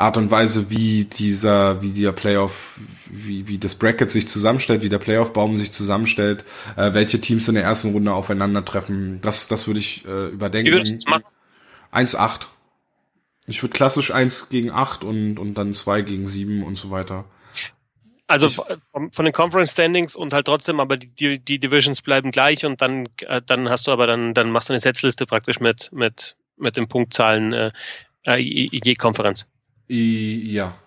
[0.00, 4.88] Art und Weise, wie dieser, wie der Playoff, wie, wie das Bracket sich zusammenstellt, wie
[4.88, 6.44] der Playoff-Baum sich zusammenstellt,
[6.76, 10.70] äh, welche Teams in der ersten Runde aufeinandertreffen, das, das würde ich äh, überdenken.
[10.70, 11.24] Wie würdest du machen?
[11.92, 12.46] 1-8.
[13.46, 17.24] Ich würde klassisch 1 gegen 8 und, und dann 2 gegen 7 und so weiter.
[18.26, 22.30] Also ich, von, von, den Conference Standings und halt trotzdem, aber die, die Divisions bleiben
[22.30, 25.60] gleich und dann, äh, dann hast du aber dann, dann machst du eine Setzliste praktisch
[25.60, 27.70] mit, mit, mit den Punktzahlen äh,
[28.24, 29.46] äh je Konferenz.
[29.88, 30.78] Ja.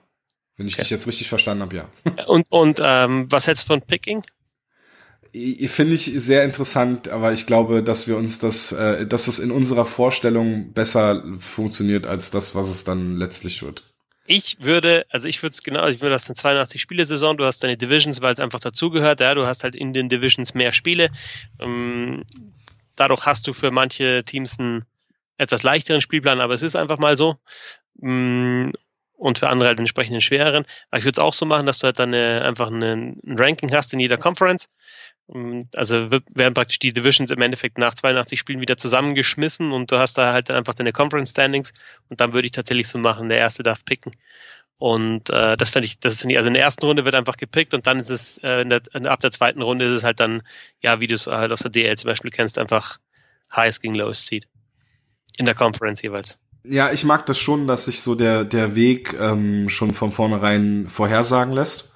[0.57, 0.83] Wenn ich okay.
[0.83, 1.89] dich jetzt richtig verstanden habe, ja.
[2.25, 4.23] Und, und ähm, was hältst du von Picking?
[5.33, 9.51] Finde ich sehr interessant, aber ich glaube, dass wir uns das, äh, dass es in
[9.51, 13.83] unserer Vorstellung besser funktioniert als das, was es dann letztlich wird.
[14.25, 17.45] Ich würde, also ich würde es genau, ich würde das in 82 Spiele Saison, du
[17.45, 20.73] hast deine Divisions, weil es einfach dazugehört, ja, du hast halt in den Divisions mehr
[20.73, 21.11] Spiele.
[21.59, 22.23] Ähm,
[22.95, 24.85] dadurch hast du für manche Teams einen
[25.37, 27.35] etwas leichteren Spielplan, aber es ist einfach mal so.
[28.01, 28.73] Ähm,
[29.17, 30.65] und für andere halt entsprechend schwereren.
[30.89, 33.19] Aber ich würde es auch so machen, dass du halt dann eine, einfach eine, ein
[33.25, 34.71] Ranking hast in jeder Conference.
[35.75, 40.17] Also werden praktisch die Divisions im Endeffekt nach 82 Spielen wieder zusammengeschmissen und du hast
[40.17, 41.73] da halt dann einfach deine Conference Standings
[42.07, 44.13] und dann würde ich tatsächlich so machen, der erste darf picken.
[44.79, 47.35] Und äh, das finde ich, das finde ich, also in der ersten Runde wird einfach
[47.35, 50.19] gepickt und dann ist es, äh, in der, ab der zweiten Runde ist es halt
[50.19, 50.43] dann,
[50.81, 52.99] ja, wie du es halt aus der DL zum Beispiel kennst, einfach
[53.53, 54.47] Highest gegen Lowest Seed.
[55.37, 56.39] In der Conference jeweils.
[56.69, 60.87] Ja, ich mag das schon, dass sich so der, der Weg ähm, schon von vornherein
[60.89, 61.91] vorhersagen lässt.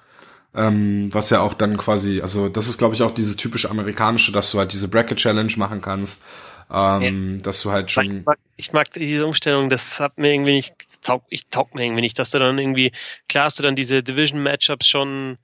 [0.53, 4.33] Ähm, was ja auch dann quasi, also das ist glaube ich auch dieses typische amerikanische,
[4.33, 6.25] dass du halt diese Bracket Challenge machen kannst,
[6.69, 7.41] ähm, ja.
[7.41, 8.11] dass du halt schon.
[8.11, 11.85] Ich mag, ich mag diese Umstellung, das hat mir irgendwie nicht, taug, ich taug mir
[11.85, 12.91] irgendwie nicht, dass du dann irgendwie,
[13.29, 15.37] klar hast du dann diese Division Matchups schon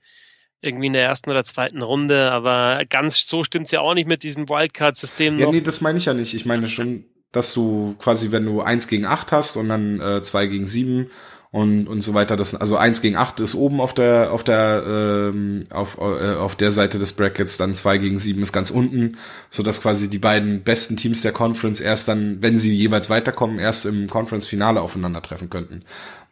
[0.60, 4.22] irgendwie in der ersten oder zweiten Runde, aber ganz so stimmt's ja auch nicht mit
[4.22, 5.38] diesem Wildcard-System.
[5.38, 5.52] Ja, noch.
[5.52, 6.34] nee, das meine ich ja nicht.
[6.34, 10.22] Ich meine schon, dass du quasi, wenn du eins gegen acht hast und dann äh,
[10.22, 11.10] zwei gegen sieben
[11.50, 14.84] und und so weiter, das also eins gegen acht ist oben auf der auf der
[14.86, 19.16] ähm, auf äh, auf der Seite des Brackets, dann zwei gegen sieben ist ganz unten,
[19.48, 23.58] so dass quasi die beiden besten Teams der Conference erst dann, wenn sie jeweils weiterkommen,
[23.58, 25.84] erst im Conference Finale aufeinandertreffen könnten.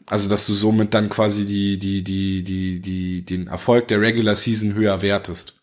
[0.07, 4.37] Also dass du somit dann quasi die die die die die den Erfolg der Regular
[4.37, 5.55] Season höher wertest.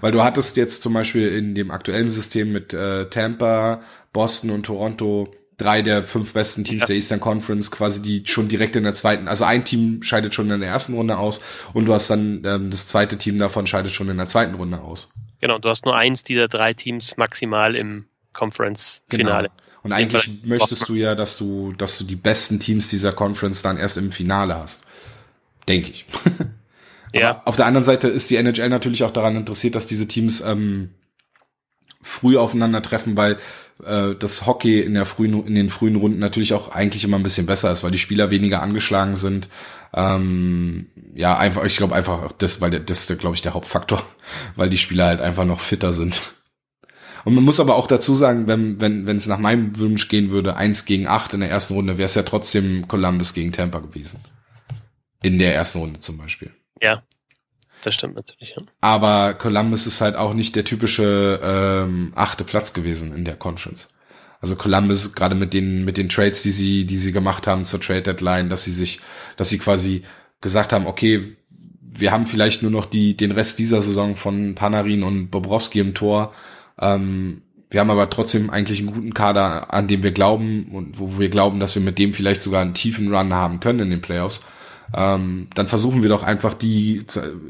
[0.00, 3.82] Weil du hattest jetzt zum Beispiel in dem aktuellen System mit äh, Tampa,
[4.16, 5.28] Boston und Toronto
[5.58, 6.86] drei der fünf besten Teams ja.
[6.86, 10.50] der Eastern Conference quasi die schon direkt in der zweiten, also ein Team scheidet schon
[10.50, 11.42] in der ersten Runde aus
[11.74, 14.80] und du hast dann ähm, das zweite Team davon scheidet schon in der zweiten Runde
[14.80, 15.12] aus.
[15.42, 19.48] Genau, du hast nur eins dieser drei Teams maximal im Conference-Finale.
[19.48, 19.62] Genau.
[19.82, 23.76] Und eigentlich möchtest du ja, dass du, dass du die besten Teams dieser Conference dann
[23.76, 24.86] erst im Finale hast.
[25.68, 26.06] Denke ich.
[27.12, 27.42] ja.
[27.44, 30.94] auf der anderen Seite ist die NHL natürlich auch daran interessiert, dass diese Teams ähm,
[32.00, 33.36] früh aufeinandertreffen, weil
[33.84, 34.14] äh,
[34.46, 37.70] Hockey in der frühen, in den frühen Runden natürlich auch eigentlich immer ein bisschen besser
[37.70, 39.48] ist, weil die Spieler weniger angeschlagen sind.
[39.94, 44.02] Ähm, ja, einfach, ich glaube einfach das, weil das ist, glaube ich, der Hauptfaktor,
[44.56, 46.20] weil die Spieler halt einfach noch fitter sind.
[47.24, 50.30] Und man muss aber auch dazu sagen, wenn wenn wenn es nach meinem Wunsch gehen
[50.30, 53.80] würde, eins gegen acht in der ersten Runde, wäre es ja trotzdem Columbus gegen Tampa
[53.80, 54.20] gewesen.
[55.22, 56.52] In der ersten Runde zum Beispiel.
[56.80, 57.02] Ja,
[57.82, 58.54] das stimmt natürlich.
[58.56, 58.62] Ja.
[58.80, 63.94] Aber Columbus ist halt auch nicht der typische ähm, achte Platz gewesen in der Conference.
[64.40, 67.80] Also Columbus gerade mit den mit den Trades, die sie die sie gemacht haben zur
[67.80, 69.00] Trade Deadline, dass sie sich,
[69.36, 70.02] dass sie quasi
[70.40, 71.36] gesagt haben, okay,
[71.80, 75.94] wir haben vielleicht nur noch die den Rest dieser Saison von Panarin und Bobrowski im
[75.94, 76.34] Tor.
[76.78, 81.18] Ähm, Wir haben aber trotzdem eigentlich einen guten Kader, an dem wir glauben und wo
[81.18, 84.00] wir glauben, dass wir mit dem vielleicht sogar einen tiefen Run haben können in den
[84.00, 84.42] Playoffs.
[84.94, 87.04] Ähm, dann versuchen wir doch einfach die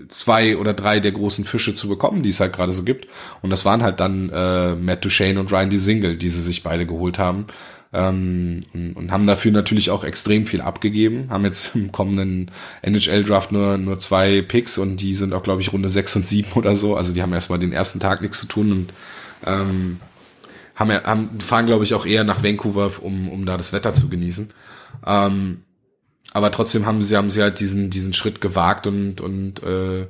[0.08, 3.06] zwei oder drei der großen Fische zu bekommen, die es halt gerade so gibt.
[3.42, 5.76] Und das waren halt dann äh, Matt Duchesne und Ryan.
[5.76, 7.46] Single, die sie sich beide geholt haben.
[7.92, 11.26] Ähm, und, und, haben dafür natürlich auch extrem viel abgegeben.
[11.30, 12.50] Haben jetzt im kommenden
[12.82, 16.52] NHL-Draft nur, nur zwei Picks und die sind auch, glaube ich, Runde sechs und sieben
[16.54, 16.96] oder so.
[16.96, 18.92] Also die haben erstmal den ersten Tag nichts zu tun und
[19.44, 20.00] ähm,
[20.74, 24.08] haben, haben, fahren, glaube ich, auch eher nach Vancouver, um, um da das Wetter zu
[24.08, 24.50] genießen.
[25.06, 25.62] Ähm,
[26.32, 30.06] aber trotzdem haben sie, haben sie halt diesen, diesen Schritt gewagt und, und äh,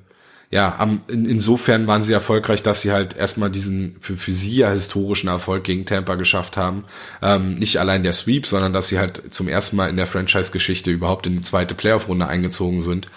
[0.50, 4.56] ja, haben, in, insofern waren sie erfolgreich, dass sie halt erstmal diesen für, für sie
[4.56, 6.84] ja historischen Erfolg gegen Tampa geschafft haben.
[7.20, 10.90] Ähm, nicht allein der Sweep, sondern dass sie halt zum ersten Mal in der Franchise-Geschichte
[10.90, 13.08] überhaupt in die zweite Playoff-Runde eingezogen sind.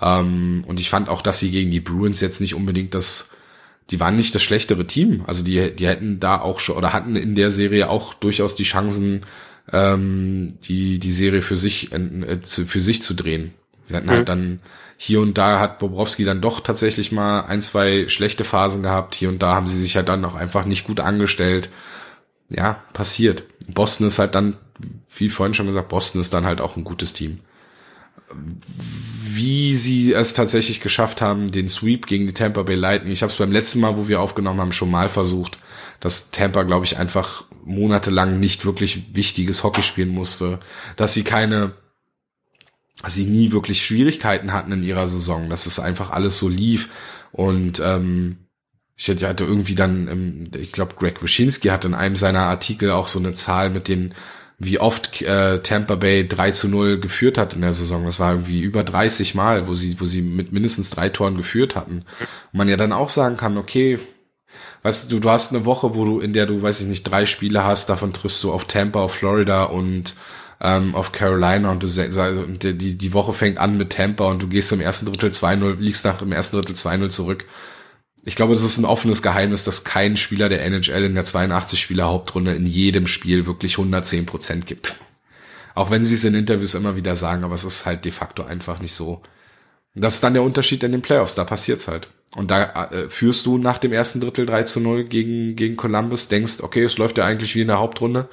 [0.00, 3.32] Ähm, und ich fand auch, dass sie gegen die Bruins jetzt nicht unbedingt das
[3.90, 5.24] die waren nicht das schlechtere Team.
[5.26, 8.64] Also die, die hätten da auch schon oder hatten in der Serie auch durchaus die
[8.64, 9.22] Chancen,
[9.72, 13.54] ähm, die, die Serie für sich, äh, zu, für sich zu drehen.
[13.84, 14.26] Sie hatten halt mhm.
[14.26, 14.60] dann
[14.96, 19.14] hier und da hat Bobrowski dann doch tatsächlich mal ein, zwei schlechte Phasen gehabt.
[19.14, 21.70] Hier und da haben sie sich halt dann auch einfach nicht gut angestellt.
[22.50, 23.44] Ja, passiert.
[23.68, 24.56] Boston ist halt dann,
[25.14, 27.40] wie vorhin schon gesagt, Boston ist dann halt auch ein gutes Team
[29.38, 33.12] wie sie es tatsächlich geschafft haben, den Sweep gegen die Tampa Bay Lightning.
[33.12, 35.58] Ich habe es beim letzten Mal, wo wir aufgenommen haben, schon mal versucht,
[36.00, 40.58] dass Tampa, glaube ich, einfach monatelang nicht wirklich wichtiges Hockey spielen musste,
[40.96, 41.72] dass sie keine,
[43.02, 46.88] dass sie nie wirklich Schwierigkeiten hatten in ihrer Saison, dass es einfach alles so lief
[47.32, 48.38] und ähm,
[48.96, 53.20] ich hatte irgendwie dann, ich glaube, Greg Wyszynski hat in einem seiner Artikel auch so
[53.20, 54.12] eine Zahl mit den
[54.58, 58.04] wie oft äh, Tampa Bay 3 zu 0 geführt hat in der Saison.
[58.04, 61.76] Das war irgendwie über 30 Mal, wo sie, wo sie mit mindestens drei Toren geführt
[61.76, 62.04] hatten.
[62.52, 64.00] Und man ja dann auch sagen kann, okay,
[64.88, 67.26] weißt du, du hast eine Woche, wo du, in der du, weiß ich nicht, drei
[67.26, 70.14] Spiele hast, davon triffst du auf Tampa, auf Florida und
[70.60, 74.48] ähm, auf Carolina und du und die, die Woche fängt an mit Tampa und du
[74.48, 77.44] gehst im ersten Drittel 2-0, liegst nach dem ersten Drittel 2-0 zurück
[78.28, 82.54] ich glaube, das ist ein offenes Geheimnis, dass kein Spieler der NHL in der 82-Spieler-Hauptrunde
[82.54, 84.96] in jedem Spiel wirklich 110 Prozent gibt.
[85.74, 88.44] Auch wenn sie es in Interviews immer wieder sagen, aber es ist halt de facto
[88.44, 89.22] einfach nicht so.
[89.94, 92.10] Das ist dann der Unterschied in den Playoffs, da passiert's halt.
[92.34, 96.28] Und da äh, führst du nach dem ersten Drittel 3 zu 0 gegen, gegen Columbus,
[96.28, 98.28] denkst, okay, es läuft ja eigentlich wie in der Hauptrunde.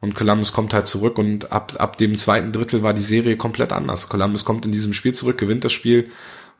[0.00, 3.72] Und Columbus kommt halt zurück und ab, ab dem zweiten Drittel war die Serie komplett
[3.72, 4.08] anders.
[4.08, 6.10] Columbus kommt in diesem Spiel zurück, gewinnt das Spiel,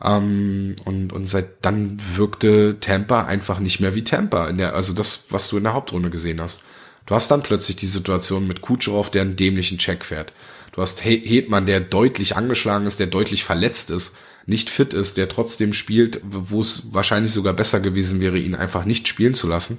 [0.03, 4.93] ähm, und, und seit dann wirkte Tampa einfach nicht mehr wie Tampa, in der, also
[4.93, 6.63] das, was du in der Hauptrunde gesehen hast.
[7.07, 10.33] Du hast dann plötzlich die Situation mit Kucherov, der einen dämlichen Check fährt.
[10.73, 14.17] Du hast Hetman, der deutlich angeschlagen ist, der deutlich verletzt ist,
[14.47, 18.85] nicht fit ist, der trotzdem spielt, wo es wahrscheinlich sogar besser gewesen wäre, ihn einfach
[18.85, 19.79] nicht spielen zu lassen.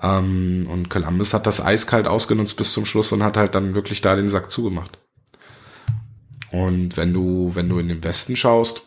[0.00, 4.00] Ähm, und Columbus hat das eiskalt ausgenutzt bis zum Schluss und hat halt dann wirklich
[4.00, 4.98] da den Sack zugemacht.
[6.50, 8.82] Und wenn du, wenn du in den Westen schaust,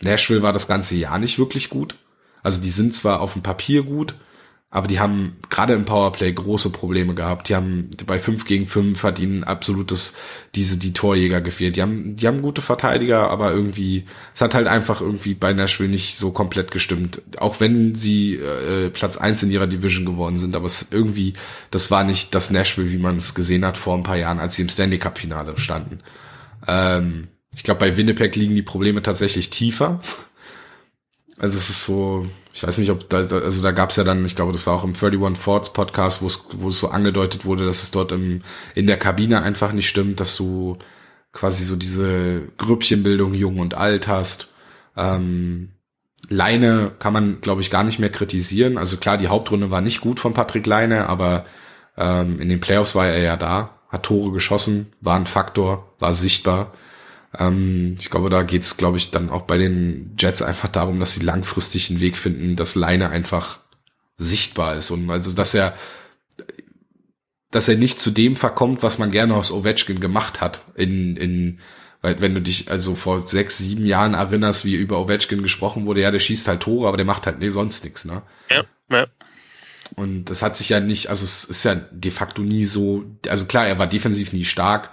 [0.00, 1.96] Nashville war das ganze Jahr nicht wirklich gut.
[2.42, 4.14] Also die sind zwar auf dem Papier gut,
[4.74, 7.50] aber die haben gerade im Powerplay große Probleme gehabt.
[7.50, 10.14] Die haben bei 5 gegen 5 hat ihnen absolutes
[10.54, 11.76] diese die Torjäger gefehlt.
[11.76, 15.90] Die haben die haben gute Verteidiger, aber irgendwie es hat halt einfach irgendwie bei Nashville
[15.90, 17.20] nicht so komplett gestimmt.
[17.36, 21.34] Auch wenn sie äh, Platz eins in ihrer Division geworden sind, aber es irgendwie
[21.70, 24.54] das war nicht das Nashville, wie man es gesehen hat vor ein paar Jahren, als
[24.54, 26.00] sie im Stanley Cup Finale standen.
[26.66, 30.00] Ähm, ich glaube, bei Winnipeg liegen die Probleme tatsächlich tiefer.
[31.38, 34.24] Also es ist so, ich weiß nicht, ob da, also da gab es ja dann,
[34.24, 37.44] ich glaube, das war auch im 31 Forts Podcast, wo es, wo es so angedeutet
[37.44, 38.42] wurde, dass es dort im,
[38.74, 40.78] in der Kabine einfach nicht stimmt, dass du
[41.32, 44.52] quasi so diese Grüppchenbildung jung und alt hast.
[44.96, 45.70] Ähm,
[46.28, 48.78] Leine kann man, glaube ich, gar nicht mehr kritisieren.
[48.78, 51.46] Also klar, die Hauptrunde war nicht gut von Patrick Leine, aber
[51.96, 56.12] ähm, in den Playoffs war er ja da, hat Tore geschossen, war ein Faktor, war
[56.12, 56.72] sichtbar.
[57.38, 61.14] Ähm, ich glaube, da geht's, glaube ich, dann auch bei den Jets einfach darum, dass
[61.14, 63.58] sie langfristig einen Weg finden, dass Leine einfach
[64.16, 65.76] sichtbar ist und also, dass er,
[67.50, 71.60] dass er nicht zu dem verkommt, was man gerne aus Ovechkin gemacht hat in, in,
[72.02, 76.02] weil wenn du dich also vor sechs, sieben Jahren erinnerst, wie über Ovechkin gesprochen wurde,
[76.02, 78.22] ja, der schießt halt Tore, aber der macht halt nee, sonst nichts, ne?
[78.50, 79.06] Ja, ja.
[79.94, 83.44] Und das hat sich ja nicht, also es ist ja de facto nie so, also
[83.44, 84.90] klar, er war defensiv nie stark,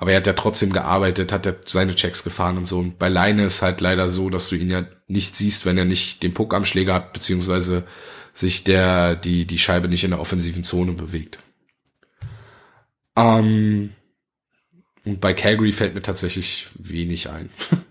[0.00, 2.78] aber er hat ja trotzdem gearbeitet, hat ja seine Checks gefahren und so.
[2.78, 5.84] Und bei Leine ist halt leider so, dass du ihn ja nicht siehst, wenn er
[5.84, 7.84] nicht den Puck am Schläger hat, beziehungsweise
[8.32, 11.40] sich der, die, die Scheibe nicht in der offensiven Zone bewegt.
[13.16, 13.90] Ähm,
[15.04, 17.50] und bei Calgary fällt mir tatsächlich wenig ein.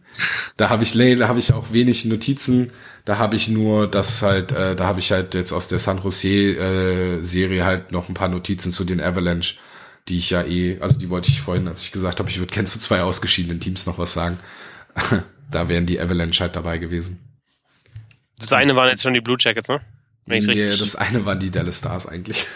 [0.56, 2.72] Da habe ich, da habe ich auch wenig Notizen.
[3.06, 6.02] Da habe ich nur, das halt, äh, da habe ich halt jetzt aus der San
[6.02, 9.58] Jose äh, Serie halt noch ein paar Notizen zu den Avalanche,
[10.10, 12.54] die ich ja eh, also die wollte ich vorhin, als ich gesagt habe, ich würde
[12.54, 14.40] kennst du zwei ausgeschiedenen Teams noch was sagen.
[15.52, 17.20] da wären die Avalanche halt dabei gewesen.
[18.40, 19.82] Das eine waren jetzt schon die Blue Jackets, ne?
[20.26, 20.80] Wenn nee, richtig...
[20.80, 22.46] das eine waren die Dallas Stars eigentlich.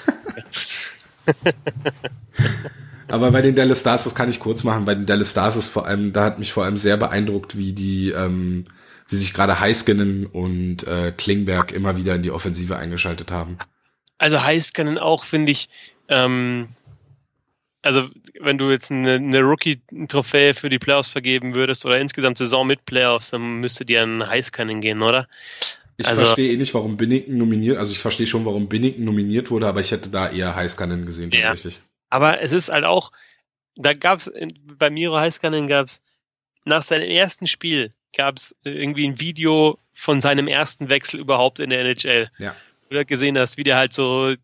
[3.07, 5.67] Aber bei den Dallas Stars, das kann ich kurz machen, bei den Dallas Stars ist
[5.67, 8.65] vor allem, da hat mich vor allem sehr beeindruckt, wie die, ähm,
[9.09, 13.57] wie sich gerade Heiskanen und äh, Klingberg immer wieder in die Offensive eingeschaltet haben.
[14.17, 15.69] Also Heiskanen auch, finde ich,
[16.07, 16.69] ähm,
[17.81, 18.09] also
[18.39, 22.85] wenn du jetzt eine, eine Rookie-Trophäe für die Playoffs vergeben würdest oder insgesamt Saison mit
[22.85, 25.27] Playoffs, dann müsste dir an Heiskanen gehen, oder?
[25.97, 29.51] Ich also, verstehe eh nicht, warum Binnington nominiert, also ich verstehe schon, warum Binnington nominiert
[29.51, 31.75] wurde, aber ich hätte da eher Heiskanen gesehen tatsächlich.
[31.75, 31.81] Ja.
[32.09, 33.11] Aber es ist halt auch,
[33.75, 34.31] da gab's
[34.77, 36.01] bei Miro Heiskanen gab's
[36.65, 41.81] nach seinem ersten Spiel gab's irgendwie ein Video von seinem ersten Wechsel überhaupt in der
[41.81, 42.29] NHL.
[42.37, 42.55] Ja.
[42.89, 44.35] Du hast gesehen hast, wie der halt so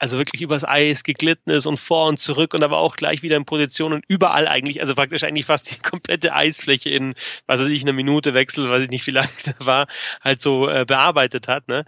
[0.00, 3.36] also wirklich übers Eis geglitten ist und vor und zurück und aber auch gleich wieder
[3.36, 7.14] in Position und überall eigentlich, also praktisch eigentlich fast die komplette Eisfläche in,
[7.46, 9.86] was weiß ich, eine Minute Wechsel, weiß ich nicht, wie lange da war,
[10.22, 11.84] halt so äh, bearbeitet hat, ne?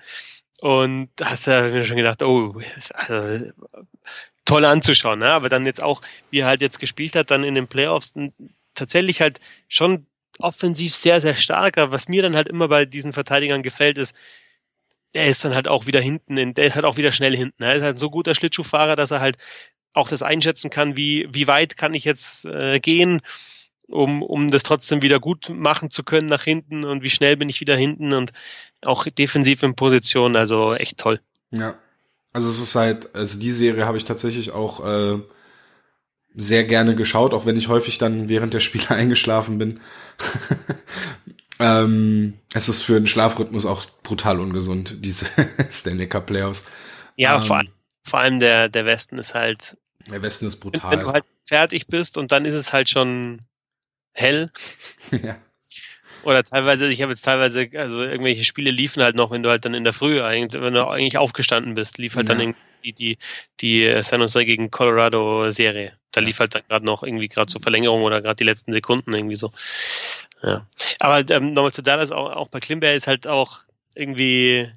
[0.60, 2.50] Und da hast du mir schon gedacht, oh,
[2.94, 3.50] also,
[4.44, 5.32] toll anzuschauen, ne?
[5.32, 8.14] Aber dann jetzt auch, wie er halt jetzt gespielt hat, dann in den Playoffs
[8.74, 10.06] tatsächlich halt schon
[10.38, 11.92] offensiv sehr, sehr starker.
[11.92, 14.14] Was mir dann halt immer bei diesen Verteidigern gefällt, ist,
[15.14, 17.62] der ist dann halt auch wieder hinten, in, der ist halt auch wieder schnell hinten.
[17.62, 19.36] Er ist halt so guter Schlittschuhfahrer, dass er halt
[19.92, 23.20] auch das einschätzen kann, wie, wie weit kann ich jetzt äh, gehen,
[23.88, 27.50] um, um das trotzdem wieder gut machen zu können nach hinten und wie schnell bin
[27.50, 28.32] ich wieder hinten und
[28.84, 31.20] auch defensiv in Position, also echt toll.
[31.50, 31.74] Ja.
[32.32, 35.18] Also es ist halt, also die Serie habe ich tatsächlich auch äh,
[36.34, 39.80] sehr gerne geschaut, auch wenn ich häufig dann während der Spiele eingeschlafen bin.
[41.58, 45.26] Ähm, es ist für den Schlafrhythmus auch brutal ungesund, diese
[45.70, 46.64] Stanley Cup Playoffs.
[47.16, 47.68] Ja, ähm, vor, allem,
[48.02, 49.76] vor allem der, der Westen ist halt.
[50.10, 50.90] Der Westen ist brutal.
[50.90, 53.42] Wenn, du halt fertig bist und dann ist es halt schon
[54.14, 54.50] hell.
[55.10, 55.36] ja.
[56.24, 59.64] Oder teilweise, ich habe jetzt teilweise, also irgendwelche Spiele liefen halt noch, wenn du halt
[59.64, 62.34] dann in der Früh eigentlich, wenn du eigentlich aufgestanden bist, lief halt ja.
[62.34, 62.54] dann
[62.84, 63.18] die, die,
[63.60, 65.92] die San Jose gegen Colorado Serie.
[66.12, 69.12] Da lief halt dann gerade noch irgendwie gerade zur Verlängerung oder gerade die letzten Sekunden
[69.12, 69.50] irgendwie so.
[70.42, 70.66] Ja.
[70.98, 73.60] Aber ähm, nochmal zu Dallas, auch, auch bei Klimberg ist halt auch
[73.94, 74.70] irgendwie,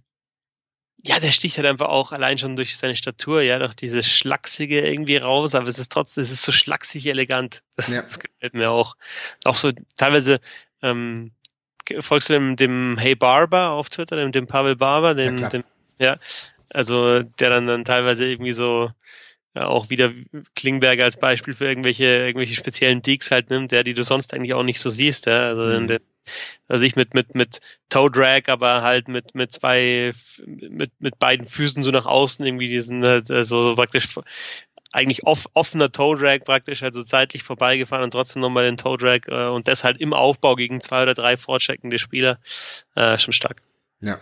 [1.04, 4.82] ja, der sticht halt einfach auch allein schon durch seine Statur, ja, durch dieses Schlachsige
[4.82, 7.64] irgendwie raus, aber es ist trotzdem, es ist so schlachsig elegant.
[7.76, 8.02] Das, ja.
[8.02, 8.96] das gefällt mir auch.
[9.44, 10.40] Auch so teilweise,
[10.82, 11.32] ähm,
[12.00, 15.64] folgst du dem, dem Hey Barber auf Twitter, dem, dem Pavel Barber, dem, ja, dem,
[16.00, 16.18] ja,
[16.70, 18.92] also der dann, dann teilweise irgendwie so
[19.56, 20.12] ja, auch wieder
[20.56, 24.54] Klingberger als Beispiel für irgendwelche, irgendwelche speziellen Deeks halt nimmt, der, die du sonst eigentlich
[24.54, 25.48] auch nicht so siehst, ja.
[25.48, 25.88] Also, mhm.
[25.88, 26.02] der,
[26.68, 30.12] also ich mit, mit, mit Toe Drag, aber halt mit, mit zwei,
[30.46, 34.10] mit, mit beiden Füßen so nach außen irgendwie diesen, also so praktisch
[34.92, 39.22] eigentlich off, offener Toe Drag praktisch, also zeitlich vorbeigefahren und trotzdem nochmal den Toe Drag
[39.28, 42.40] äh, und das halt im Aufbau gegen zwei oder drei vorcheckende Spieler,
[42.96, 43.62] äh, schon stark.
[44.02, 44.20] Ja.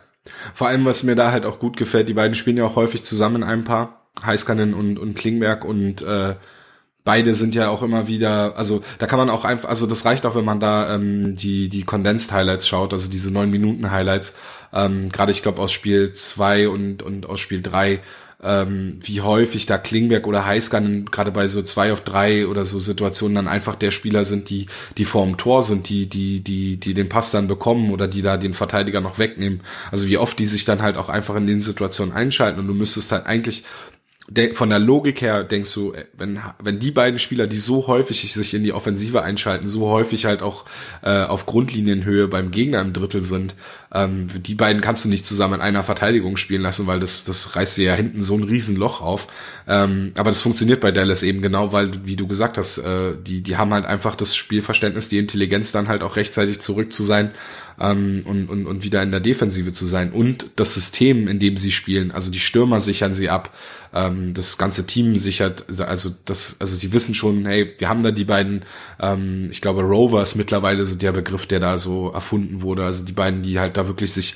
[0.53, 3.03] Vor allem, was mir da halt auch gut gefällt, die beiden spielen ja auch häufig
[3.03, 6.35] zusammen in einem Paar Heiskanen und, und Klingberg und äh,
[7.03, 10.25] beide sind ja auch immer wieder, also da kann man auch einfach, also das reicht
[10.25, 14.35] auch, wenn man da ähm, die die Condensed Highlights schaut, also diese neun Minuten Highlights,
[14.73, 18.01] ähm, gerade ich glaube aus Spiel zwei und und aus Spiel drei
[18.43, 22.79] ähm, wie häufig da Klingberg oder Heiskanen gerade bei so zwei auf drei oder so
[22.79, 24.67] Situationen dann einfach der Spieler sind, die,
[24.97, 28.37] die vorm Tor sind, die, die, die, die den Pass dann bekommen oder die da
[28.37, 29.61] den Verteidiger noch wegnehmen.
[29.91, 32.73] Also wie oft die sich dann halt auch einfach in den Situationen einschalten und du
[32.73, 33.63] müsstest halt eigentlich
[34.53, 38.33] von der Logik her denkst du, äh, wenn, wenn die beiden Spieler, die so häufig
[38.33, 40.63] sich in die Offensive einschalten, so häufig halt auch
[41.01, 43.55] äh, auf Grundlinienhöhe beim Gegner im Drittel sind,
[43.93, 47.57] ähm, die beiden kannst du nicht zusammen in einer Verteidigung spielen lassen, weil das, das
[47.57, 49.27] reißt dir ja hinten so ein Riesenloch auf.
[49.67, 53.41] Ähm, aber das funktioniert bei Dallas eben genau, weil, wie du gesagt hast, äh, die,
[53.41, 57.31] die haben halt einfach das Spielverständnis, die Intelligenz dann halt auch rechtzeitig zurück zu sein
[57.79, 60.11] ähm, und, und, und wieder in der Defensive zu sein.
[60.11, 63.55] Und das System, in dem sie spielen, also die Stürmer sichern sie ab,
[63.93, 68.11] ähm, das ganze Team sichert, also das, also sie wissen schon, hey, wir haben da
[68.11, 68.63] die beiden,
[68.99, 73.11] ähm, ich glaube, Rovers mittlerweile so der Begriff, der da so erfunden wurde, also die
[73.11, 74.35] beiden, die halt da wirklich sich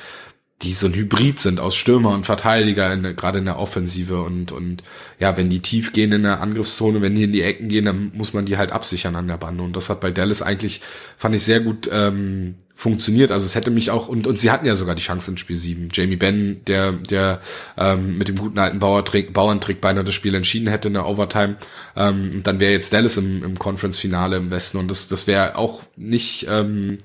[0.64, 4.52] die so ein Hybrid sind aus Stürmer und Verteidiger, in, gerade in der Offensive und,
[4.52, 4.82] und
[5.20, 8.12] ja, wenn die tief gehen in der Angriffszone, wenn die in die Ecken gehen, dann
[8.16, 9.64] muss man die halt absichern an der Bande.
[9.64, 10.82] Und das hat bei Dallas eigentlich,
[11.16, 14.66] fand ich sehr gut ähm, funktioniert, also es hätte mich auch, und, und sie hatten
[14.66, 15.90] ja sogar die Chance in Spiel 7.
[15.94, 17.42] Jamie Benn, der, der
[17.78, 21.58] ähm, mit dem guten alten Bauertrick, Bauerntrick beinahe das Spiel entschieden hätte in der Overtime,
[21.96, 24.78] ähm, und dann wäre jetzt Dallas im, im Conference-Finale im Westen.
[24.78, 26.98] Und das, das wäre auch nicht, ähm,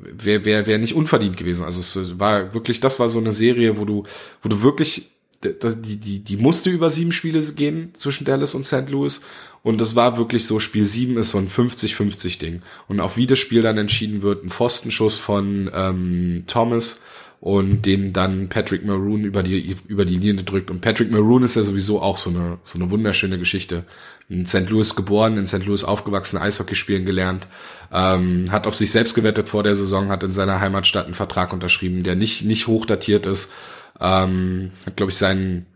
[0.00, 1.64] wäre wär, wär nicht unverdient gewesen.
[1.64, 4.04] Also es war wirklich, das war so eine Serie, wo du,
[4.42, 5.10] wo du wirklich
[5.42, 8.90] die, die, die musste über sieben Spiele gehen zwischen Dallas und St.
[8.90, 9.22] Louis.
[9.62, 12.62] Und das war wirklich so, Spiel sieben ist so ein 50-50 Ding.
[12.88, 17.02] Und auf wie das Spiel dann entschieden wird, ein Pfostenschuss von ähm, Thomas
[17.40, 20.70] und den dann Patrick Maroon über die, über die Linie drückt.
[20.70, 23.84] Und Patrick Maroon ist ja sowieso auch so eine, so eine wunderschöne Geschichte.
[24.28, 24.68] In St.
[24.68, 25.64] Louis geboren, in St.
[25.64, 27.48] Louis aufgewachsen, Eishockey spielen gelernt,
[27.90, 31.54] ähm, hat auf sich selbst gewettet vor der Saison, hat in seiner Heimatstadt einen Vertrag
[31.54, 33.50] unterschrieben, der nicht, nicht hochdatiert ist,
[33.98, 35.66] ähm, hat, glaube ich, sein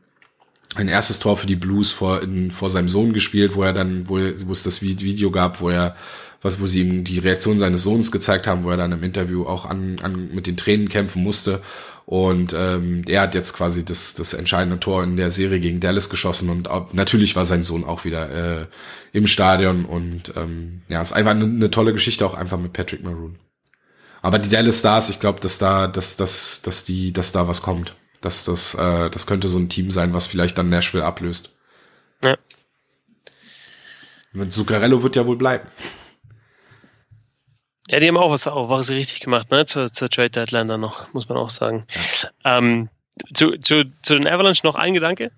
[0.76, 4.08] ein erstes Tor für die Blues vor, in, vor seinem Sohn gespielt, wo er dann,
[4.08, 5.94] wo, wo es das Video gab, wo er
[6.44, 9.46] was, wo sie ihm die Reaktion seines Sohnes gezeigt haben, wo er dann im Interview
[9.46, 11.62] auch an, an mit den Tränen kämpfen musste.
[12.04, 16.10] Und ähm, er hat jetzt quasi das, das entscheidende Tor in der Serie gegen Dallas
[16.10, 18.66] geschossen und auch, natürlich war sein Sohn auch wieder äh,
[19.14, 23.02] im Stadion und ähm, ja, ist einfach eine, eine tolle Geschichte auch einfach mit Patrick
[23.02, 23.38] Maroon.
[24.20, 27.62] Aber die Dallas Stars, ich glaube, dass da, dass, dass, dass die, dass da was
[27.62, 27.96] kommt.
[28.20, 31.56] Dass das, äh, das könnte so ein Team sein, was vielleicht dann Nashville ablöst.
[32.22, 32.36] Ja.
[34.50, 35.68] Zuccarello wird ja wohl bleiben.
[37.88, 39.66] Ja, die haben auch was, auch was richtig gemacht, ne?
[39.66, 41.86] Zur, zur Trade Deadline dann noch, muss man auch sagen.
[42.44, 42.58] Ja.
[42.58, 42.88] Ähm,
[43.32, 45.30] zu, zu, zu den Avalanche noch ein Gedanke?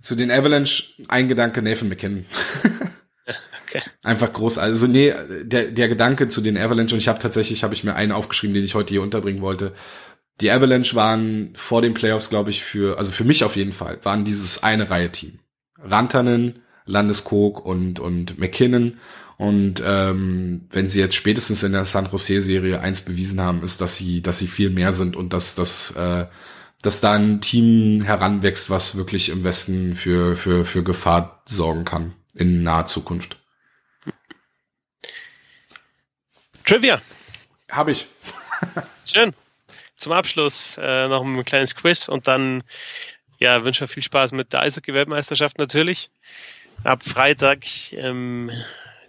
[0.00, 2.26] Zu den Avalanche ein Gedanke Nathan McKinnon.
[3.66, 3.82] okay.
[4.02, 4.58] Einfach groß.
[4.58, 7.94] Also nee, der, der Gedanke zu den Avalanche und ich habe tatsächlich, habe ich mir
[7.94, 9.72] einen aufgeschrieben, den ich heute hier unterbringen wollte.
[10.40, 13.98] Die Avalanche waren vor den Playoffs, glaube ich, für, also für mich auf jeden Fall,
[14.02, 15.38] waren dieses eine Reihe-Team.
[15.78, 18.98] Rantanen, Landeskog und, und McKinnon
[19.42, 23.96] und ähm, wenn sie jetzt spätestens in der San Jose-Serie eins bewiesen haben, ist, dass
[23.96, 26.28] sie, dass sie viel mehr sind und dass, dass, äh,
[26.80, 32.14] dass da ein Team heranwächst, was wirklich im Westen für, für, für Gefahr sorgen kann
[32.34, 33.36] in naher Zukunft.
[36.64, 37.02] Trivia.
[37.68, 38.06] Habe ich.
[39.04, 39.34] Schön.
[39.96, 42.62] Zum Abschluss äh, noch ein kleines Quiz und dann
[43.40, 46.10] ja, wünsche viel Spaß mit der Eishockey-Weltmeisterschaft natürlich.
[46.84, 48.52] Ab Freitag ähm,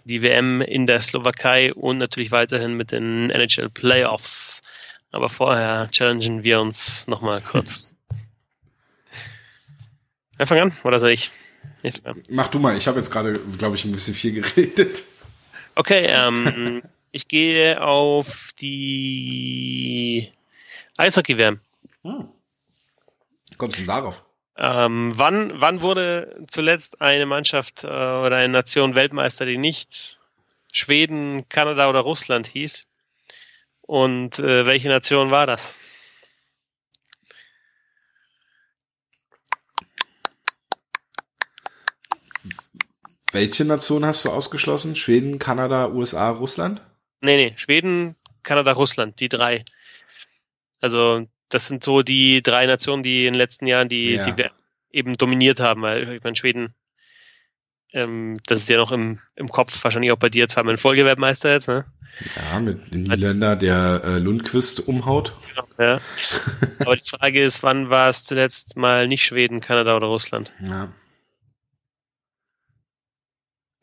[0.04, 4.60] die WM in der Slowakei und natürlich weiterhin mit den NHL Playoffs.
[5.10, 7.96] Aber vorher challengen wir uns nochmal kurz.
[10.36, 10.72] Wer fang an?
[10.82, 11.30] Oder soll ich?
[11.82, 12.76] ich Mach du mal.
[12.76, 15.04] Ich habe jetzt gerade, glaube ich, ein bisschen viel geredet.
[15.74, 16.82] Okay, ähm,
[17.12, 20.32] ich gehe auf die
[20.96, 21.60] Eishockey-WM.
[22.02, 22.28] Hm.
[23.56, 24.24] Kommst du denn darauf?
[24.56, 30.20] Ähm, wann, wann wurde zuletzt eine Mannschaft äh, oder eine Nation Weltmeister, die nicht
[30.72, 32.86] Schweden, Kanada oder Russland hieß?
[33.82, 35.74] Und äh, welche Nation war das?
[43.32, 44.94] Welche Nation hast du ausgeschlossen?
[44.94, 46.82] Schweden, Kanada, USA, Russland?
[47.20, 48.14] Nee, nee, Schweden,
[48.44, 49.64] Kanada, Russland, die drei.
[50.80, 54.28] Also das sind so die drei Nationen, die in den letzten Jahren die, ja.
[54.28, 54.44] die
[54.90, 56.74] eben dominiert haben, weil ich meine, Schweden,
[57.92, 61.52] ähm, das ist ja noch im, im Kopf, wahrscheinlich auch bei dir zweimal ein Folgeweltmeister
[61.52, 61.84] jetzt, ne?
[62.34, 65.36] Ja, mit dem Niederländer, der äh, Lundquist umhaut.
[65.78, 66.00] Ja,
[66.80, 70.52] Aber die Frage ist, wann war es zuletzt mal nicht Schweden, Kanada oder Russland?
[70.60, 70.92] Ja.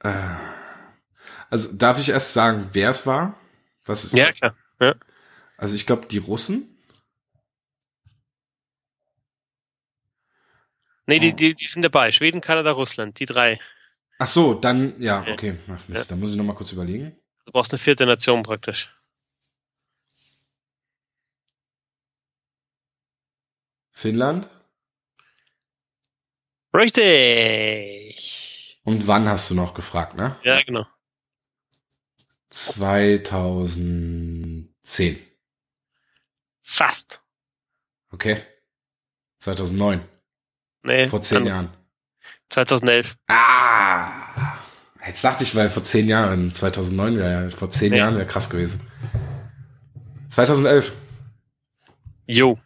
[0.04, 0.36] Äh,
[1.50, 3.38] also darf ich erst sagen, wer es war?
[3.86, 4.58] Was ist ja, klar.
[4.82, 4.96] Ja.
[5.58, 6.71] Also ich glaube, die Russen.
[11.06, 12.12] Nee, die, die, die sind dabei.
[12.12, 13.60] Schweden, Kanada, Russland, die drei.
[14.20, 15.58] Ach so, dann, ja, okay.
[15.68, 16.10] Ach, Mist, ja.
[16.10, 17.18] Dann muss ich nochmal kurz überlegen.
[17.46, 18.90] Du brauchst eine vierte Nation praktisch.
[23.90, 24.48] Finnland?
[26.74, 28.80] Richtig.
[28.84, 30.38] Und wann hast du noch gefragt, ne?
[30.44, 30.86] Ja, genau.
[32.50, 35.20] 2010.
[36.64, 37.22] Fast.
[38.12, 38.42] Okay.
[39.40, 40.08] 2009.
[40.84, 41.08] Nee.
[41.08, 41.70] Vor zehn Jahren.
[42.50, 43.16] 2011.
[43.28, 44.58] Ah!
[45.06, 47.98] Jetzt dachte ich, weil vor zehn Jahren, 2009 wäre ja, vor zehn nee.
[47.98, 48.82] Jahren wäre krass gewesen.
[50.30, 50.94] 2011.
[52.28, 52.60] Jo.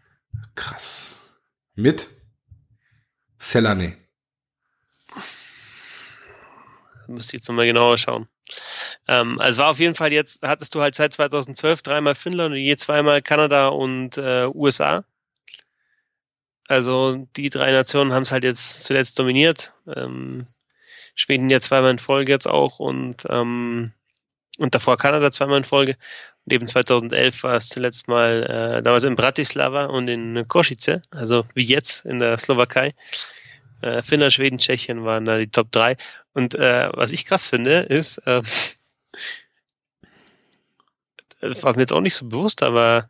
[0.56, 1.32] Krass.
[1.76, 2.08] Mit
[3.38, 3.98] Selane.
[7.08, 8.28] Müsste ich jetzt nochmal genauer schauen.
[9.08, 12.60] Ähm, also war auf jeden Fall jetzt, hattest du halt seit 2012 dreimal Finnland und
[12.60, 15.06] je zweimal Kanada und äh, USA.
[16.68, 19.74] Also die drei Nationen haben es halt jetzt zuletzt dominiert.
[19.94, 20.48] Ähm,
[21.16, 23.94] Schweden ja zweimal in Folge jetzt auch und, ähm,
[24.58, 25.98] und davor Kanada zweimal in Folge.
[26.46, 31.46] Und eben 2011 war es zuletzt mal äh, damals in Bratislava und in Košice, also
[31.54, 32.94] wie jetzt in der Slowakei.
[33.82, 35.98] Äh, Finnland, Schweden, Tschechien waren da die Top 3.
[36.34, 38.42] Und äh, was ich krass finde, ist, äh,
[41.62, 43.10] war mir jetzt auch nicht so bewusst, aber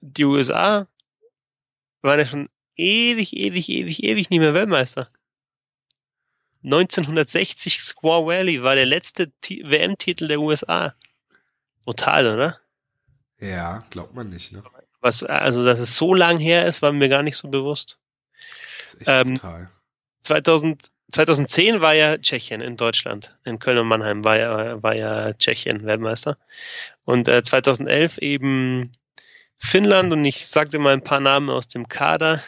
[0.00, 0.86] die USA
[2.02, 5.08] waren ja schon ewig, ewig, ewig, ewig nicht mehr Weltmeister.
[6.64, 10.94] 1960 Squaw Valley war der letzte WM-Titel der USA.
[11.84, 12.60] Brutal, oder?
[13.40, 14.62] Ja, glaubt man nicht, ne?
[15.00, 17.98] Was, also, dass es so lang her ist, war mir gar nicht so bewusst.
[18.84, 19.70] Das ist echt ähm, brutal.
[20.22, 23.36] 2000, 2010 war ja Tschechien in Deutschland.
[23.44, 26.38] In Köln und Mannheim war ja, war ja Tschechien Weltmeister.
[27.04, 28.92] Und äh, 2011 eben
[29.64, 32.42] Finnland und ich sagte mal ein paar Namen aus dem Kader.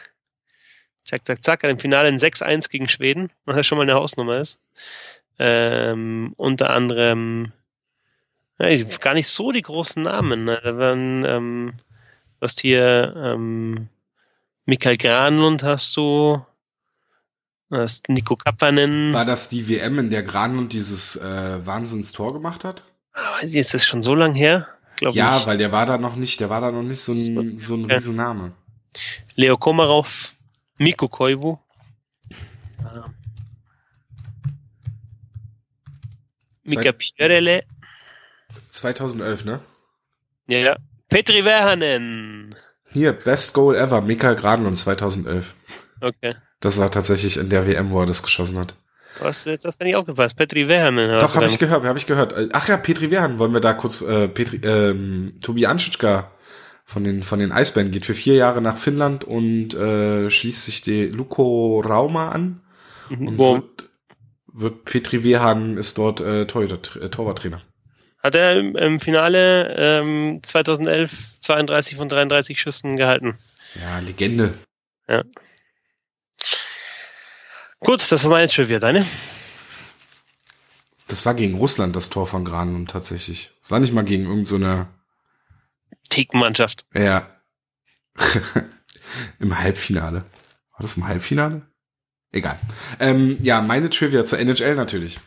[1.05, 4.39] Zack, zack, zack, im Finale ein 6-1 gegen Schweden, was ja schon mal eine Hausnummer
[4.39, 4.59] ist.
[5.39, 7.53] Ähm, unter anderem
[8.59, 8.67] ja,
[8.99, 10.43] gar nicht so die großen Namen.
[10.43, 10.59] Ne?
[10.61, 11.73] Da waren, ähm,
[12.41, 13.87] hast hier ähm,
[14.65, 16.45] Mikael Granlund hast du,
[17.71, 19.13] hast Nico Kappanen.
[19.13, 22.83] War das die WM, in der Granlund dieses äh, Wahnsinnstor gemacht hat?
[23.13, 24.67] Ah, weiß ich, ist das schon so lang her?
[24.97, 25.47] Glaub ja, nicht.
[25.47, 27.87] weil der war da noch nicht, der war da noch nicht so ein, so ein
[27.87, 27.95] ja.
[27.95, 28.53] Riesenname.
[29.35, 30.33] Leo Komarov,
[30.77, 31.57] Mikko Koivu.
[32.83, 33.03] Ah.
[36.63, 37.63] Mika Pierele.
[38.69, 39.59] 2011, ne?
[40.47, 40.75] Ja, ja.
[41.09, 42.55] Petri Verhanen.
[42.91, 45.53] Hier, Best Goal ever, Mikael Granlund 2011.
[46.01, 46.35] Okay.
[46.59, 48.75] Das war tatsächlich in der WM, wo er das geschossen hat.
[49.19, 50.35] Was, jetzt hast du nicht aufgepasst.
[50.35, 51.19] Petri Verhanen.
[51.19, 52.33] Doch, habe ich gehört, habe ich gehört.
[52.53, 56.31] Ach ja, Petri Verhanen, wollen wir da kurz, äh, Petri, ähm, Tobi Anschitschka
[56.85, 60.81] von den, von den Eisbären geht für vier Jahre nach Finnland und äh, schließt sich
[60.81, 62.61] die Luko Rauma an.
[63.09, 63.27] Mhm.
[63.27, 63.89] Und wird,
[64.53, 67.61] wird Petri Verhanen ist dort äh, Torwarttrainer.
[68.21, 73.37] Hat er im, im Finale ähm, 2011 32 von 33 Schüssen gehalten.
[73.79, 74.53] Ja, Legende.
[75.07, 75.23] Ja.
[77.79, 78.79] Gut, das war meine Trivia.
[78.79, 79.05] Deine?
[81.07, 83.51] Das war gegen Russland, das Tor von Granlund tatsächlich.
[83.61, 84.87] Es war nicht mal gegen irgendeine
[85.91, 86.85] so Tickmannschaft.
[86.93, 87.29] Ja.
[89.39, 90.25] Im Halbfinale.
[90.71, 91.61] War das im Halbfinale?
[92.31, 92.59] Egal.
[92.99, 95.19] Ähm, ja, meine Trivia zur NHL natürlich.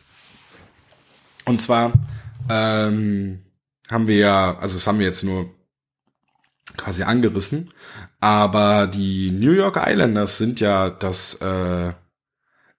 [1.45, 1.93] Und zwar
[2.49, 3.43] ähm,
[3.89, 5.55] haben wir ja, also das haben wir jetzt nur
[6.77, 7.73] quasi angerissen,
[8.19, 11.93] aber die New York Islanders sind ja das, äh,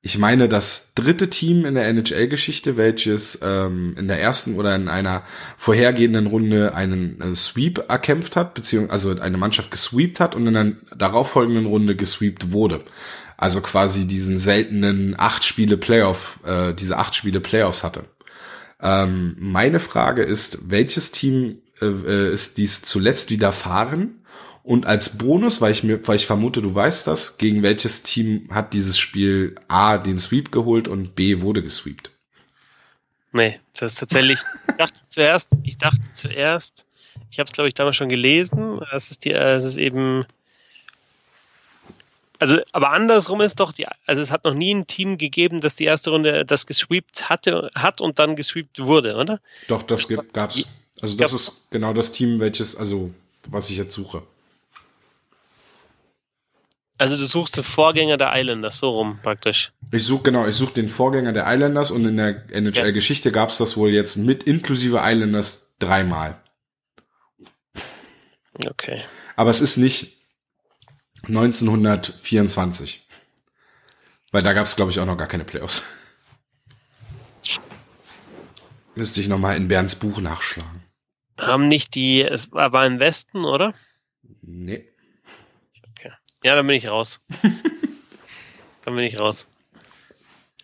[0.02, 4.88] ich meine, das dritte Team in der NHL-Geschichte, welches ähm, in der ersten oder in
[4.88, 5.24] einer
[5.58, 10.54] vorhergehenden Runde einen äh, Sweep erkämpft hat, beziehungsweise also eine Mannschaft gesweept hat und in
[10.54, 12.82] der darauffolgenden Runde gesweept wurde.
[13.36, 18.04] Also quasi diesen seltenen acht Spiele Playoff, äh, diese acht Spiele Playoffs hatte.
[18.80, 24.19] Ähm, meine Frage ist, welches Team äh, äh, ist dies zuletzt widerfahren?
[24.70, 28.46] Und als Bonus, weil ich mir, weil ich vermute, du weißt das, gegen welches Team
[28.52, 32.12] hat dieses Spiel A den Sweep geholt und B wurde gesweept?
[33.32, 34.38] Nee, das ist tatsächlich,
[34.68, 36.86] ich dachte zuerst, ich dachte zuerst,
[37.32, 40.24] ich habe es glaube ich damals schon gelesen, es ist die, es ist eben
[42.38, 45.74] also, aber andersrum ist doch die, also es hat noch nie ein Team gegeben, das
[45.74, 49.40] die erste Runde das gesweept hatte, hat und dann gesweept wurde, oder?
[49.66, 50.64] Doch, das, das gibt, gab's.
[51.02, 53.10] Also das ist genau das Team, welches, also
[53.48, 54.22] was ich jetzt suche.
[57.00, 59.72] Also du suchst den Vorgänger der Islanders, so rum praktisch.
[59.90, 63.34] Ich suche genau, ich suche den Vorgänger der Islanders und in der NHL-Geschichte ja.
[63.34, 66.38] gab es das wohl jetzt mit inklusive Islanders dreimal.
[68.68, 69.02] Okay.
[69.34, 70.18] Aber es ist nicht
[71.22, 73.06] 1924.
[74.30, 75.82] Weil da gab es, glaube ich, auch noch gar keine Playoffs.
[78.94, 80.82] Müsste ich nochmal in Bernds Buch nachschlagen.
[81.38, 83.72] Haben nicht die, es war im Westen, oder?
[84.42, 84.89] Nee.
[86.42, 87.24] Ja, dann bin ich raus.
[88.84, 89.48] dann bin ich raus.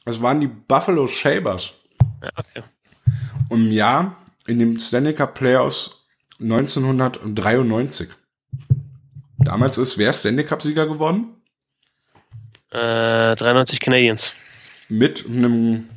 [0.04, 1.74] Das waren die Buffalo Sabres.
[2.22, 2.62] Ja, okay.
[3.48, 4.16] Und im Jahr
[4.46, 6.06] in dem Stanley Cup Playoffs
[6.40, 8.08] 1993.
[9.38, 11.36] Damals ist wer Stanley Cup-Sieger geworden?
[12.70, 14.34] Äh, 93 Canadiens.
[14.88, 15.88] Mit einem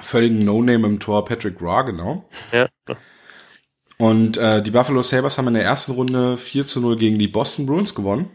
[0.00, 2.28] völligen No-Name im Tor Patrick Raw, genau.
[2.52, 2.68] Ja.
[3.96, 7.28] Und äh, die Buffalo Sabres haben in der ersten Runde 4 zu 0 gegen die
[7.28, 8.30] Boston Bruins gewonnen.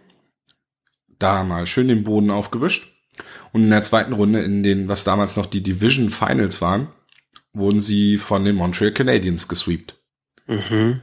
[1.24, 2.92] Da mal schön den Boden aufgewischt.
[3.54, 6.90] Und in der zweiten Runde, in den, was damals noch die Division Finals waren,
[7.54, 9.96] wurden sie von den Montreal Canadiens gesweept.
[10.48, 11.02] Mhm.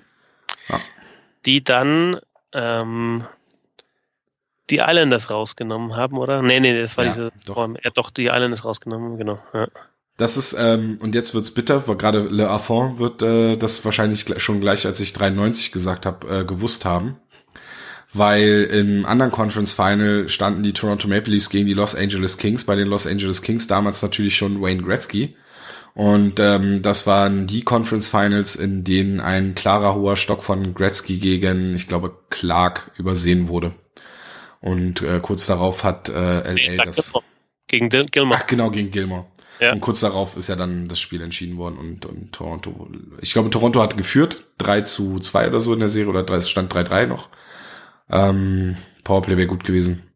[0.68, 0.80] Ja.
[1.47, 2.20] Die dann
[2.52, 3.24] ähm,
[4.68, 6.42] die Islanders rausgenommen haben, oder?
[6.42, 7.70] Nee, nee, das war ja, diese doch.
[7.80, 9.38] Er doch die Islanders rausgenommen, genau.
[9.55, 9.68] Ja.
[10.18, 14.26] Das ist, ähm, und jetzt wird's bitter, weil gerade Le Affont wird äh, das wahrscheinlich
[14.42, 17.16] schon gleich, als ich 93 gesagt habe, äh, gewusst haben.
[18.12, 22.65] Weil im anderen Conference Final standen die Toronto Maple Leafs gegen die Los Angeles Kings,
[22.65, 25.37] bei den Los Angeles Kings damals natürlich schon Wayne Gretzky.
[25.95, 31.19] Und ähm, das waren die Conference Finals, in denen ein klarer hoher Stock von Gretzky
[31.19, 33.74] gegen, ich glaube, Clark übersehen wurde.
[34.61, 37.12] Und äh, kurz darauf hat äh, LA das.
[37.66, 38.41] Gegen Gilmore.
[38.43, 39.27] Ach genau, gegen Gilmore.
[39.61, 39.73] Ja.
[39.73, 42.89] Und kurz darauf ist ja dann das Spiel entschieden worden und, und Toronto.
[43.20, 46.37] Ich glaube, Toronto hat geführt, 3 zu 2 oder so in der Serie, oder 3,
[46.37, 47.28] es stand 3-3 noch.
[48.11, 50.10] Ähm, Powerplay wäre gut gewesen.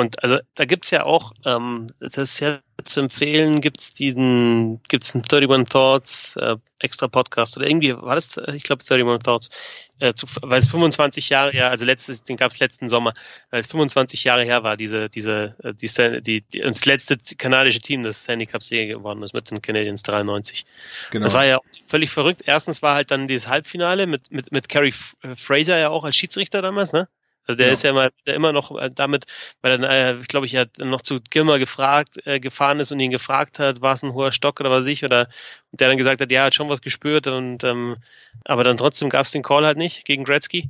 [0.00, 5.14] Und also da gibt's ja auch, ähm, das ist ja zu empfehlen, gibt's diesen, gibt's
[5.14, 9.50] einen 31 Thoughts äh, extra Podcast oder irgendwie, war das, ich glaube 31 Thoughts,
[9.98, 13.12] äh, zu, weil es 25 Jahre ja, also letztes, den gab's letzten Sommer,
[13.50, 17.80] weil es 25 Jahre her war, diese, diese, äh, die, die, die das letzte kanadische
[17.80, 20.64] Team, das Sandy Cup Sieger geworden ist mit den Canadiens 93.
[21.10, 21.24] Genau.
[21.24, 22.44] Das war ja völlig verrückt.
[22.46, 24.94] Erstens war halt dann dieses Halbfinale mit, mit, mit Carrie
[25.36, 27.06] Fraser ja auch als Schiedsrichter damals, ne?
[27.50, 27.72] Also der genau.
[27.72, 29.26] ist ja mal der immer noch äh, damit,
[29.60, 33.10] weil dann, äh, glaube ich, ja noch zu Gilmer gefragt, äh, gefahren ist und ihn
[33.10, 35.28] gefragt hat, war es ein hoher Stock oder was ich, oder
[35.72, 37.96] und der dann gesagt hat, ja, hat schon was gespürt und ähm,
[38.44, 40.68] aber dann trotzdem gab es den Call halt nicht gegen Gretzky.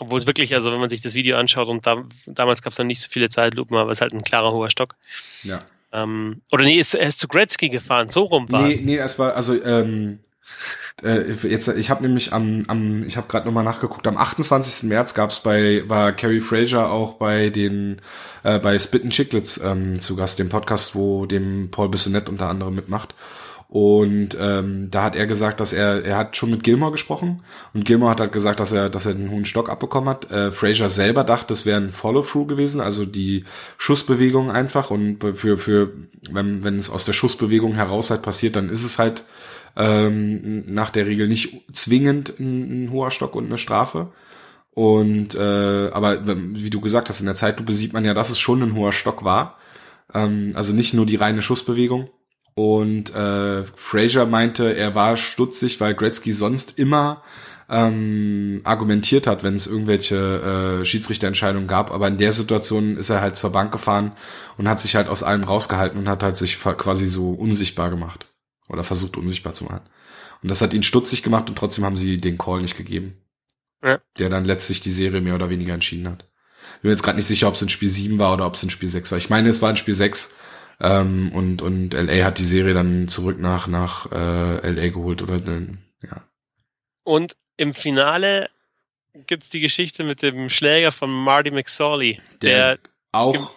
[0.00, 2.76] Obwohl es wirklich, also wenn man sich das Video anschaut und da, damals gab es
[2.76, 4.94] dann nicht so viele Zeitlupen, aber es ist halt ein klarer hoher Stock.
[5.42, 5.58] Ja.
[5.92, 9.18] Ähm, oder nee, ist, er ist zu Gretzky gefahren, so rum war Nee, nee, es
[9.18, 10.20] war, also ähm,
[11.02, 14.88] äh, jetzt, ich habe nämlich am, am ich habe gerade nochmal nachgeguckt, am 28.
[14.88, 18.00] März gab's bei, war Carrie Fraser auch bei den,
[18.42, 22.48] äh, bei Spit and Chicklets ähm, zu Gast, dem Podcast, wo dem Paul Bissonette unter
[22.48, 23.14] anderem mitmacht.
[23.68, 27.42] Und ähm, da hat er gesagt, dass er, er hat schon mit Gilmore gesprochen
[27.74, 30.30] und Gilmore hat halt gesagt, dass er, dass er den hohen Stock abbekommen hat.
[30.30, 33.44] Äh, Fraser selber dachte, das wäre ein Follow-through gewesen, also die
[33.76, 34.90] Schussbewegung einfach.
[34.90, 35.92] Und für, für,
[36.30, 39.24] wenn, wenn es aus der Schussbewegung heraus halt passiert, dann ist es halt
[39.78, 44.12] ähm, nach der Regel nicht zwingend ein, ein hoher Stock und eine Strafe.
[44.72, 48.38] Und äh, aber wie du gesagt hast, in der Zeitlupe sieht man ja, dass es
[48.38, 49.56] schon ein hoher Stock war.
[50.12, 52.10] Ähm, also nicht nur die reine Schussbewegung.
[52.54, 57.22] Und äh, Fraser meinte, er war stutzig, weil Gretzky sonst immer
[57.68, 61.92] ähm, argumentiert hat, wenn es irgendwelche äh, Schiedsrichterentscheidungen gab.
[61.92, 64.12] Aber in der Situation ist er halt zur Bank gefahren
[64.56, 68.26] und hat sich halt aus allem rausgehalten und hat halt sich quasi so unsichtbar gemacht.
[68.68, 69.88] Oder versucht unsichtbar zu machen.
[70.42, 73.20] Und das hat ihn stutzig gemacht und trotzdem haben sie den Call nicht gegeben.
[73.82, 74.00] Ja.
[74.18, 76.28] Der dann letztlich die Serie mehr oder weniger entschieden hat.
[76.76, 78.62] Ich bin jetzt gerade nicht sicher, ob es in Spiel 7 war oder ob es
[78.62, 79.18] in Spiel 6 war.
[79.18, 80.34] Ich meine, es war in Spiel 6
[80.80, 85.40] ähm, und, und LA hat die Serie dann zurück nach, nach äh, LA geholt oder
[85.40, 86.22] dann, ja.
[87.04, 88.50] Und im Finale
[89.26, 92.78] gibt's die Geschichte mit dem Schläger von Marty McSorley, der, der
[93.12, 93.52] auch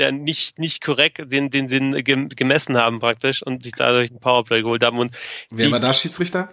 [0.00, 4.62] der nicht, nicht korrekt den, den Sinn gemessen haben praktisch und sich dadurch ein Powerplay
[4.62, 4.98] geholt haben.
[4.98, 5.14] Und
[5.50, 6.52] Wer die, war da Schiedsrichter?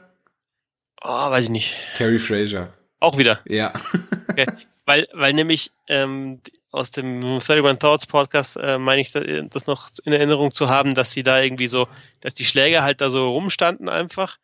[1.02, 1.76] Oh, weiß ich nicht.
[1.98, 2.74] Carrie Fraser.
[3.00, 3.40] Auch wieder.
[3.48, 3.74] Ja.
[4.30, 4.46] okay.
[4.86, 6.42] Weil, weil nämlich ähm,
[6.72, 11.12] aus dem 31 Thoughts Podcast äh, meine ich das noch in Erinnerung zu haben, dass
[11.12, 11.88] sie da irgendwie so,
[12.20, 14.38] dass die Schläger halt da so rumstanden einfach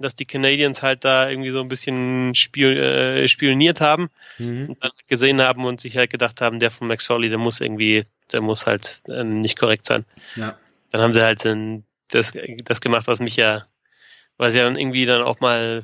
[0.00, 4.66] dass die Canadiens halt da irgendwie so ein bisschen spiel, äh, spioniert haben mhm.
[4.68, 8.06] und dann gesehen haben und sich halt gedacht haben, der von McSorley, der muss irgendwie
[8.32, 10.04] der muss halt äh, nicht korrekt sein.
[10.36, 10.56] Ja.
[10.90, 12.32] Dann haben sie halt äh, das,
[12.64, 13.66] das gemacht, was mich ja,
[14.36, 15.82] was ja dann irgendwie dann auch mal,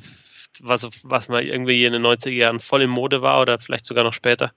[0.59, 4.03] was, was mal irgendwie in den 90er Jahren voll in Mode war oder vielleicht sogar
[4.03, 4.53] noch später,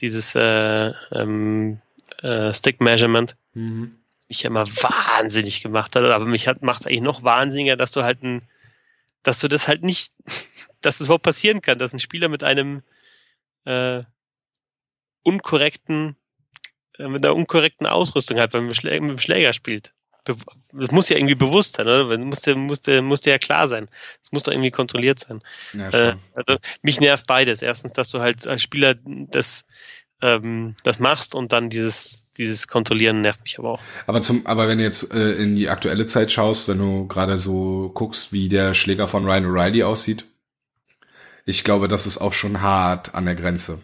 [0.00, 1.80] dieses äh, ähm,
[2.22, 3.36] äh, Stick Measurement.
[3.54, 3.96] Mhm.
[4.28, 7.90] Mich ja immer wahnsinnig gemacht hat, aber mich hat macht es eigentlich noch wahnsinniger, dass
[7.90, 8.44] du halt ein,
[9.22, 10.12] dass du das halt nicht,
[10.80, 12.82] dass es überhaupt passieren kann, dass ein Spieler mit einem
[13.64, 14.02] äh,
[15.22, 16.16] unkorrekten
[17.00, 19.94] äh, mit einer unkorrekten Ausrüstung halt beim Schläger, mit dem Schläger spielt.
[20.72, 22.08] Das muss ja irgendwie bewusst sein, oder?
[22.08, 23.88] Das muss dir, muss dir, muss dir ja klar sein.
[24.20, 25.42] Das muss doch irgendwie kontrolliert sein.
[25.72, 27.62] Ja, äh, also mich nervt beides.
[27.62, 29.64] Erstens, dass du halt als Spieler das,
[30.20, 33.80] ähm, das machst und dann dieses, dieses Kontrollieren nervt mich aber auch.
[34.06, 37.38] Aber zum, aber wenn du jetzt äh, in die aktuelle Zeit schaust, wenn du gerade
[37.38, 40.24] so guckst, wie der Schläger von Ryan O'Reilly aussieht,
[41.44, 43.82] ich glaube, das ist auch schon hart an der Grenze.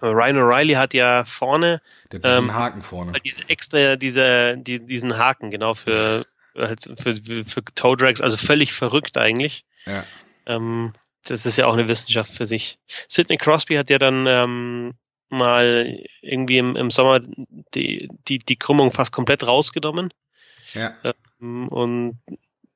[0.00, 1.80] Ryan O'Reilly hat ja vorne
[2.10, 3.12] der hat diesen ähm, Haken vorne.
[3.24, 6.26] Diese extra, diese, die, diesen Haken, genau, für,
[6.56, 9.64] halt für, für, für Toe Drags, also völlig verrückt eigentlich.
[9.86, 10.04] Ja.
[10.46, 10.92] Ähm,
[11.24, 12.78] das ist ja auch eine Wissenschaft für sich.
[13.08, 14.94] Sidney Crosby hat ja dann ähm,
[15.32, 17.20] mal irgendwie im, im Sommer
[17.74, 20.12] die, die, die Krümmung fast komplett rausgenommen.
[20.74, 20.94] Ja.
[21.40, 22.18] Ähm, und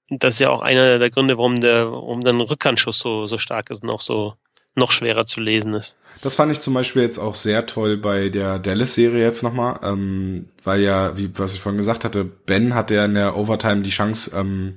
[0.08, 3.70] das ist ja auch einer der Gründe, warum der, warum der Rückhandschuss so, so stark
[3.70, 4.34] ist und auch so,
[4.76, 5.96] noch schwerer zu lesen ist.
[6.22, 10.48] Das fand ich zum Beispiel jetzt auch sehr toll bei der Dallas-Serie jetzt nochmal, ähm,
[10.62, 13.90] weil ja, wie was ich vorhin gesagt hatte, Ben hatte ja in der Overtime die
[13.90, 14.76] Chance, ähm,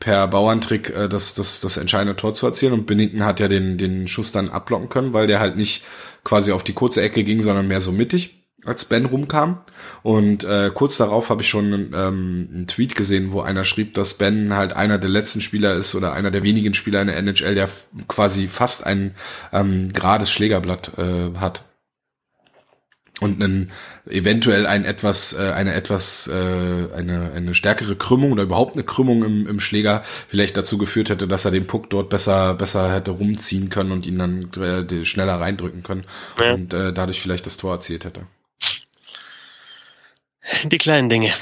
[0.00, 3.78] per Bauerntrick äh, das, das, das entscheidende Tor zu erzielen und Bennington hat ja den,
[3.78, 5.84] den Schuss dann abblocken können, weil der halt nicht
[6.24, 8.44] quasi auf die kurze Ecke ging, sondern mehr so mittig.
[8.64, 9.60] als Ben rumkam.
[10.02, 14.14] Und äh, kurz darauf habe ich schon ähm, einen Tweet gesehen, wo einer schrieb, dass
[14.14, 17.54] Ben halt einer der letzten Spieler ist oder einer der wenigen Spieler in der NHL,
[17.54, 17.68] der
[18.08, 19.14] quasi fast ein
[19.52, 21.69] ähm, gerades Schlägerblatt äh, hat
[23.20, 23.70] und einen,
[24.08, 29.24] eventuell ein etwas äh, eine etwas äh, eine eine stärkere Krümmung oder überhaupt eine Krümmung
[29.24, 33.12] im, im Schläger vielleicht dazu geführt hätte, dass er den Puck dort besser besser hätte
[33.12, 36.04] rumziehen können und ihn dann äh, schneller reindrücken können
[36.38, 36.54] ja.
[36.54, 38.22] und äh, dadurch vielleicht das Tor erzielt hätte.
[40.50, 41.32] Das sind die kleinen Dinge.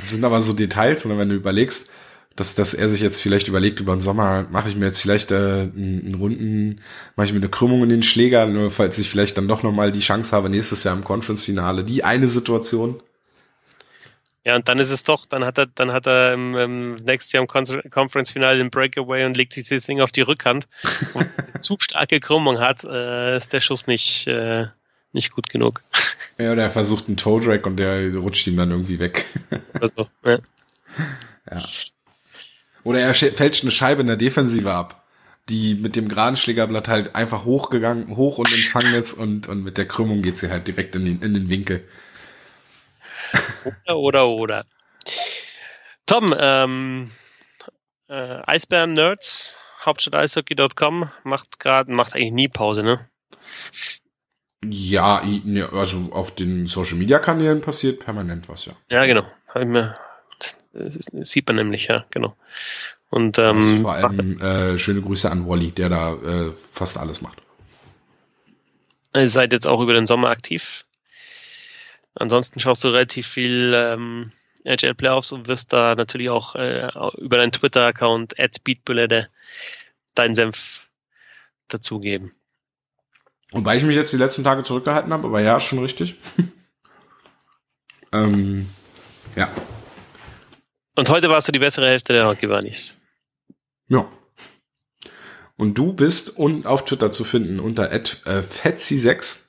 [0.00, 1.90] Das sind aber so Details, und wenn du überlegst,
[2.36, 5.32] dass, dass er sich jetzt vielleicht überlegt, über den Sommer mache ich mir jetzt vielleicht
[5.32, 6.80] äh, einen, einen Runden,
[7.16, 9.92] mache ich mir eine Krümmung in den Schläger, nur falls ich vielleicht dann doch nochmal
[9.92, 11.84] die Chance habe, nächstes Jahr im Conference-Finale.
[11.84, 13.00] Die eine Situation.
[14.44, 17.32] Ja, und dann ist es doch, dann hat er, dann hat er im, im nächstes
[17.32, 20.68] Jahr im Conference-Finale den Breakaway und legt sich das Ding auf die Rückhand.
[21.14, 24.66] Und zu starke Krümmung hat, äh, ist der Schuss nicht, äh,
[25.12, 25.82] nicht gut genug.
[26.38, 29.24] Ja, oder er versucht einen Toe Drag und der rutscht ihm dann irgendwie weg.
[29.80, 30.38] Also, ja.
[31.50, 31.62] ja.
[32.86, 35.04] Oder er fälscht eine Scheibe in der Defensive ab,
[35.48, 39.76] die mit dem geraden Schlägerblatt halt einfach hochgegangen, hoch und ins Fangnetz und, und mit
[39.76, 41.84] der Krümmung geht sie halt direkt in den, in den Winkel.
[43.64, 44.66] Oder, oder, oder.
[46.06, 47.10] Tom, ähm,
[48.08, 53.10] äh, Eisbären Nerds, Hauptstadt-Eishockey.com macht gerade, macht eigentlich nie Pause, ne?
[54.64, 55.24] Ja,
[55.72, 58.74] also auf den Social Media Kanälen passiert permanent was, ja.
[58.88, 59.26] Ja, genau.
[59.48, 59.92] Hab ich mir
[60.72, 62.36] sieht man nämlich, ja, genau.
[63.10, 67.38] Und ähm, vor allem äh, schöne Grüße an Wally, der da äh, fast alles macht.
[69.14, 70.84] Ihr seid jetzt auch über den Sommer aktiv.
[72.14, 74.32] Ansonsten schaust du relativ viel ähm,
[74.64, 76.88] NHL Playoffs und wirst da natürlich auch äh,
[77.18, 79.28] über deinen Twitter-Account @speedbulette
[80.14, 80.88] deinen Senf
[81.68, 82.32] dazugeben.
[83.52, 86.16] Wobei ich mich jetzt die letzten Tage zurückgehalten habe, aber ja, ist schon richtig.
[88.12, 88.68] ähm,
[89.36, 89.48] ja,
[90.96, 93.00] und heute warst du die bessere Hälfte der Hockey-Bunnies.
[93.88, 94.10] Ja.
[95.56, 99.44] Und du bist un auf Twitter zu finden unter äh, Fetzi6.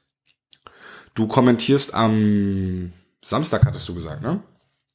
[1.16, 4.42] Du kommentierst am Samstag, hattest du gesagt, ne?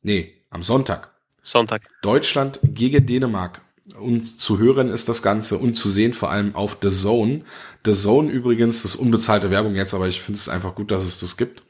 [0.02, 1.10] Nee, am Sonntag.
[1.42, 1.82] Sonntag.
[2.02, 3.60] Deutschland gegen Dänemark.
[3.98, 7.42] Und zu hören ist das Ganze und zu sehen vor allem auf The Zone.
[7.84, 11.04] The Zone übrigens, das ist unbezahlte Werbung jetzt, aber ich finde es einfach gut, dass
[11.04, 11.64] es das gibt.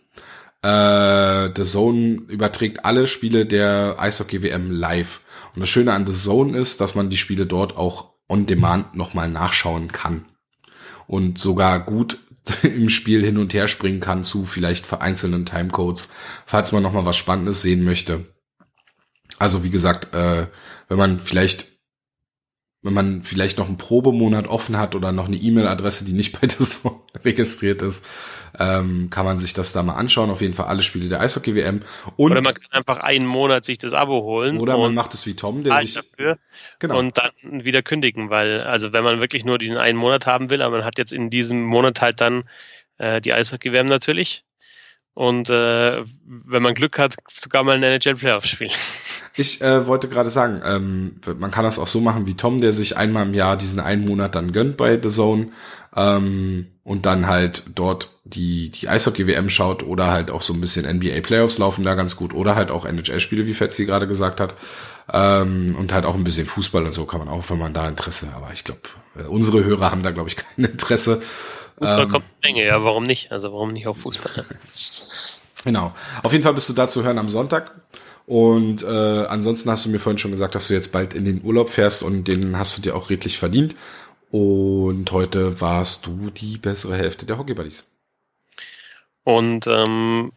[0.62, 5.20] Äh, The Zone überträgt alle Spiele der Eishockey WM live.
[5.54, 8.94] Und das Schöne an The Zone ist, dass man die Spiele dort auch on demand
[8.94, 10.24] nochmal nachschauen kann.
[11.06, 12.18] Und sogar gut
[12.62, 16.10] im Spiel hin und her springen kann zu vielleicht vereinzelten Timecodes,
[16.46, 18.24] falls man nochmal was Spannendes sehen möchte.
[19.38, 20.46] Also wie gesagt, äh,
[20.88, 21.71] wenn man vielleicht
[22.82, 26.48] wenn man vielleicht noch einen Probemonat offen hat oder noch eine E-Mail-Adresse, die nicht bei
[26.48, 26.84] das
[27.24, 28.04] registriert ist,
[28.58, 30.30] ähm, kann man sich das da mal anschauen.
[30.30, 31.82] Auf jeden Fall alle Spiele der Eishockey-WM.
[32.16, 34.58] Oder man kann einfach einen Monat sich das Abo holen.
[34.58, 36.38] Oder man macht es wie Tom, der sich dafür
[36.80, 36.98] genau.
[36.98, 40.60] und dann wieder kündigen, weil also wenn man wirklich nur den einen Monat haben will,
[40.60, 42.42] aber man hat jetzt in diesem Monat halt dann
[42.98, 44.44] äh, die Eishockey-WM natürlich.
[45.14, 48.72] Und äh, wenn man Glück hat, sogar mal ein NHL Playoff spielen.
[49.34, 52.72] Ich äh, wollte gerade sagen, ähm, man kann das auch so machen wie Tom, der
[52.72, 55.48] sich einmal im Jahr diesen einen Monat dann gönnt bei The Zone
[55.96, 60.84] ähm, und dann halt dort die, die Eishockey-WM schaut oder halt auch so ein bisschen
[60.84, 64.56] NBA-Playoffs laufen da ganz gut oder halt auch NHL-Spiele, wie Fetzi gerade gesagt hat.
[65.10, 67.88] Ähm, und halt auch ein bisschen Fußball und so kann man auch, wenn man da
[67.88, 68.36] Interesse hat.
[68.36, 68.80] Aber ich glaube,
[69.18, 71.22] äh, unsere Hörer haben da, glaube ich, kein Interesse.
[71.78, 73.32] Fußball ähm, kommt eine Menge, ja, warum nicht?
[73.32, 74.44] Also warum nicht auch Fußball?
[75.64, 75.94] Genau.
[76.22, 77.74] Auf jeden Fall bist du da zu hören am Sonntag.
[78.26, 81.42] Und äh, ansonsten hast du mir vorhin schon gesagt, dass du jetzt bald in den
[81.42, 83.74] Urlaub fährst und den hast du dir auch redlich verdient.
[84.30, 87.84] Und heute warst du die bessere Hälfte der Hockey Buddies.
[89.24, 90.32] Und ähm,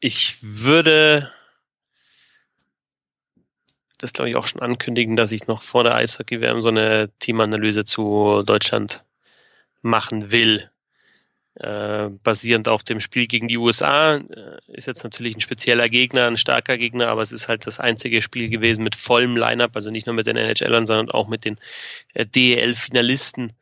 [0.00, 1.30] ich würde
[3.98, 7.84] das glaube ich auch schon ankündigen, dass ich noch vor der Eishockey-WM so eine Teamanalyse
[7.84, 9.04] zu Deutschland
[9.82, 10.70] machen will
[11.60, 14.16] äh, basierend auf dem Spiel gegen die USA.
[14.16, 17.80] Äh, ist jetzt natürlich ein spezieller Gegner, ein starker Gegner, aber es ist halt das
[17.80, 21.44] einzige Spiel gewesen mit vollem Lineup, also nicht nur mit den NHLern, sondern auch mit
[21.44, 21.58] den
[22.14, 23.52] äh, DEL-Finalisten.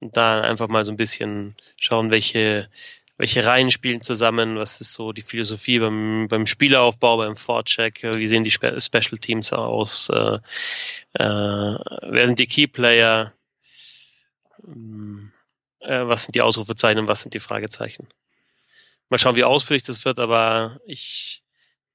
[0.00, 2.68] Und da einfach mal so ein bisschen schauen, welche,
[3.16, 8.26] welche Reihen spielen zusammen, was ist so die Philosophie beim, beim Spieleraufbau, beim Vorcheck, wie
[8.26, 10.38] sehen die Spe Special Teams aus, äh,
[11.14, 13.32] äh, wer sind die Keyplayer,
[14.66, 15.32] ähm,
[15.86, 18.06] äh, was sind die Ausrufezeichen und was sind die Fragezeichen.
[19.08, 21.42] Mal schauen, wie ausführlich das wird, aber ich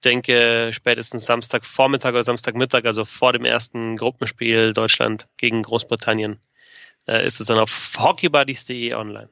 [0.04, 6.40] denke, spätestens Samstagvormittag oder Samstagmittag, also vor dem ersten Gruppenspiel Deutschland gegen Großbritannien,
[7.08, 9.30] äh, ist es dann auf hockeybuddies.de online.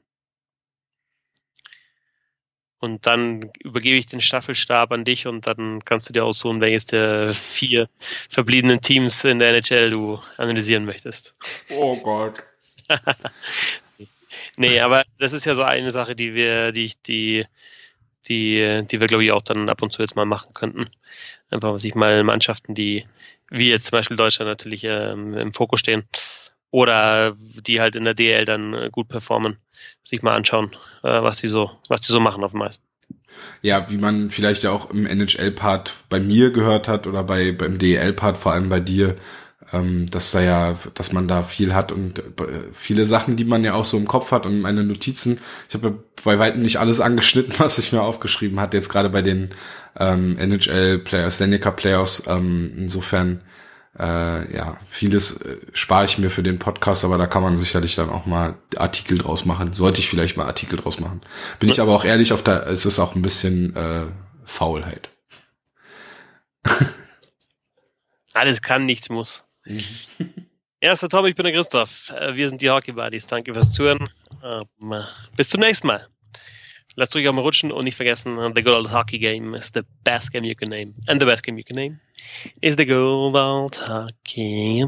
[2.82, 6.86] Und dann übergebe ich den Staffelstab an dich und dann kannst du dir aussuchen, welches
[6.86, 7.90] der vier
[8.30, 11.36] verbliebenen Teams in der NHL du analysieren möchtest.
[11.72, 12.36] Oh Gott.
[14.58, 17.46] nee, aber das ist ja so eine Sache, die wir, die ich, die,
[18.28, 20.90] die, die wir, glaube ich, auch dann ab und zu jetzt mal machen könnten.
[21.50, 23.06] Einfach sich mal Mannschaften, die,
[23.50, 26.04] wie jetzt zum Beispiel Deutschland natürlich ähm, im Fokus stehen,
[26.72, 29.58] oder die halt in der DL dann äh, gut performen,
[30.04, 32.82] sich mal anschauen, äh, was die so, was die so machen auf dem Eis.
[33.62, 37.78] Ja, wie man vielleicht ja auch im NHL-Part bei mir gehört hat oder bei beim
[37.78, 39.16] DL-Part vor allem bei dir,
[39.74, 42.24] ähm, dass da ja, dass man da viel hat und äh,
[42.74, 45.40] viele Sachen, die man ja auch so im Kopf hat und meine Notizen.
[45.68, 49.10] Ich habe ja bei weitem nicht alles angeschnitten, was ich mir aufgeschrieben hatte, jetzt gerade
[49.10, 49.50] bei den
[49.98, 52.24] ähm, NHL Playoffs, Stanley Cup Playoffs.
[52.28, 53.42] Ähm, insofern
[53.98, 57.96] äh, ja, vieles äh, spare ich mir für den Podcast, aber da kann man sicherlich
[57.96, 59.74] dann auch mal Artikel draus machen.
[59.74, 61.22] Sollte ich vielleicht mal Artikel draus machen.
[61.60, 64.08] Bin ich aber auch ehrlich, auf der, es ist auch ein bisschen äh,
[64.46, 65.10] Faulheit.
[68.34, 69.44] Alles kann, nichts muss.
[70.82, 72.10] Erster Tom, ich bin der Christoph.
[72.10, 73.28] Äh, wir sind die Hockey Buddies.
[73.28, 74.10] Danke fürs Zuhören.
[74.44, 74.94] Ähm,
[75.36, 76.08] bis zum nächsten Mal.
[76.96, 79.84] Lasst euch auch mal rutschen und nicht vergessen, the good old hockey game is the
[80.04, 80.96] best game you can name.
[81.08, 82.00] And the best game you can name
[82.62, 84.86] is the good old hockey.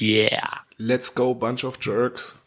[0.00, 0.58] Yeah.
[0.78, 2.38] Let's go, bunch of jerks.